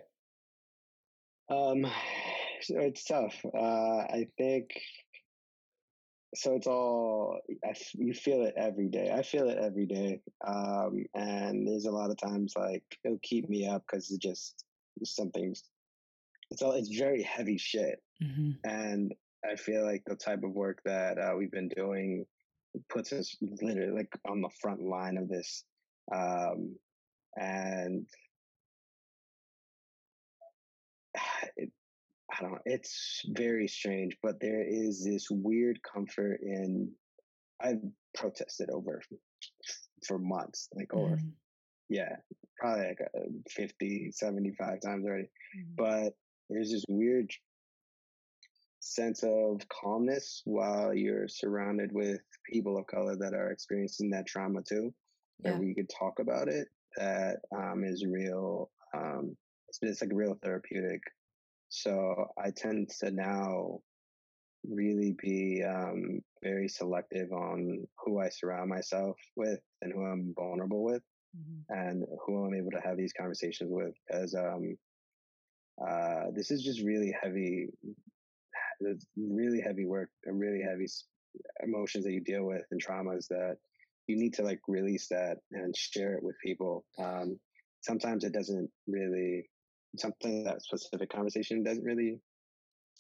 Um, 1.50 1.84
so 2.62 2.80
it's 2.80 3.04
tough. 3.04 3.36
Uh, 3.54 3.58
I 4.00 4.28
think 4.38 4.70
so. 6.34 6.56
It's 6.56 6.66
all 6.66 7.42
I, 7.66 7.74
you 7.94 8.14
feel 8.14 8.44
it 8.44 8.54
every 8.56 8.88
day. 8.88 9.12
I 9.14 9.22
feel 9.22 9.50
it 9.50 9.58
every 9.58 9.86
day, 9.86 10.22
um, 10.48 11.04
and 11.14 11.68
there's 11.68 11.86
a 11.86 11.92
lot 11.92 12.10
of 12.10 12.18
times 12.18 12.54
like 12.56 12.86
it'll 13.04 13.20
keep 13.22 13.50
me 13.50 13.68
up 13.68 13.84
because 13.86 14.10
it's 14.10 14.24
just 14.24 14.64
something. 15.04 15.54
It's 16.52 16.62
all. 16.62 16.72
It's 16.72 16.98
very 16.98 17.22
heavy 17.22 17.58
shit, 17.58 18.02
mm-hmm. 18.24 18.52
and 18.64 19.14
I 19.46 19.58
feel 19.58 19.84
like 19.84 20.04
the 20.06 20.16
type 20.16 20.44
of 20.44 20.52
work 20.52 20.80
that 20.86 21.18
uh, 21.18 21.34
we've 21.38 21.52
been 21.52 21.70
doing 21.76 22.26
puts 22.90 23.14
us 23.14 23.36
literally 23.42 23.92
like 23.92 24.12
on 24.28 24.42
the 24.42 24.50
front 24.62 24.82
line 24.82 25.18
of 25.18 25.28
this, 25.28 25.64
um, 26.14 26.76
and 27.36 28.06
it, 31.58 31.72
I 32.32 32.42
don't 32.42 32.52
know. 32.52 32.60
It's 32.66 33.22
very 33.30 33.68
strange, 33.68 34.18
but 34.22 34.40
there 34.40 34.64
is 34.68 35.04
this 35.04 35.28
weird 35.30 35.80
comfort 35.84 36.40
in. 36.42 36.92
I've 37.60 37.82
protested 38.14 38.70
over 38.70 39.02
for 40.06 40.20
months, 40.20 40.70
like 40.76 40.94
over, 40.94 41.16
mm. 41.16 41.32
yeah, 41.90 42.18
probably 42.60 42.86
like 42.86 43.00
uh, 43.02 43.30
50, 43.50 44.12
75 44.12 44.80
times 44.82 45.06
already. 45.06 45.30
Mm. 45.58 45.76
But 45.76 46.14
there's 46.50 46.72
this 46.72 46.86
weird 46.88 47.32
sense 48.96 49.24
of 49.24 49.62
calmness 49.70 50.42
while 50.46 50.94
you're 50.94 51.28
surrounded 51.28 51.92
with 51.92 52.22
people 52.50 52.78
of 52.78 52.88
color 52.88 53.16
that 53.18 53.34
are 53.34 53.52
experiencing 53.52 54.10
that 54.12 54.28
trauma 54.28 54.62
too. 54.68 54.94
Yeah. 55.40 55.52
That 55.52 55.60
we 55.60 55.76
could 55.76 55.90
talk 55.90 56.20
about 56.20 56.48
it. 56.48 56.68
That 56.96 57.38
um, 57.56 57.84
is 57.84 58.06
real. 58.06 58.72
Um, 58.96 59.36
it's, 59.70 59.80
it's 59.82 60.02
like 60.02 60.12
real 60.14 60.38
therapeutic 60.42 61.02
so 61.70 62.28
I 62.42 62.52
tend 62.52 62.90
to 63.00 63.12
now 63.12 63.80
really 64.68 65.16
be 65.22 65.64
um, 65.64 66.22
very 66.44 66.68
selective 66.68 67.32
on 67.32 67.86
who 68.04 68.20
I 68.20 68.30
surround 68.30 68.70
myself 68.70 69.18
with 69.36 69.60
and 69.82 69.94
who 69.94 70.06
I'm 70.06 70.34
vulnerable 70.36 70.84
with 70.84 71.02
mm-hmm. 71.38 71.74
and 71.78 72.06
who 72.26 72.46
I'm 72.46 72.56
able 72.56 72.72
to 72.72 72.82
have 72.82 72.98
these 72.98 73.14
conversations 73.14 73.70
with 73.72 73.94
because 74.08 74.34
um, 74.34 74.78
uh, 75.86 76.32
this 76.34 76.52
is 76.52 76.64
just 76.64 76.82
really 76.82 77.14
heavy, 77.22 77.68
it's 78.80 79.06
really 79.18 79.62
heavy 79.62 79.86
work 79.86 80.10
and 80.26 80.40
really 80.40 80.62
heavy 80.62 80.88
emotions 81.64 82.04
that 82.04 82.14
you 82.14 82.22
deal 82.22 82.44
with 82.44 82.64
and 82.72 82.84
traumas 82.84 83.28
that 83.28 83.58
you 84.08 84.18
need 84.18 84.34
to 84.34 84.44
like 84.44 84.60
release 84.68 85.08
that 85.10 85.38
and 85.52 85.76
share 85.76 86.14
it 86.14 86.24
with 86.24 86.36
people. 86.44 86.86
Um, 86.98 87.40
sometimes 87.82 88.24
it 88.24 88.34
doesn't 88.34 88.70
really 88.88 89.50
something 89.98 90.44
that 90.44 90.62
specific 90.62 91.10
conversation 91.10 91.64
doesn't 91.64 91.84
really 91.84 92.20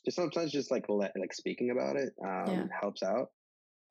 just 0.05 0.15
sometimes 0.15 0.51
just 0.51 0.71
like 0.71 0.85
let, 0.87 1.11
like 1.19 1.33
speaking 1.33 1.71
about 1.71 1.95
it 1.95 2.13
um, 2.23 2.47
yeah. 2.47 2.63
helps 2.79 3.03
out 3.03 3.27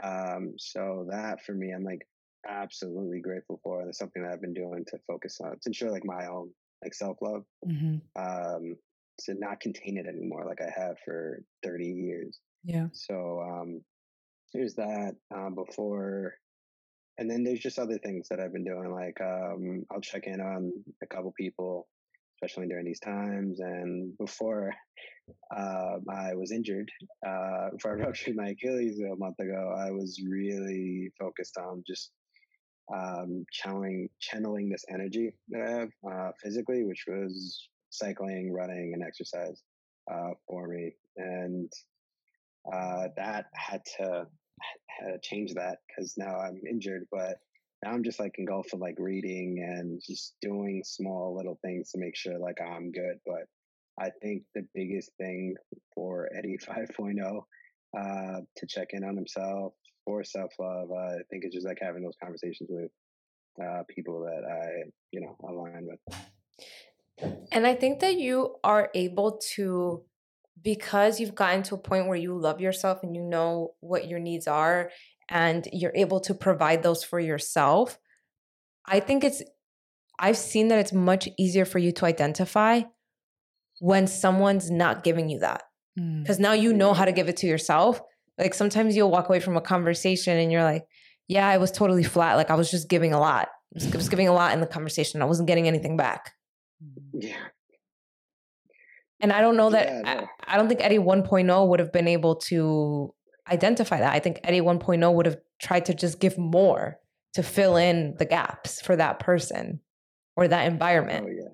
um, 0.02 0.54
so 0.56 1.06
that 1.10 1.44
for 1.44 1.52
me 1.52 1.72
i'm 1.72 1.84
like 1.84 2.06
absolutely 2.48 3.20
grateful 3.20 3.60
for. 3.62 3.80
And 3.80 3.88
it's 3.88 3.98
something 3.98 4.22
that 4.22 4.32
I've 4.32 4.40
been 4.40 4.54
doing 4.54 4.84
to 4.88 4.98
focus 5.06 5.38
on 5.42 5.52
to 5.52 5.68
ensure 5.68 5.90
like 5.90 6.04
my 6.04 6.26
own 6.26 6.50
like 6.82 6.94
self 6.94 7.18
love. 7.20 7.44
Mm-hmm. 7.66 7.96
Um, 8.20 8.76
to 9.20 9.34
not 9.34 9.60
contain 9.60 9.96
it 9.96 10.06
anymore 10.06 10.44
like 10.46 10.60
I 10.60 10.70
have 10.78 10.96
for 11.04 11.42
30 11.64 11.86
years. 11.86 12.38
Yeah. 12.64 12.86
So 12.92 13.40
um, 13.40 13.80
there's 14.52 14.74
that 14.74 15.14
um, 15.34 15.54
before, 15.54 16.34
and 17.18 17.30
then 17.30 17.44
there's 17.44 17.60
just 17.60 17.78
other 17.78 17.98
things 17.98 18.28
that 18.28 18.40
I've 18.40 18.52
been 18.52 18.64
doing. 18.64 18.92
Like 18.92 19.18
um, 19.20 19.84
I'll 19.90 20.00
check 20.00 20.24
in 20.26 20.40
on 20.40 20.72
a 21.02 21.06
couple 21.06 21.32
people, 21.38 21.88
especially 22.36 22.68
during 22.68 22.84
these 22.84 23.00
times. 23.00 23.60
And 23.60 24.16
before 24.18 24.72
uh, 25.56 25.96
I 26.10 26.34
was 26.34 26.52
injured, 26.52 26.90
uh, 27.26 27.70
before 27.72 27.92
I 27.92 27.94
ruptured 28.04 28.36
my 28.36 28.48
Achilles 28.48 29.00
a 29.00 29.16
month 29.16 29.38
ago, 29.38 29.74
I 29.78 29.90
was 29.90 30.20
really 30.28 31.10
focused 31.18 31.56
on 31.56 31.82
just 31.86 32.10
um, 32.94 33.44
channeling 33.50 34.08
channeling 34.20 34.68
this 34.68 34.84
energy 34.92 35.32
that 35.48 35.62
I 35.62 35.70
have 35.70 35.90
uh, 36.10 36.30
physically, 36.42 36.84
which 36.84 37.04
was 37.08 37.68
cycling, 37.96 38.52
running, 38.52 38.92
and 38.94 39.02
exercise 39.02 39.62
uh, 40.10 40.30
for 40.46 40.68
me, 40.68 40.94
and 41.16 41.72
uh, 42.72 43.08
that 43.16 43.46
had 43.54 43.82
to 43.98 44.26
had 44.88 45.12
to 45.12 45.18
change 45.22 45.54
that 45.54 45.78
because 45.88 46.14
now 46.16 46.38
I'm 46.38 46.60
injured, 46.68 47.06
but 47.10 47.38
now 47.84 47.90
I'm 47.92 48.02
just 48.02 48.18
like 48.18 48.34
engulfed 48.38 48.72
in 48.72 48.80
like 48.80 48.96
reading 48.98 49.62
and 49.62 50.00
just 50.04 50.34
doing 50.40 50.82
small 50.84 51.36
little 51.36 51.58
things 51.62 51.90
to 51.92 51.98
make 51.98 52.16
sure 52.16 52.38
like 52.38 52.58
I'm 52.60 52.90
good. 52.90 53.18
But 53.26 53.46
I 54.00 54.10
think 54.22 54.42
the 54.54 54.66
biggest 54.74 55.10
thing 55.18 55.54
for 55.94 56.28
Eddie 56.36 56.58
5.0 56.62 57.42
uh, 57.98 58.40
to 58.56 58.66
check 58.66 58.88
in 58.90 59.04
on 59.04 59.16
himself 59.16 59.72
for 60.04 60.24
self 60.24 60.52
love, 60.58 60.90
uh, 60.90 60.94
I 60.94 61.22
think 61.30 61.44
it's 61.44 61.54
just 61.54 61.66
like 61.66 61.78
having 61.80 62.02
those 62.02 62.16
conversations 62.22 62.68
with 62.70 62.90
uh, 63.62 63.82
people 63.94 64.20
that 64.20 64.44
I, 64.48 64.90
you 65.10 65.20
know, 65.20 65.36
align 65.48 65.86
with. 65.86 66.18
And 67.50 67.66
I 67.66 67.74
think 67.74 68.00
that 68.00 68.16
you 68.16 68.56
are 68.62 68.90
able 68.94 69.40
to, 69.54 70.02
because 70.62 71.18
you've 71.20 71.34
gotten 71.34 71.62
to 71.64 71.74
a 71.74 71.78
point 71.78 72.08
where 72.08 72.16
you 72.16 72.38
love 72.38 72.60
yourself 72.60 73.02
and 73.02 73.14
you 73.14 73.22
know 73.22 73.74
what 73.80 74.08
your 74.08 74.18
needs 74.18 74.46
are 74.46 74.90
and 75.28 75.66
you're 75.72 75.92
able 75.94 76.20
to 76.20 76.34
provide 76.34 76.82
those 76.82 77.02
for 77.02 77.18
yourself. 77.18 77.98
I 78.84 79.00
think 79.00 79.24
it's, 79.24 79.42
I've 80.18 80.36
seen 80.36 80.68
that 80.68 80.78
it's 80.78 80.92
much 80.92 81.28
easier 81.38 81.64
for 81.64 81.78
you 81.78 81.92
to 81.92 82.06
identify 82.06 82.82
when 83.80 84.06
someone's 84.06 84.70
not 84.70 85.04
giving 85.04 85.28
you 85.28 85.40
that. 85.40 85.62
Because 85.94 86.38
mm. 86.38 86.42
now 86.42 86.52
you 86.52 86.72
know 86.72 86.92
how 86.92 87.04
to 87.04 87.12
give 87.12 87.28
it 87.28 87.38
to 87.38 87.46
yourself. 87.46 88.00
Like 88.38 88.54
sometimes 88.54 88.94
you'll 88.94 89.10
walk 89.10 89.28
away 89.28 89.40
from 89.40 89.56
a 89.56 89.62
conversation 89.62 90.36
and 90.36 90.52
you're 90.52 90.62
like, 90.62 90.84
yeah, 91.28 91.48
I 91.48 91.56
was 91.56 91.72
totally 91.72 92.04
flat. 92.04 92.36
Like 92.36 92.50
I 92.50 92.54
was 92.54 92.70
just 92.70 92.88
giving 92.88 93.12
a 93.12 93.18
lot. 93.18 93.48
I 93.74 93.96
was 93.96 94.08
giving 94.08 94.28
a 94.28 94.32
lot 94.32 94.52
in 94.52 94.60
the 94.60 94.66
conversation. 94.66 95.22
I 95.22 95.26
wasn't 95.26 95.48
getting 95.48 95.66
anything 95.66 95.96
back. 95.96 96.32
Yeah. 97.12 97.36
And 99.20 99.32
I 99.32 99.40
don't 99.40 99.56
know 99.56 99.70
that 99.70 99.86
yeah, 99.86 100.02
no. 100.02 100.28
I, 100.46 100.54
I, 100.54 100.56
don't 100.56 100.68
think 100.68 100.80
Eddie 100.82 100.98
1.0 100.98 101.68
would 101.68 101.80
have 101.80 101.92
been 101.92 102.08
able 102.08 102.36
to 102.36 103.14
identify 103.50 103.98
that. 103.98 104.12
I 104.12 104.18
think 104.18 104.40
Eddie 104.44 104.60
1.0 104.60 105.14
would 105.14 105.26
have 105.26 105.38
tried 105.58 105.86
to 105.86 105.94
just 105.94 106.20
give 106.20 106.36
more 106.36 106.98
to 107.34 107.42
fill 107.42 107.76
in 107.76 108.14
the 108.18 108.26
gaps 108.26 108.80
for 108.80 108.94
that 108.96 109.18
person 109.18 109.80
or 110.36 110.48
that 110.48 110.66
environment. 110.66 111.26
Oh, 111.28 111.32
yeah. 111.32 111.48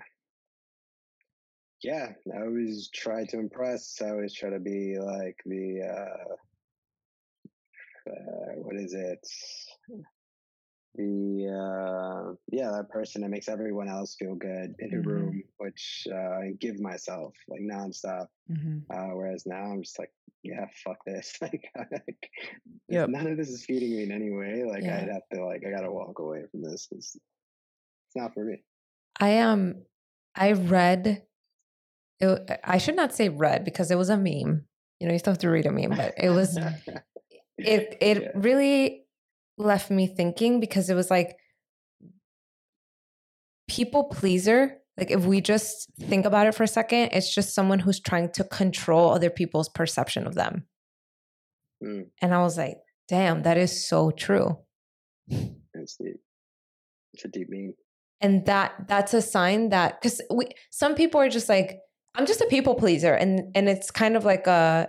Yeah, 1.83 2.13
I 2.33 2.43
always 2.43 2.91
try 2.91 3.25
to 3.25 3.39
impress. 3.39 4.01
I 4.01 4.11
always 4.11 4.33
try 4.33 4.51
to 4.51 4.61
be 4.61 4.99
like 5.01 5.37
the 5.45 5.83
uh, 5.83 6.35
uh 8.09 8.53
what 8.59 8.77
is 8.77 8.95
it? 8.95 9.27
The 10.95 11.49
uh 11.49 12.35
yeah 12.51 12.71
that 12.71 12.91
person 12.91 13.23
that 13.23 13.31
makes 13.31 13.49
everyone 13.49 13.89
else 13.89 14.15
feel 14.19 14.35
good 14.35 14.75
in 14.79 14.93
a 14.93 14.97
mm-hmm. 14.97 15.09
room 15.09 15.43
which 15.59 16.07
uh 16.13 16.17
I 16.17 16.53
give 16.61 16.81
myself 16.81 17.35
like 17.49 17.61
nonstop 17.61 18.27
mm-hmm. 18.51 18.79
uh 18.91 19.15
whereas 19.15 19.45
now 19.47 19.73
i'm 19.73 19.83
just 19.83 19.99
like 19.99 20.11
yeah 20.43 20.67
fuck 20.85 20.99
this 21.07 21.39
like, 21.41 21.71
like 21.93 22.31
yep. 22.89 23.09
none 23.09 23.27
of 23.27 23.37
this 23.37 23.49
is 23.49 23.65
feeding 23.65 23.91
me 23.91 24.03
in 24.03 24.13
any 24.13 24.31
way 24.31 24.65
like 24.65 24.83
yeah. 24.83 24.99
i'd 24.99 25.09
have 25.09 25.23
to 25.33 25.45
like 25.45 25.63
i 25.67 25.71
gotta 25.71 25.91
walk 25.91 26.19
away 26.19 26.43
from 26.51 26.63
this 26.63 26.89
it's, 26.91 27.15
it's 27.15 28.17
not 28.17 28.35
for 28.35 28.45
me 28.45 28.63
i 29.21 29.39
um 29.39 29.77
i 30.35 30.53
read 30.53 31.23
it, 32.21 32.61
i 32.65 32.79
should 32.79 32.97
not 32.97 33.15
say 33.15 33.29
read 33.29 33.65
because 33.65 33.91
it 33.91 33.97
was 33.99 34.11
a 34.11 34.17
meme 34.17 34.65
you 35.01 35.07
know 35.07 35.13
you 35.13 35.19
still 35.19 35.33
have 35.33 35.39
to 35.39 35.51
read 35.51 35.67
a 35.67 35.73
meme 35.73 35.91
but 35.91 36.15
it 36.19 36.31
was 36.31 36.57
it 37.59 37.97
it 38.01 38.23
yeah. 38.23 38.29
really 38.35 39.02
left 39.59 39.91
me 39.91 40.07
thinking 40.07 40.61
because 40.61 40.91
it 40.91 40.95
was 40.95 41.11
like 41.11 41.37
people 43.69 44.05
pleaser 44.05 44.79
like 44.99 45.11
if 45.11 45.25
we 45.25 45.41
just 45.41 45.91
think 46.01 46.27
about 46.27 46.47
it 46.47 46.55
for 46.55 46.63
a 46.63 46.69
second 46.69 47.11
it's 47.13 47.35
just 47.35 47.55
someone 47.55 47.79
who's 47.79 48.01
trying 48.01 48.31
to 48.31 48.45
control 48.45 49.11
other 49.11 49.31
people's 49.31 49.69
perception 49.69 50.27
of 50.27 50.35
them. 50.35 50.67
Mm. 51.83 52.07
and 52.21 52.35
i 52.35 52.41
was 52.41 52.57
like 52.57 52.77
damn 53.09 53.43
that 53.43 53.59
is 53.59 53.87
so 53.87 54.11
true. 54.11 54.59
It's 55.29 55.97
deep. 55.97 56.17
It's 57.13 57.25
a 57.25 57.29
deep 57.29 57.49
meaning. 57.49 57.75
And 58.21 58.47
that 58.47 58.73
that's 58.89 59.15
a 59.15 59.21
sign 59.21 59.71
that 59.71 60.01
because 60.01 60.23
we 60.31 60.47
some 60.71 60.95
people 60.95 61.21
are 61.21 61.29
just 61.29 61.49
like 61.49 61.81
i'm 62.15 62.25
just 62.25 62.41
a 62.41 62.47
people 62.47 62.75
pleaser 62.75 63.13
and 63.13 63.51
and 63.55 63.69
it's 63.69 63.91
kind 63.91 64.17
of 64.17 64.25
like 64.25 64.47
a 64.47 64.89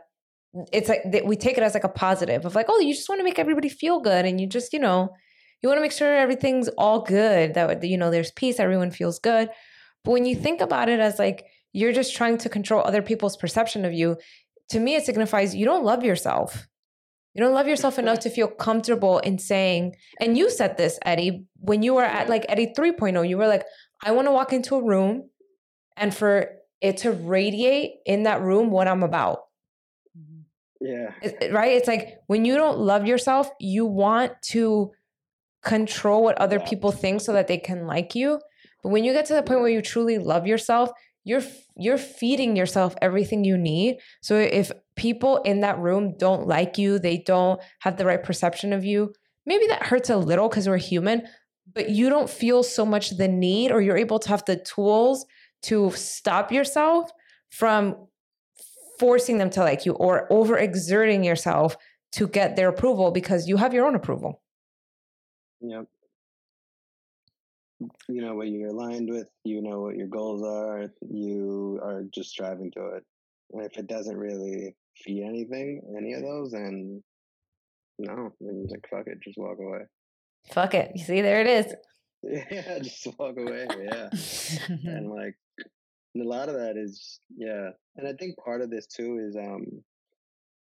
it's 0.71 0.89
like 0.89 1.01
we 1.25 1.35
take 1.35 1.57
it 1.57 1.63
as 1.63 1.73
like 1.73 1.83
a 1.83 1.89
positive 1.89 2.45
of 2.45 2.55
like, 2.55 2.67
oh, 2.69 2.79
you 2.79 2.93
just 2.93 3.09
want 3.09 3.19
to 3.19 3.25
make 3.25 3.39
everybody 3.39 3.69
feel 3.69 3.99
good, 3.99 4.25
and 4.25 4.39
you 4.39 4.47
just 4.47 4.73
you 4.73 4.79
know 4.79 5.09
you 5.61 5.69
want 5.69 5.77
to 5.77 5.81
make 5.81 5.91
sure 5.91 6.15
everything's 6.15 6.67
all 6.77 7.01
good. 7.01 7.53
That 7.53 7.83
you 7.83 7.97
know 7.97 8.11
there's 8.11 8.31
peace, 8.31 8.59
everyone 8.59 8.91
feels 8.91 9.19
good. 9.19 9.49
But 10.03 10.11
when 10.11 10.25
you 10.25 10.35
think 10.35 10.61
about 10.61 10.89
it 10.89 10.99
as 10.99 11.17
like 11.17 11.45
you're 11.71 11.93
just 11.93 12.15
trying 12.15 12.37
to 12.39 12.49
control 12.49 12.83
other 12.85 13.01
people's 13.01 13.37
perception 13.37 13.85
of 13.85 13.93
you, 13.93 14.17
to 14.69 14.79
me 14.79 14.95
it 14.95 15.05
signifies 15.05 15.55
you 15.55 15.65
don't 15.65 15.85
love 15.85 16.03
yourself. 16.03 16.67
You 17.33 17.43
don't 17.43 17.55
love 17.55 17.67
yourself 17.67 17.97
enough 17.97 18.19
to 18.19 18.29
feel 18.29 18.47
comfortable 18.47 19.17
in 19.19 19.39
saying, 19.39 19.95
and 20.19 20.37
you 20.37 20.51
said 20.51 20.77
this, 20.77 20.99
Eddie, 21.03 21.47
when 21.55 21.81
you 21.81 21.95
were 21.95 22.03
at 22.03 22.29
like 22.29 22.45
Eddie 22.47 22.73
3.0, 22.77 23.27
you 23.27 23.37
were 23.37 23.47
like, 23.47 23.63
I 24.03 24.11
want 24.11 24.27
to 24.27 24.31
walk 24.31 24.53
into 24.53 24.75
a 24.75 24.83
room 24.83 25.29
and 25.97 26.13
for 26.13 26.49
it 26.79 26.97
to 26.97 27.11
radiate 27.11 27.93
in 28.05 28.23
that 28.23 28.41
room 28.41 28.69
what 28.69 28.87
I'm 28.87 29.01
about. 29.01 29.39
Yeah. 30.83 31.11
Right? 31.51 31.73
It's 31.73 31.87
like 31.87 32.19
when 32.27 32.45
you 32.45 32.55
don't 32.55 32.77
love 32.77 33.07
yourself, 33.07 33.49
you 33.59 33.85
want 33.85 34.33
to 34.49 34.91
control 35.63 36.23
what 36.23 36.37
other 36.37 36.59
people 36.59 36.91
think 36.91 37.21
so 37.21 37.33
that 37.33 37.47
they 37.47 37.57
can 37.57 37.87
like 37.87 38.15
you. 38.15 38.39
But 38.81 38.89
when 38.89 39.05
you 39.05 39.13
get 39.13 39.25
to 39.27 39.33
the 39.33 39.43
point 39.43 39.61
where 39.61 39.69
you 39.69 39.81
truly 39.81 40.17
love 40.17 40.45
yourself, 40.45 40.91
you're 41.23 41.41
you're 41.77 41.97
feeding 41.97 42.57
yourself 42.57 42.95
everything 43.01 43.45
you 43.45 43.57
need. 43.57 43.97
So 44.21 44.35
if 44.35 44.71
people 44.95 45.37
in 45.37 45.61
that 45.61 45.79
room 45.79 46.15
don't 46.17 46.47
like 46.47 46.77
you, 46.77 46.99
they 46.99 47.17
don't 47.17 47.61
have 47.79 47.95
the 47.95 48.05
right 48.05 48.21
perception 48.21 48.73
of 48.73 48.83
you, 48.83 49.13
maybe 49.45 49.67
that 49.67 49.83
hurts 49.83 50.09
a 50.09 50.17
little 50.17 50.49
cuz 50.49 50.67
we're 50.67 50.77
human, 50.77 51.23
but 51.73 51.89
you 51.89 52.09
don't 52.09 52.29
feel 52.29 52.61
so 52.61 52.85
much 52.85 53.11
the 53.11 53.29
need 53.29 53.71
or 53.71 53.81
you're 53.81 53.97
able 53.97 54.19
to 54.19 54.29
have 54.29 54.43
the 54.45 54.57
tools 54.57 55.25
to 55.63 55.91
stop 55.91 56.51
yourself 56.51 57.09
from 57.49 58.07
forcing 59.03 59.37
them 59.37 59.49
to 59.49 59.59
like 59.59 59.85
you 59.85 59.91
or 59.95 60.29
overexerting 60.29 61.25
yourself 61.25 61.75
to 62.13 62.25
get 62.25 62.55
their 62.55 62.69
approval 62.69 63.11
because 63.11 63.49
you 63.49 63.57
have 63.57 63.73
your 63.73 63.85
own 63.85 63.95
approval. 63.95 64.41
Yep. 65.59 65.87
You 68.07 68.21
know 68.21 68.33
what 68.35 68.47
you're 68.47 68.69
aligned 68.69 69.09
with, 69.09 69.27
you 69.43 69.61
know 69.61 69.81
what 69.81 69.97
your 69.97 70.07
goals 70.07 70.41
are, 70.41 70.89
you 71.01 71.81
are 71.83 72.03
just 72.13 72.29
striving 72.29 72.71
to 72.77 72.95
it. 72.95 73.03
And 73.51 73.65
if 73.65 73.77
it 73.77 73.87
doesn't 73.87 74.15
really 74.15 74.73
feed 74.95 75.25
anything, 75.25 75.81
any 75.97 76.13
of 76.13 76.21
those, 76.21 76.51
then 76.51 77.03
no, 77.99 78.31
then 78.39 78.67
like 78.69 78.87
fuck 78.89 79.07
it, 79.07 79.19
just 79.21 79.37
walk 79.37 79.57
away. 79.59 79.81
Fuck 80.53 80.75
it. 80.75 80.93
You 80.95 81.03
see, 81.03 81.19
there 81.19 81.41
it 81.41 81.47
is. 81.47 81.73
Yeah, 82.49 82.79
just 82.79 83.05
walk 83.19 83.35
away. 83.37 83.67
Yeah. 83.83 84.07
and 84.85 85.11
like 85.11 85.35
and 86.13 86.23
a 86.23 86.27
lot 86.27 86.49
of 86.49 86.55
that 86.55 86.77
is 86.77 87.19
yeah 87.35 87.69
and 87.97 88.07
i 88.07 88.13
think 88.13 88.37
part 88.37 88.61
of 88.61 88.69
this 88.69 88.85
too 88.87 89.19
is 89.27 89.35
um 89.35 89.65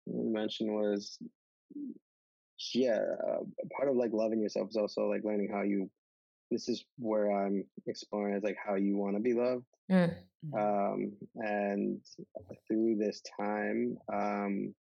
you 0.06 0.32
mentioned 0.32 0.72
was 0.72 1.18
yeah 2.74 3.00
uh, 3.26 3.42
part 3.76 3.88
of 3.88 3.96
like 3.96 4.12
loving 4.12 4.40
yourself 4.40 4.68
is 4.70 4.76
also 4.76 5.08
like 5.08 5.24
learning 5.24 5.50
how 5.52 5.62
you 5.62 5.90
this 6.50 6.68
is 6.68 6.84
where 6.98 7.30
i'm 7.30 7.64
exploring 7.86 8.34
is 8.34 8.42
like 8.42 8.56
how 8.64 8.74
you 8.74 8.96
want 8.96 9.14
to 9.16 9.20
be 9.20 9.32
loved 9.32 9.64
mm. 9.90 10.12
um 10.56 11.12
and 11.36 12.00
through 12.66 12.96
this 12.96 13.22
time 13.38 13.96
um 14.12 14.74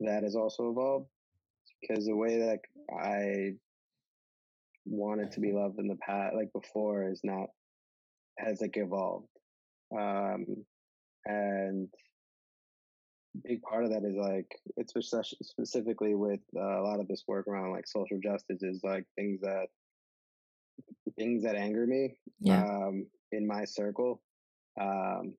that 0.00 0.22
has 0.22 0.36
also 0.36 0.70
evolved 0.70 1.06
because 1.80 2.06
the 2.06 2.16
way 2.16 2.38
that 2.38 2.58
i 3.02 3.52
wanted 4.84 5.30
to 5.32 5.40
be 5.40 5.52
loved 5.52 5.78
in 5.78 5.88
the 5.88 5.96
past 5.96 6.34
like 6.34 6.52
before 6.52 7.08
is 7.08 7.20
not 7.24 7.48
has 8.38 8.60
like 8.60 8.76
evolved 8.76 9.26
um, 9.92 10.46
and 11.24 11.88
big 13.44 13.60
part 13.62 13.84
of 13.84 13.90
that 13.90 14.04
is 14.04 14.16
like 14.16 14.58
it's 14.76 14.94
specifically 15.42 16.14
with 16.14 16.40
uh, 16.56 16.80
a 16.80 16.82
lot 16.82 17.00
of 17.00 17.08
this 17.08 17.24
work 17.28 17.46
around 17.46 17.72
like 17.72 17.86
social 17.86 18.18
justice 18.22 18.62
is 18.62 18.80
like 18.82 19.04
things 19.16 19.40
that 19.42 19.66
things 21.18 21.42
that 21.42 21.56
anger 21.56 21.86
me 21.86 22.16
yeah. 22.40 22.62
um, 22.62 23.06
in 23.32 23.46
my 23.46 23.64
circle. 23.64 24.20
Um, 24.80 25.34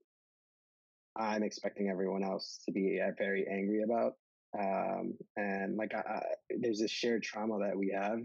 I'm 1.15 1.43
expecting 1.43 1.89
everyone 1.89 2.23
else 2.23 2.59
to 2.65 2.71
be 2.71 2.99
uh, 3.01 3.11
very 3.17 3.47
angry 3.47 3.83
about. 3.83 4.13
Um, 4.57 5.13
and 5.35 5.75
like, 5.75 5.93
I, 5.93 5.99
I, 5.99 6.21
there's 6.59 6.79
this 6.79 6.91
shared 6.91 7.23
trauma 7.23 7.59
that 7.59 7.77
we 7.77 7.95
have, 7.95 8.19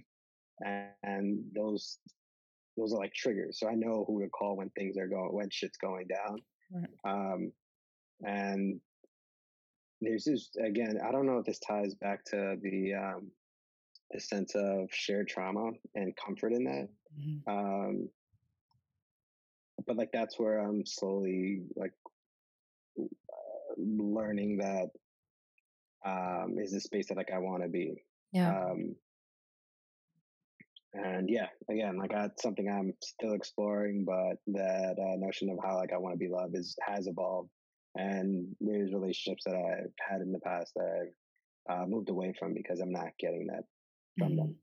and, 0.65 0.89
and, 1.03 1.39
those 1.55 1.99
those 2.77 2.93
are 2.93 2.99
like 2.99 3.13
triggers. 3.15 3.59
So 3.59 3.69
I 3.69 3.75
know 3.75 4.05
who 4.07 4.23
to 4.23 4.29
call 4.29 4.57
when 4.57 4.71
things 4.71 4.97
are 4.97 5.09
going 5.09 5.33
when 5.33 5.51
shit's 5.51 5.79
going 5.79 6.07
down. 6.07 6.39
Right. 6.73 6.91
Um, 7.05 7.53
and 8.25 8.81
there's 10.01 10.25
just 10.25 10.57
again, 10.63 10.99
I 11.07 11.13
don't 11.13 11.27
know 11.27 11.39
if 11.39 11.47
this 11.47 11.59
ties 11.59 11.95
back 11.95 12.25
to 12.27 12.57
the 12.61 12.95
um, 12.95 13.31
the 14.11 14.21
sense 14.21 14.55
of 14.55 14.89
shared 14.93 15.29
trauma 15.29 15.71
and 15.95 16.15
comfort 16.17 16.53
in 16.53 16.65
that. 16.65 16.89
Mm-hmm. 17.19 17.51
Um, 17.51 18.09
but 19.87 19.97
like 19.97 20.11
that's 20.13 20.39
where 20.39 20.59
I'm 20.59 20.85
slowly 20.87 21.63
like 21.77 21.93
uh, 23.01 23.05
learning 23.77 24.59
that 24.59 24.91
um, 26.05 26.57
is 26.59 26.73
the 26.73 26.81
space 26.81 27.09
that 27.09 27.17
like 27.17 27.31
I 27.33 27.39
want 27.39 27.63
to 27.63 27.69
be. 27.69 28.03
Yeah. 28.33 28.49
Um, 28.49 28.97
and 30.95 31.31
yeah, 31.31 31.47
again, 31.71 31.97
like 31.99 32.13
that's 32.13 32.43
something 32.43 32.69
I'm 32.69 32.93
still 33.03 33.35
exploring, 33.35 34.05
but 34.05 34.37
that 34.55 34.97
uh, 34.99 35.17
notion 35.17 35.49
of 35.51 35.59
how 35.65 35.77
like 35.77 35.93
I 35.93 35.99
want 35.99 36.15
to 36.15 36.19
be 36.19 36.29
loved 36.29 36.57
is 36.57 36.77
has 36.87 37.07
evolved, 37.07 37.49
and 37.95 38.55
there's 38.61 38.93
relationships 38.93 39.45
that 39.47 39.55
I've 39.55 39.93
had 39.99 40.21
in 40.21 40.33
the 40.33 40.41
past 40.41 40.73
that 40.77 41.09
I've 41.71 41.83
uh, 41.83 41.87
moved 41.87 42.11
away 42.11 42.35
from 42.39 42.53
because 42.53 42.81
I'm 42.81 42.93
not 42.93 43.13
getting 43.19 43.47
that 43.47 43.65
from 44.19 44.29
mm-hmm. 44.29 44.37
them. 44.37 44.57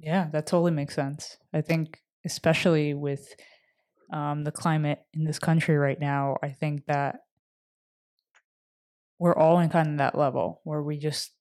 Yeah, 0.00 0.28
that 0.32 0.46
totally 0.46 0.72
makes 0.72 0.94
sense. 0.94 1.36
I 1.52 1.60
think, 1.60 2.00
especially 2.24 2.94
with 2.94 3.34
um, 4.12 4.44
the 4.44 4.52
climate 4.52 5.00
in 5.12 5.24
this 5.24 5.38
country 5.38 5.76
right 5.76 6.00
now, 6.00 6.36
I 6.42 6.48
think 6.50 6.86
that 6.86 7.20
we're 9.18 9.36
all 9.36 9.60
in 9.60 9.68
kind 9.68 9.90
of 9.90 9.98
that 9.98 10.18
level 10.18 10.60
where 10.64 10.82
we 10.82 10.98
just 10.98 11.32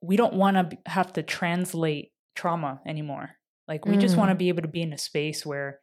we 0.00 0.16
don't 0.16 0.34
want 0.34 0.56
to 0.56 0.78
have 0.86 1.12
to 1.14 1.22
translate 1.22 2.12
trauma 2.34 2.80
anymore. 2.86 3.30
Like 3.66 3.84
we 3.84 3.96
mm. 3.96 4.00
just 4.00 4.16
want 4.16 4.30
to 4.30 4.34
be 4.34 4.48
able 4.48 4.62
to 4.62 4.68
be 4.68 4.82
in 4.82 4.92
a 4.92 4.98
space 4.98 5.44
where 5.44 5.80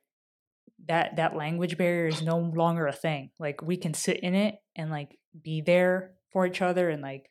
that 0.88 1.18
that 1.18 1.36
language 1.36 1.78
barrier 1.78 2.08
is 2.08 2.22
no 2.22 2.38
longer 2.38 2.88
a 2.88 2.94
thing. 2.94 3.32
Like 3.40 3.62
we 3.62 3.78
can 3.78 3.94
sit 3.94 4.22
in 4.22 4.36
it 4.36 4.56
and 4.76 4.90
like 4.90 5.18
be 5.44 5.62
there 5.62 6.14
for 6.32 6.46
each 6.46 6.62
other 6.62 6.90
and 6.90 7.02
like 7.02 7.30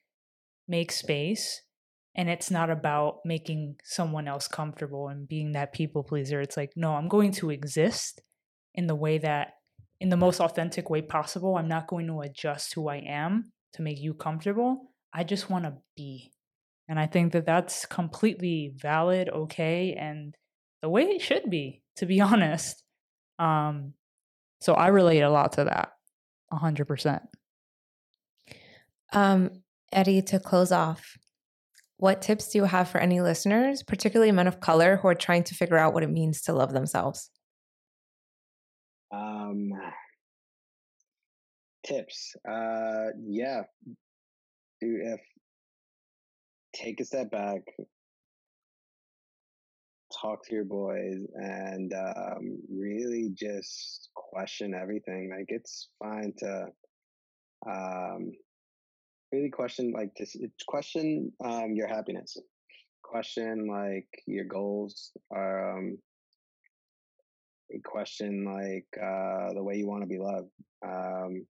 make 0.69 0.93
space 0.93 1.61
and 2.17 2.31
it's 2.31 2.51
not 2.51 2.71
about 2.71 3.19
making 3.25 3.77
someone 3.83 4.29
else 4.29 4.47
comfortable 4.47 5.09
and 5.09 5.29
being 5.29 5.53
that 5.53 5.73
people 5.73 6.05
pleaser. 6.05 6.41
It's 6.41 6.57
like, 6.57 6.73
no, 6.77 6.95
I'm 6.95 7.09
going 7.09 7.33
to 7.33 7.51
exist 7.51 8.21
in 8.75 8.87
the 8.87 8.95
way 8.95 9.19
that 9.19 9.55
in 10.01 10.11
the 10.11 10.17
most 10.17 10.41
authentic 10.41 10.91
way 10.91 11.03
possible. 11.03 11.57
I'm 11.57 11.69
not 11.69 11.89
going 11.89 12.07
to 12.07 12.21
adjust 12.21 12.75
who 12.75 12.89
I 12.89 12.97
am 12.99 13.53
to 13.75 13.83
make 13.83 13.99
you 13.99 14.15
comfortable. 14.15 14.93
I 15.13 15.25
just 15.25 15.51
want 15.51 15.65
to 15.65 15.75
be. 15.97 16.31
And 16.89 16.99
I 16.99 17.07
think 17.07 17.33
that 17.33 17.47
that's 17.47 17.87
completely 17.87 18.73
valid, 18.77 19.29
okay, 19.29 19.95
and 19.95 20.35
the 20.83 20.89
way 20.89 21.05
it 21.05 21.23
should 21.23 21.49
be, 21.49 21.83
to 21.97 22.07
be 22.07 22.21
honest. 22.21 22.83
Um, 23.39 23.95
so 24.61 24.75
I 24.75 24.89
relate 24.89 25.21
a 25.21 25.31
lot 25.31 25.53
to 25.53 25.65
that, 25.65 25.93
100%. 26.53 27.21
Um, 29.13 29.51
Eddie, 29.93 30.23
to 30.23 30.41
close 30.41 30.73
off, 30.73 31.17
what 31.97 32.21
tips 32.21 32.49
do 32.49 32.59
you 32.59 32.65
have 32.65 32.89
for 32.89 32.99
any 32.99 33.21
listeners, 33.21 33.83
particularly 33.83 34.33
men 34.33 34.47
of 34.47 34.61
color 34.61 34.97
who 34.97 35.09
are 35.09 35.15
trying 35.15 35.45
to 35.45 35.55
figure 35.55 35.79
out 35.79 35.95
what 35.95 36.03
it 36.03 36.11
means 36.11 36.43
to 36.43 36.53
love 36.53 36.73
themselves? 36.73 37.31
Um, 39.13 39.71
tips. 41.87 42.35
Uh, 42.49 43.07
yeah. 43.25 43.63
If 44.81 45.21
take 46.75 47.01
a 47.01 47.05
step 47.05 47.31
back, 47.31 47.63
talk 50.21 50.45
to 50.47 50.55
your 50.55 50.65
boys, 50.65 51.27
and 51.35 51.95
um, 51.95 52.59
really 52.71 53.31
just 53.35 54.11
question 54.15 54.75
everything. 54.75 55.31
Like 55.31 55.47
it's 55.49 55.89
fine 55.99 56.33
to 56.39 56.67
um, 57.67 58.33
really 59.35 59.51
question 59.51 59.93
like 59.93 60.11
just 60.17 60.37
question 60.69 61.33
um, 61.45 61.73
your 61.75 61.89
happiness 61.89 62.37
question 63.03 63.67
like 63.67 64.09
your 64.27 64.45
goals 64.45 65.11
um, 65.37 65.99
question 67.85 68.45
like 68.45 68.87
uh, 69.03 69.53
the 69.55 69.63
way 69.63 69.77
you 69.77 69.87
want 69.87 70.03
to 70.03 70.07
be 70.07 70.19
loved 70.19 70.51
um, 70.87 71.45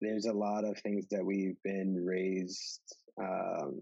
there's 0.00 0.26
a 0.26 0.32
lot 0.32 0.64
of 0.64 0.76
things 0.78 1.06
that 1.10 1.24
we've 1.24 1.56
been 1.62 2.04
raised 2.04 2.80
um, 3.20 3.80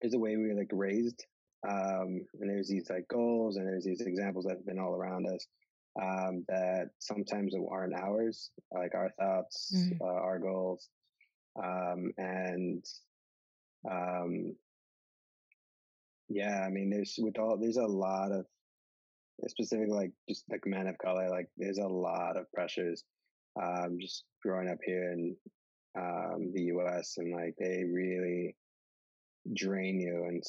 there's 0.00 0.14
a 0.14 0.18
way 0.18 0.36
we 0.36 0.48
were 0.48 0.58
like 0.58 0.70
raised 0.72 1.24
um, 1.68 2.20
and 2.40 2.50
there's 2.50 2.68
these 2.68 2.88
like 2.90 3.08
goals 3.08 3.56
and 3.56 3.66
there's 3.66 3.84
these 3.84 4.00
examples 4.00 4.44
that 4.44 4.56
have 4.56 4.66
been 4.66 4.78
all 4.78 4.94
around 4.94 5.26
us 5.26 5.46
um, 6.00 6.44
that 6.48 6.90
sometimes 6.98 7.54
aren't 7.70 7.94
ours 7.94 8.50
like 8.72 8.94
our 8.94 9.10
thoughts 9.18 9.72
mm. 9.74 9.98
uh, 10.00 10.04
our 10.04 10.38
goals 10.38 10.88
um, 11.62 12.12
and 12.18 12.84
um, 13.90 14.54
yeah, 16.28 16.64
I 16.66 16.70
mean, 16.70 16.90
there's 16.90 17.14
with 17.18 17.38
all 17.38 17.56
there's 17.56 17.76
a 17.76 17.86
lot 17.86 18.32
of 18.32 18.46
specifically 19.48 19.94
like 19.94 20.12
just 20.28 20.44
like 20.50 20.66
men 20.66 20.86
of 20.86 20.98
color, 20.98 21.28
like 21.30 21.48
there's 21.56 21.78
a 21.78 21.86
lot 21.86 22.36
of 22.36 22.50
pressures. 22.52 23.04
Um, 23.60 23.96
just 23.98 24.24
growing 24.42 24.68
up 24.68 24.78
here 24.84 25.12
in 25.12 25.34
um, 25.96 26.52
the 26.54 26.62
U.S. 26.64 27.14
and 27.18 27.32
like 27.32 27.54
they 27.58 27.84
really 27.84 28.56
drain 29.54 30.00
you 30.00 30.24
and 30.28 30.42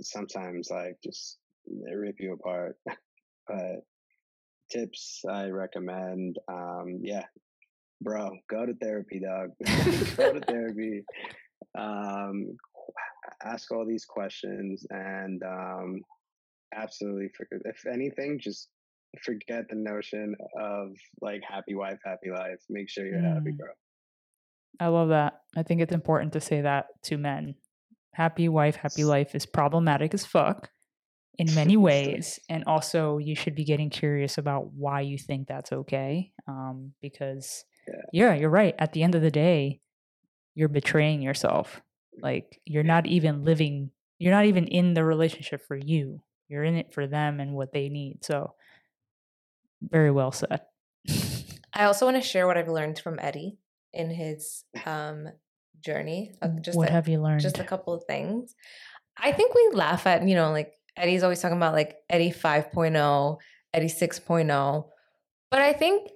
sometimes 0.00 0.70
like 0.70 0.96
just 1.04 1.38
they 1.66 1.94
rip 1.94 2.16
you 2.18 2.34
apart. 2.34 2.76
but 3.48 3.84
tips 4.70 5.22
I 5.28 5.46
recommend, 5.48 6.38
um, 6.48 7.00
yeah, 7.02 7.24
bro, 8.00 8.30
go 8.48 8.66
to 8.66 8.74
therapy, 8.74 9.20
dog. 9.20 9.50
go 10.16 10.32
to 10.34 10.40
therapy. 10.46 11.04
Um, 11.78 12.56
ask 13.44 13.70
all 13.72 13.86
these 13.86 14.04
questions 14.04 14.86
and 14.90 15.42
um, 15.42 16.00
absolutely 16.74 17.28
forget. 17.36 17.60
If 17.64 17.86
anything, 17.86 18.38
just 18.40 18.68
forget 19.22 19.64
the 19.68 19.76
notion 19.76 20.34
of 20.58 20.92
like 21.20 21.42
happy 21.48 21.74
wife, 21.74 21.98
happy 22.04 22.30
life. 22.30 22.60
Make 22.68 22.88
sure 22.88 23.06
you're 23.06 23.18
mm. 23.18 23.34
happy, 23.34 23.50
bro. 23.50 23.68
I 24.78 24.88
love 24.88 25.08
that. 25.08 25.40
I 25.56 25.62
think 25.62 25.80
it's 25.80 25.92
important 25.92 26.32
to 26.34 26.40
say 26.40 26.60
that 26.60 26.86
to 27.04 27.18
men. 27.18 27.54
Happy 28.12 28.48
wife, 28.48 28.76
happy 28.76 29.04
life 29.04 29.34
is 29.34 29.46
problematic 29.46 30.14
as 30.14 30.24
fuck 30.24 30.70
in 31.38 31.54
many 31.54 31.76
ways. 31.88 32.38
and 32.48 32.64
also, 32.66 33.18
you 33.18 33.34
should 33.34 33.54
be 33.54 33.64
getting 33.64 33.90
curious 33.90 34.38
about 34.38 34.72
why 34.72 35.00
you 35.00 35.18
think 35.18 35.48
that's 35.48 35.72
okay. 35.72 36.32
Um, 36.46 36.92
because 37.00 37.64
yeah. 37.88 37.94
yeah, 38.12 38.34
you're 38.34 38.50
right. 38.50 38.74
At 38.78 38.92
the 38.92 39.02
end 39.02 39.14
of 39.14 39.22
the 39.22 39.30
day, 39.30 39.80
you're 40.54 40.68
betraying 40.68 41.22
yourself. 41.22 41.80
Like 42.20 42.60
you're 42.64 42.82
not 42.82 43.06
even 43.06 43.44
living, 43.44 43.90
you're 44.18 44.34
not 44.34 44.46
even 44.46 44.66
in 44.66 44.94
the 44.94 45.04
relationship 45.04 45.62
for 45.66 45.76
you. 45.76 46.22
You're 46.48 46.64
in 46.64 46.76
it 46.76 46.92
for 46.92 47.06
them 47.06 47.38
and 47.40 47.54
what 47.54 47.72
they 47.72 47.88
need. 47.88 48.24
So, 48.24 48.54
very 49.80 50.10
well 50.10 50.32
said. 50.32 50.62
I 51.72 51.84
also 51.84 52.06
want 52.06 52.16
to 52.16 52.28
share 52.28 52.46
what 52.46 52.58
I've 52.58 52.68
learned 52.68 52.98
from 52.98 53.18
Eddie 53.20 53.56
in 53.92 54.10
his 54.10 54.64
um, 54.86 55.28
journey. 55.80 56.32
Just 56.60 56.76
what 56.76 56.88
a, 56.88 56.92
have 56.92 57.08
you 57.08 57.20
learned? 57.20 57.40
Just 57.40 57.58
a 57.58 57.64
couple 57.64 57.94
of 57.94 58.04
things. 58.04 58.54
I 59.16 59.32
think 59.32 59.54
we 59.54 59.70
laugh 59.72 60.06
at, 60.06 60.26
you 60.26 60.34
know, 60.34 60.50
like 60.50 60.72
Eddie's 60.96 61.22
always 61.22 61.40
talking 61.40 61.56
about 61.56 61.74
like 61.74 61.96
Eddie 62.08 62.32
5.0, 62.32 63.38
Eddie 63.74 63.86
6.0. 63.86 64.84
But 65.50 65.60
I 65.60 65.72
think 65.72 66.10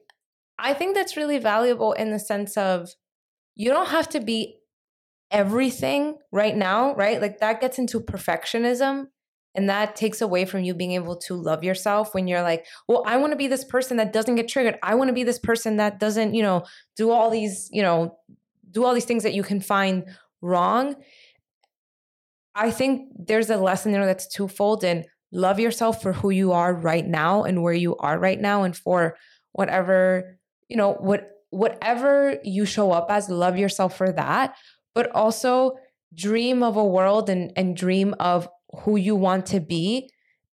I 0.59 0.73
think 0.73 0.95
that's 0.95 1.17
really 1.17 1.39
valuable 1.39 1.93
in 1.93 2.11
the 2.11 2.19
sense 2.19 2.57
of 2.57 2.91
you 3.57 3.71
don't 3.71 3.89
have 3.89 4.09
to 4.11 4.21
be 4.21 4.61
everything 5.31 6.17
right 6.31 6.57
now, 6.57 6.95
right? 6.95 7.21
Like 7.21 7.41
that 7.41 7.61
gets 7.61 7.79
into 7.79 8.01
perfectionism 8.01 9.09
and 9.55 9.69
that 9.69 9.97
takes 9.97 10.21
away 10.21 10.45
from 10.45 10.65
you 10.65 10.75
being 10.75 10.93
able 10.93 11.17
to 11.17 11.35
love 11.35 11.63
yourself 11.63 12.15
when 12.15 12.27
you're 12.27 12.43
like, 12.43 12.67
well, 12.89 13.05
I 13.07 13.17
want 13.17 13.33
to 13.33 13.37
be 13.37 13.47
this 13.47 13.65
person 13.65 13.97
that 13.99 14.13
doesn't 14.13 14.35
get 14.35 14.49
triggered. 14.49 14.79
I 14.83 14.95
want 14.95 15.09
to 15.09 15.15
be 15.15 15.25
this 15.25 15.39
person 15.39 15.77
that 15.77 16.01
doesn't, 16.01 16.35
you 16.35 16.43
know, 16.43 16.65
do 16.97 17.11
all 17.11 17.31
these, 17.31 17.69
you 17.73 17.83
know, 17.83 18.19
do 18.71 18.85
all 18.85 18.95
these 18.95 19.05
things 19.05 19.23
that 19.23 19.35
you 19.35 19.43
can 19.43 19.61
find 19.61 20.07
wrong. 20.41 20.97
I 22.55 22.71
think 22.71 23.09
there's 23.17 23.51
a 23.51 23.57
lesson 23.57 23.93
there 23.93 24.07
that's 24.07 24.29
twofold 24.29 24.85
and 24.85 25.07
love 25.33 25.59
yourself 25.59 26.03
for 26.03 26.13
who 26.13 26.31
you 26.31 26.53
are 26.53 26.75
right 26.75 27.07
now 27.07 27.45
and 27.45 27.63
where 27.63 27.75
you 27.75 27.97
are 27.97 28.19
right 28.19 28.41
now 28.41 28.63
and 28.63 28.77
for 28.77 29.17
whatever 29.53 30.39
you 30.69 30.77
know 30.77 30.93
what 30.95 31.31
whatever 31.55 32.39
you 32.43 32.65
show 32.67 32.91
up 32.91 33.07
as, 33.11 33.31
love 33.31 33.57
yourself 33.57 33.97
for 33.97 34.11
that, 34.11 34.57
but 34.93 35.09
also 35.13 35.77
dream 36.13 36.65
of 36.65 36.77
a 36.77 36.85
world 36.85 37.31
and, 37.31 37.53
and 37.55 37.77
dream 37.77 38.13
of 38.19 38.49
who 38.81 38.97
you 38.97 39.17
want 39.17 39.47
to 39.47 39.61
be 39.61 40.11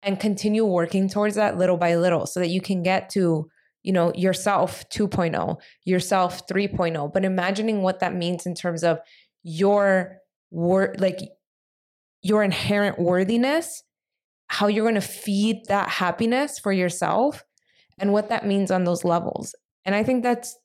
and 0.03 0.19
continue 0.19 0.65
working 0.65 1.09
towards 1.09 1.35
that 1.35 1.57
little 1.57 1.77
by 1.77 1.95
little 1.95 2.25
so 2.25 2.39
that 2.39 2.49
you 2.49 2.61
can 2.61 2.83
get 2.83 3.09
to 3.09 3.49
you 3.83 3.93
know 3.93 4.11
yourself 4.15 4.83
2.0 4.89 5.57
yourself 5.85 6.47
3.0 6.47 7.13
but 7.13 7.23
imagining 7.23 7.81
what 7.81 7.99
that 7.99 8.13
means 8.13 8.45
in 8.45 8.53
terms 8.53 8.83
of 8.83 8.99
your 9.43 10.17
word 10.51 10.99
like 10.99 11.19
your 12.21 12.43
inherent 12.43 12.99
worthiness 12.99 13.83
how 14.47 14.67
you're 14.67 14.85
going 14.85 14.95
to 14.95 15.01
feed 15.01 15.63
that 15.67 15.89
happiness 15.89 16.57
for 16.59 16.71
yourself 16.71 17.43
and 17.97 18.13
what 18.13 18.29
that 18.29 18.45
means 18.45 18.71
on 18.71 18.83
those 18.83 19.03
levels. 19.03 19.55
And 19.85 19.95
i 19.95 20.03
think 20.03 20.23
that's 20.23 20.55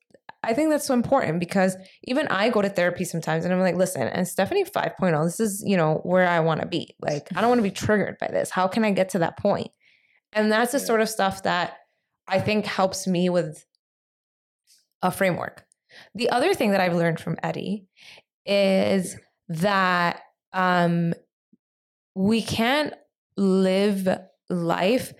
I 0.44 0.55
think 0.55 0.70
that's 0.70 0.86
so 0.86 0.94
important 0.94 1.39
because 1.39 1.77
even 2.05 2.27
I 2.28 2.48
go 2.51 2.62
to 2.62 2.69
therapy 2.69 3.05
sometimes 3.05 3.44
and 3.44 3.55
I'm 3.55 3.60
like, 3.60 3.77
listen, 3.77 4.02
and 4.02 4.27
Stephanie 4.27 4.64
5.0, 4.64 5.24
this 5.24 5.39
is, 5.39 5.62
you 5.64 5.77
know, 5.77 6.01
where 6.02 6.27
I 6.27 6.40
want 6.40 6.60
to 6.60 6.66
be. 6.66 6.97
Like, 7.01 7.28
I 7.36 7.40
don't 7.40 7.48
want 7.48 7.60
to 7.60 7.62
be 7.62 7.70
triggered 7.70 8.16
by 8.20 8.28
this. 8.28 8.51
How 8.51 8.66
can 8.66 8.85
I 8.85 8.90
get 8.90 9.10
to 9.10 9.20
that 9.20 9.39
point? 9.39 9.70
And 10.32 10.51
that's 10.51 10.73
the 10.73 10.81
sort 10.81 11.01
of 11.01 11.09
stuff 11.09 11.44
that 11.44 11.77
I 12.27 12.40
think 12.40 12.66
helps 12.66 13.06
me 13.06 13.28
with 13.28 13.64
a 15.01 15.10
framework. 15.10 15.64
The 16.14 16.31
other 16.31 16.55
thing 16.55 16.73
that 16.73 16.81
I've 16.81 16.97
learned 16.97 17.20
from 17.20 17.36
Eddie 17.43 17.86
is 18.44 19.16
that 19.48 20.23
um, 20.52 21.14
we 22.14 22.43
can't 22.43 22.94
live 23.36 24.09
life 24.48 25.12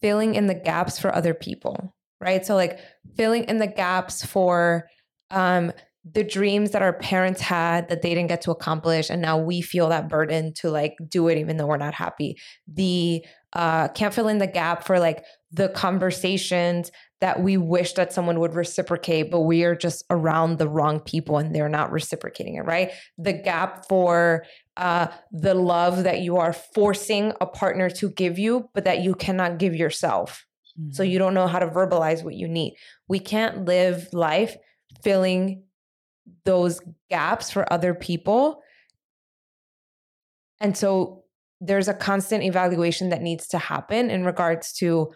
filling 0.00 0.34
in 0.34 0.46
the 0.46 0.54
gaps 0.54 0.98
for 0.98 1.14
other 1.14 1.34
people 1.34 1.95
right? 2.20 2.44
So 2.44 2.54
like 2.54 2.78
filling 3.16 3.44
in 3.44 3.58
the 3.58 3.66
gaps 3.66 4.24
for 4.24 4.88
um, 5.30 5.72
the 6.12 6.22
dreams 6.22 6.70
that 6.70 6.82
our 6.82 6.92
parents 6.92 7.40
had 7.40 7.88
that 7.88 8.00
they 8.02 8.10
didn't 8.10 8.28
get 8.28 8.40
to 8.42 8.52
accomplish 8.52 9.10
and 9.10 9.20
now 9.20 9.36
we 9.36 9.60
feel 9.60 9.88
that 9.88 10.08
burden 10.08 10.52
to 10.54 10.70
like 10.70 10.94
do 11.08 11.26
it 11.26 11.36
even 11.36 11.56
though 11.56 11.66
we're 11.66 11.76
not 11.76 11.94
happy. 11.94 12.38
The 12.72 13.24
uh 13.52 13.88
can't 13.88 14.14
fill 14.14 14.28
in 14.28 14.38
the 14.38 14.46
gap 14.46 14.84
for 14.84 15.00
like 15.00 15.24
the 15.50 15.68
conversations 15.70 16.92
that 17.20 17.42
we 17.42 17.56
wish 17.56 17.94
that 17.94 18.12
someone 18.12 18.38
would 18.38 18.54
reciprocate 18.54 19.30
but 19.30 19.40
we 19.40 19.64
are 19.64 19.74
just 19.74 20.04
around 20.10 20.58
the 20.58 20.68
wrong 20.68 21.00
people 21.00 21.38
and 21.38 21.54
they're 21.54 21.68
not 21.68 21.90
reciprocating 21.90 22.54
it 22.54 22.64
right? 22.64 22.92
The 23.18 23.32
gap 23.32 23.88
for 23.88 24.44
uh 24.76 25.08
the 25.32 25.54
love 25.54 26.04
that 26.04 26.20
you 26.20 26.36
are 26.36 26.52
forcing 26.52 27.32
a 27.40 27.46
partner 27.46 27.90
to 27.90 28.10
give 28.10 28.38
you 28.38 28.68
but 28.74 28.84
that 28.84 29.00
you 29.00 29.14
cannot 29.14 29.58
give 29.58 29.74
yourself 29.74 30.45
so 30.90 31.02
mm-hmm. 31.02 31.10
you 31.10 31.18
don't 31.18 31.34
know 31.34 31.46
how 31.46 31.58
to 31.58 31.68
verbalize 31.68 32.22
what 32.22 32.34
you 32.34 32.48
need. 32.48 32.76
We 33.08 33.18
can't 33.18 33.64
live 33.64 34.08
life 34.12 34.56
filling 35.02 35.62
those 36.44 36.80
gaps 37.10 37.50
for 37.50 37.70
other 37.72 37.94
people. 37.94 38.62
And 40.60 40.76
so 40.76 41.24
there's 41.60 41.88
a 41.88 41.94
constant 41.94 42.44
evaluation 42.44 43.08
that 43.10 43.22
needs 43.22 43.48
to 43.48 43.58
happen 43.58 44.10
in 44.10 44.24
regards 44.24 44.72
to 44.74 45.12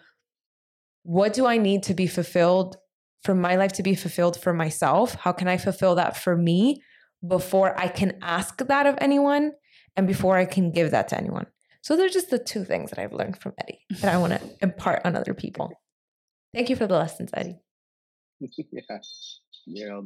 what 1.03 1.33
do 1.33 1.45
I 1.45 1.57
need 1.57 1.83
to 1.83 1.93
be 1.93 2.07
fulfilled 2.07 2.77
for 3.23 3.35
my 3.35 3.55
life 3.55 3.73
to 3.73 3.83
be 3.83 3.95
fulfilled 3.95 4.39
for 4.39 4.53
myself? 4.53 5.15
How 5.15 5.31
can 5.31 5.47
I 5.47 5.57
fulfill 5.57 5.95
that 5.95 6.17
for 6.17 6.35
me 6.35 6.81
before 7.27 7.79
I 7.79 7.87
can 7.87 8.17
ask 8.21 8.57
that 8.57 8.85
of 8.87 8.95
anyone 8.99 9.51
and 9.95 10.07
before 10.07 10.37
I 10.37 10.45
can 10.45 10.71
give 10.71 10.91
that 10.91 11.07
to 11.09 11.17
anyone? 11.17 11.45
So 11.81 11.95
they're 11.97 12.09
just 12.09 12.29
the 12.29 12.39
two 12.39 12.63
things 12.63 12.91
that 12.91 12.99
I've 12.99 13.13
learned 13.13 13.37
from 13.39 13.53
Eddie 13.59 13.81
that 14.01 14.13
I 14.13 14.17
want 14.17 14.33
to 14.33 14.41
impart 14.61 15.01
on 15.05 15.15
other 15.15 15.33
people. 15.33 15.71
Thank 16.53 16.69
you 16.69 16.75
for 16.75 16.85
the 16.87 16.95
lessons, 16.95 17.31
Eddie. 17.33 17.59
yeah, 18.39 18.47
you're 19.65 19.93
all 19.95 20.03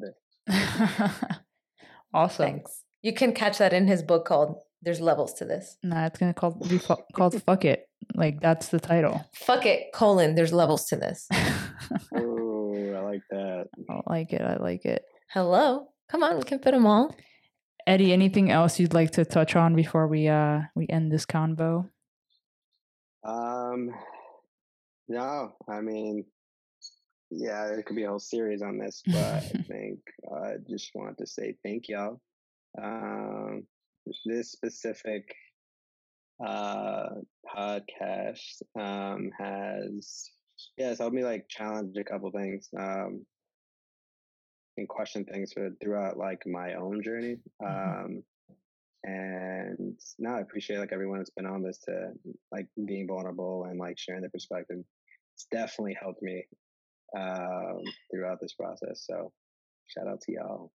awesome. 2.13 2.45
Thanks. 2.45 2.83
You 3.01 3.13
can 3.13 3.33
catch 3.33 3.57
that 3.57 3.73
in 3.73 3.87
his 3.87 4.03
book 4.03 4.25
called 4.25 4.57
"There's 4.81 5.01
Levels 5.01 5.33
to 5.35 5.45
This." 5.45 5.77
Nah, 5.83 6.05
it's 6.07 6.17
gonna 6.19 6.33
call, 6.33 6.51
be 6.51 6.77
fu- 6.77 6.95
called 7.13 7.41
"Fuck 7.43 7.65
It." 7.65 7.87
Like 8.13 8.41
that's 8.41 8.69
the 8.69 8.79
title. 8.79 9.25
Fuck 9.33 9.65
it, 9.65 9.91
colon. 9.93 10.35
There's 10.35 10.53
levels 10.53 10.85
to 10.87 10.95
this. 10.95 11.27
oh, 12.15 12.93
I 12.95 12.99
like 13.01 13.21
that. 13.31 13.65
I 13.89 14.01
like 14.07 14.33
it. 14.33 14.41
I 14.41 14.57
like 14.57 14.85
it. 14.85 15.03
Hello, 15.31 15.87
come 16.09 16.23
on, 16.23 16.37
we 16.37 16.43
can 16.43 16.59
fit 16.59 16.71
them 16.71 16.85
all. 16.85 17.15
Eddie, 17.87 18.13
anything 18.13 18.49
else 18.49 18.79
you'd 18.79 18.93
like 18.93 19.11
to 19.11 19.25
touch 19.25 19.55
on 19.55 19.75
before 19.75 20.07
we 20.07 20.27
uh 20.27 20.61
we 20.75 20.87
end 20.89 21.11
this 21.11 21.25
convo? 21.25 21.89
Um, 23.23 23.91
no, 25.07 25.53
I 25.67 25.81
mean, 25.81 26.25
yeah, 27.31 27.67
there 27.67 27.83
could 27.83 27.95
be 27.95 28.03
a 28.03 28.09
whole 28.09 28.19
series 28.19 28.61
on 28.61 28.77
this, 28.77 29.01
but 29.05 29.15
I 29.15 29.39
think 29.67 29.99
I 30.31 30.35
uh, 30.35 30.57
just 30.69 30.91
want 30.95 31.17
to 31.19 31.27
say 31.27 31.55
thank 31.63 31.87
y'all. 31.89 32.19
Um, 32.81 33.65
this 34.25 34.51
specific 34.51 35.33
uh 36.45 37.07
podcast 37.55 38.61
um 38.77 39.31
has 39.39 40.31
yeah, 40.77 40.89
it's 40.89 40.99
helped 40.99 41.15
me 41.15 41.23
like 41.23 41.47
challenge 41.47 41.95
a 41.97 42.03
couple 42.03 42.29
things. 42.31 42.67
Um 42.77 43.25
and 44.77 44.87
question 44.87 45.25
things 45.25 45.53
for 45.53 45.69
throughout 45.81 46.17
like 46.17 46.45
my 46.45 46.73
own 46.73 47.01
journey. 47.03 47.37
Mm-hmm. 47.61 48.05
Um, 48.05 48.23
and 49.03 49.99
now 50.17 50.37
I 50.37 50.39
appreciate 50.39 50.79
like 50.79 50.91
everyone 50.91 51.19
that's 51.19 51.29
been 51.29 51.45
on 51.45 51.61
this 51.61 51.77
to 51.85 52.11
like 52.51 52.67
being 52.85 53.07
vulnerable 53.07 53.65
and 53.69 53.79
like 53.79 53.99
sharing 53.99 54.21
their 54.21 54.31
perspective. 54.31 54.79
It's 55.35 55.45
definitely 55.51 55.95
helped 56.01 56.23
me 56.23 56.45
um, 57.17 57.81
throughout 58.11 58.39
this 58.41 58.53
process. 58.53 59.05
So 59.05 59.31
shout 59.87 60.07
out 60.07 60.21
to 60.21 60.31
y'all. 60.31 60.71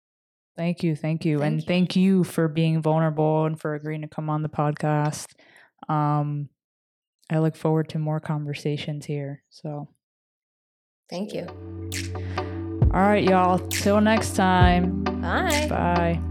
Thank 0.57 0.83
you, 0.83 0.97
thank 0.97 1.25
you, 1.25 1.39
thank 1.39 1.47
and 1.47 1.61
you. 1.61 1.67
thank 1.67 1.97
you 1.97 2.25
for 2.25 2.49
being 2.49 2.83
vulnerable 2.83 3.47
and 3.47 3.59
for 3.59 3.75
agreeing 3.75 4.03
to 4.03 4.09
come 4.09 4.29
on 4.29 4.43
the 4.43 4.49
podcast. 4.49 5.29
Um, 5.89 6.49
I 7.31 7.39
look 7.39 7.57
forward 7.57 7.89
to 7.91 7.99
more 7.99 8.21
conversations 8.21 9.07
here. 9.07 9.43
So, 9.51 9.89
thank 11.09 11.33
you. 11.33 11.47
All 12.95 13.03
right, 13.03 13.25
y'all. 13.25 13.59
Till 13.59 14.01
next 14.01 14.35
time. 14.35 15.05
Bye. 15.05 15.67
Bye. 15.69 16.28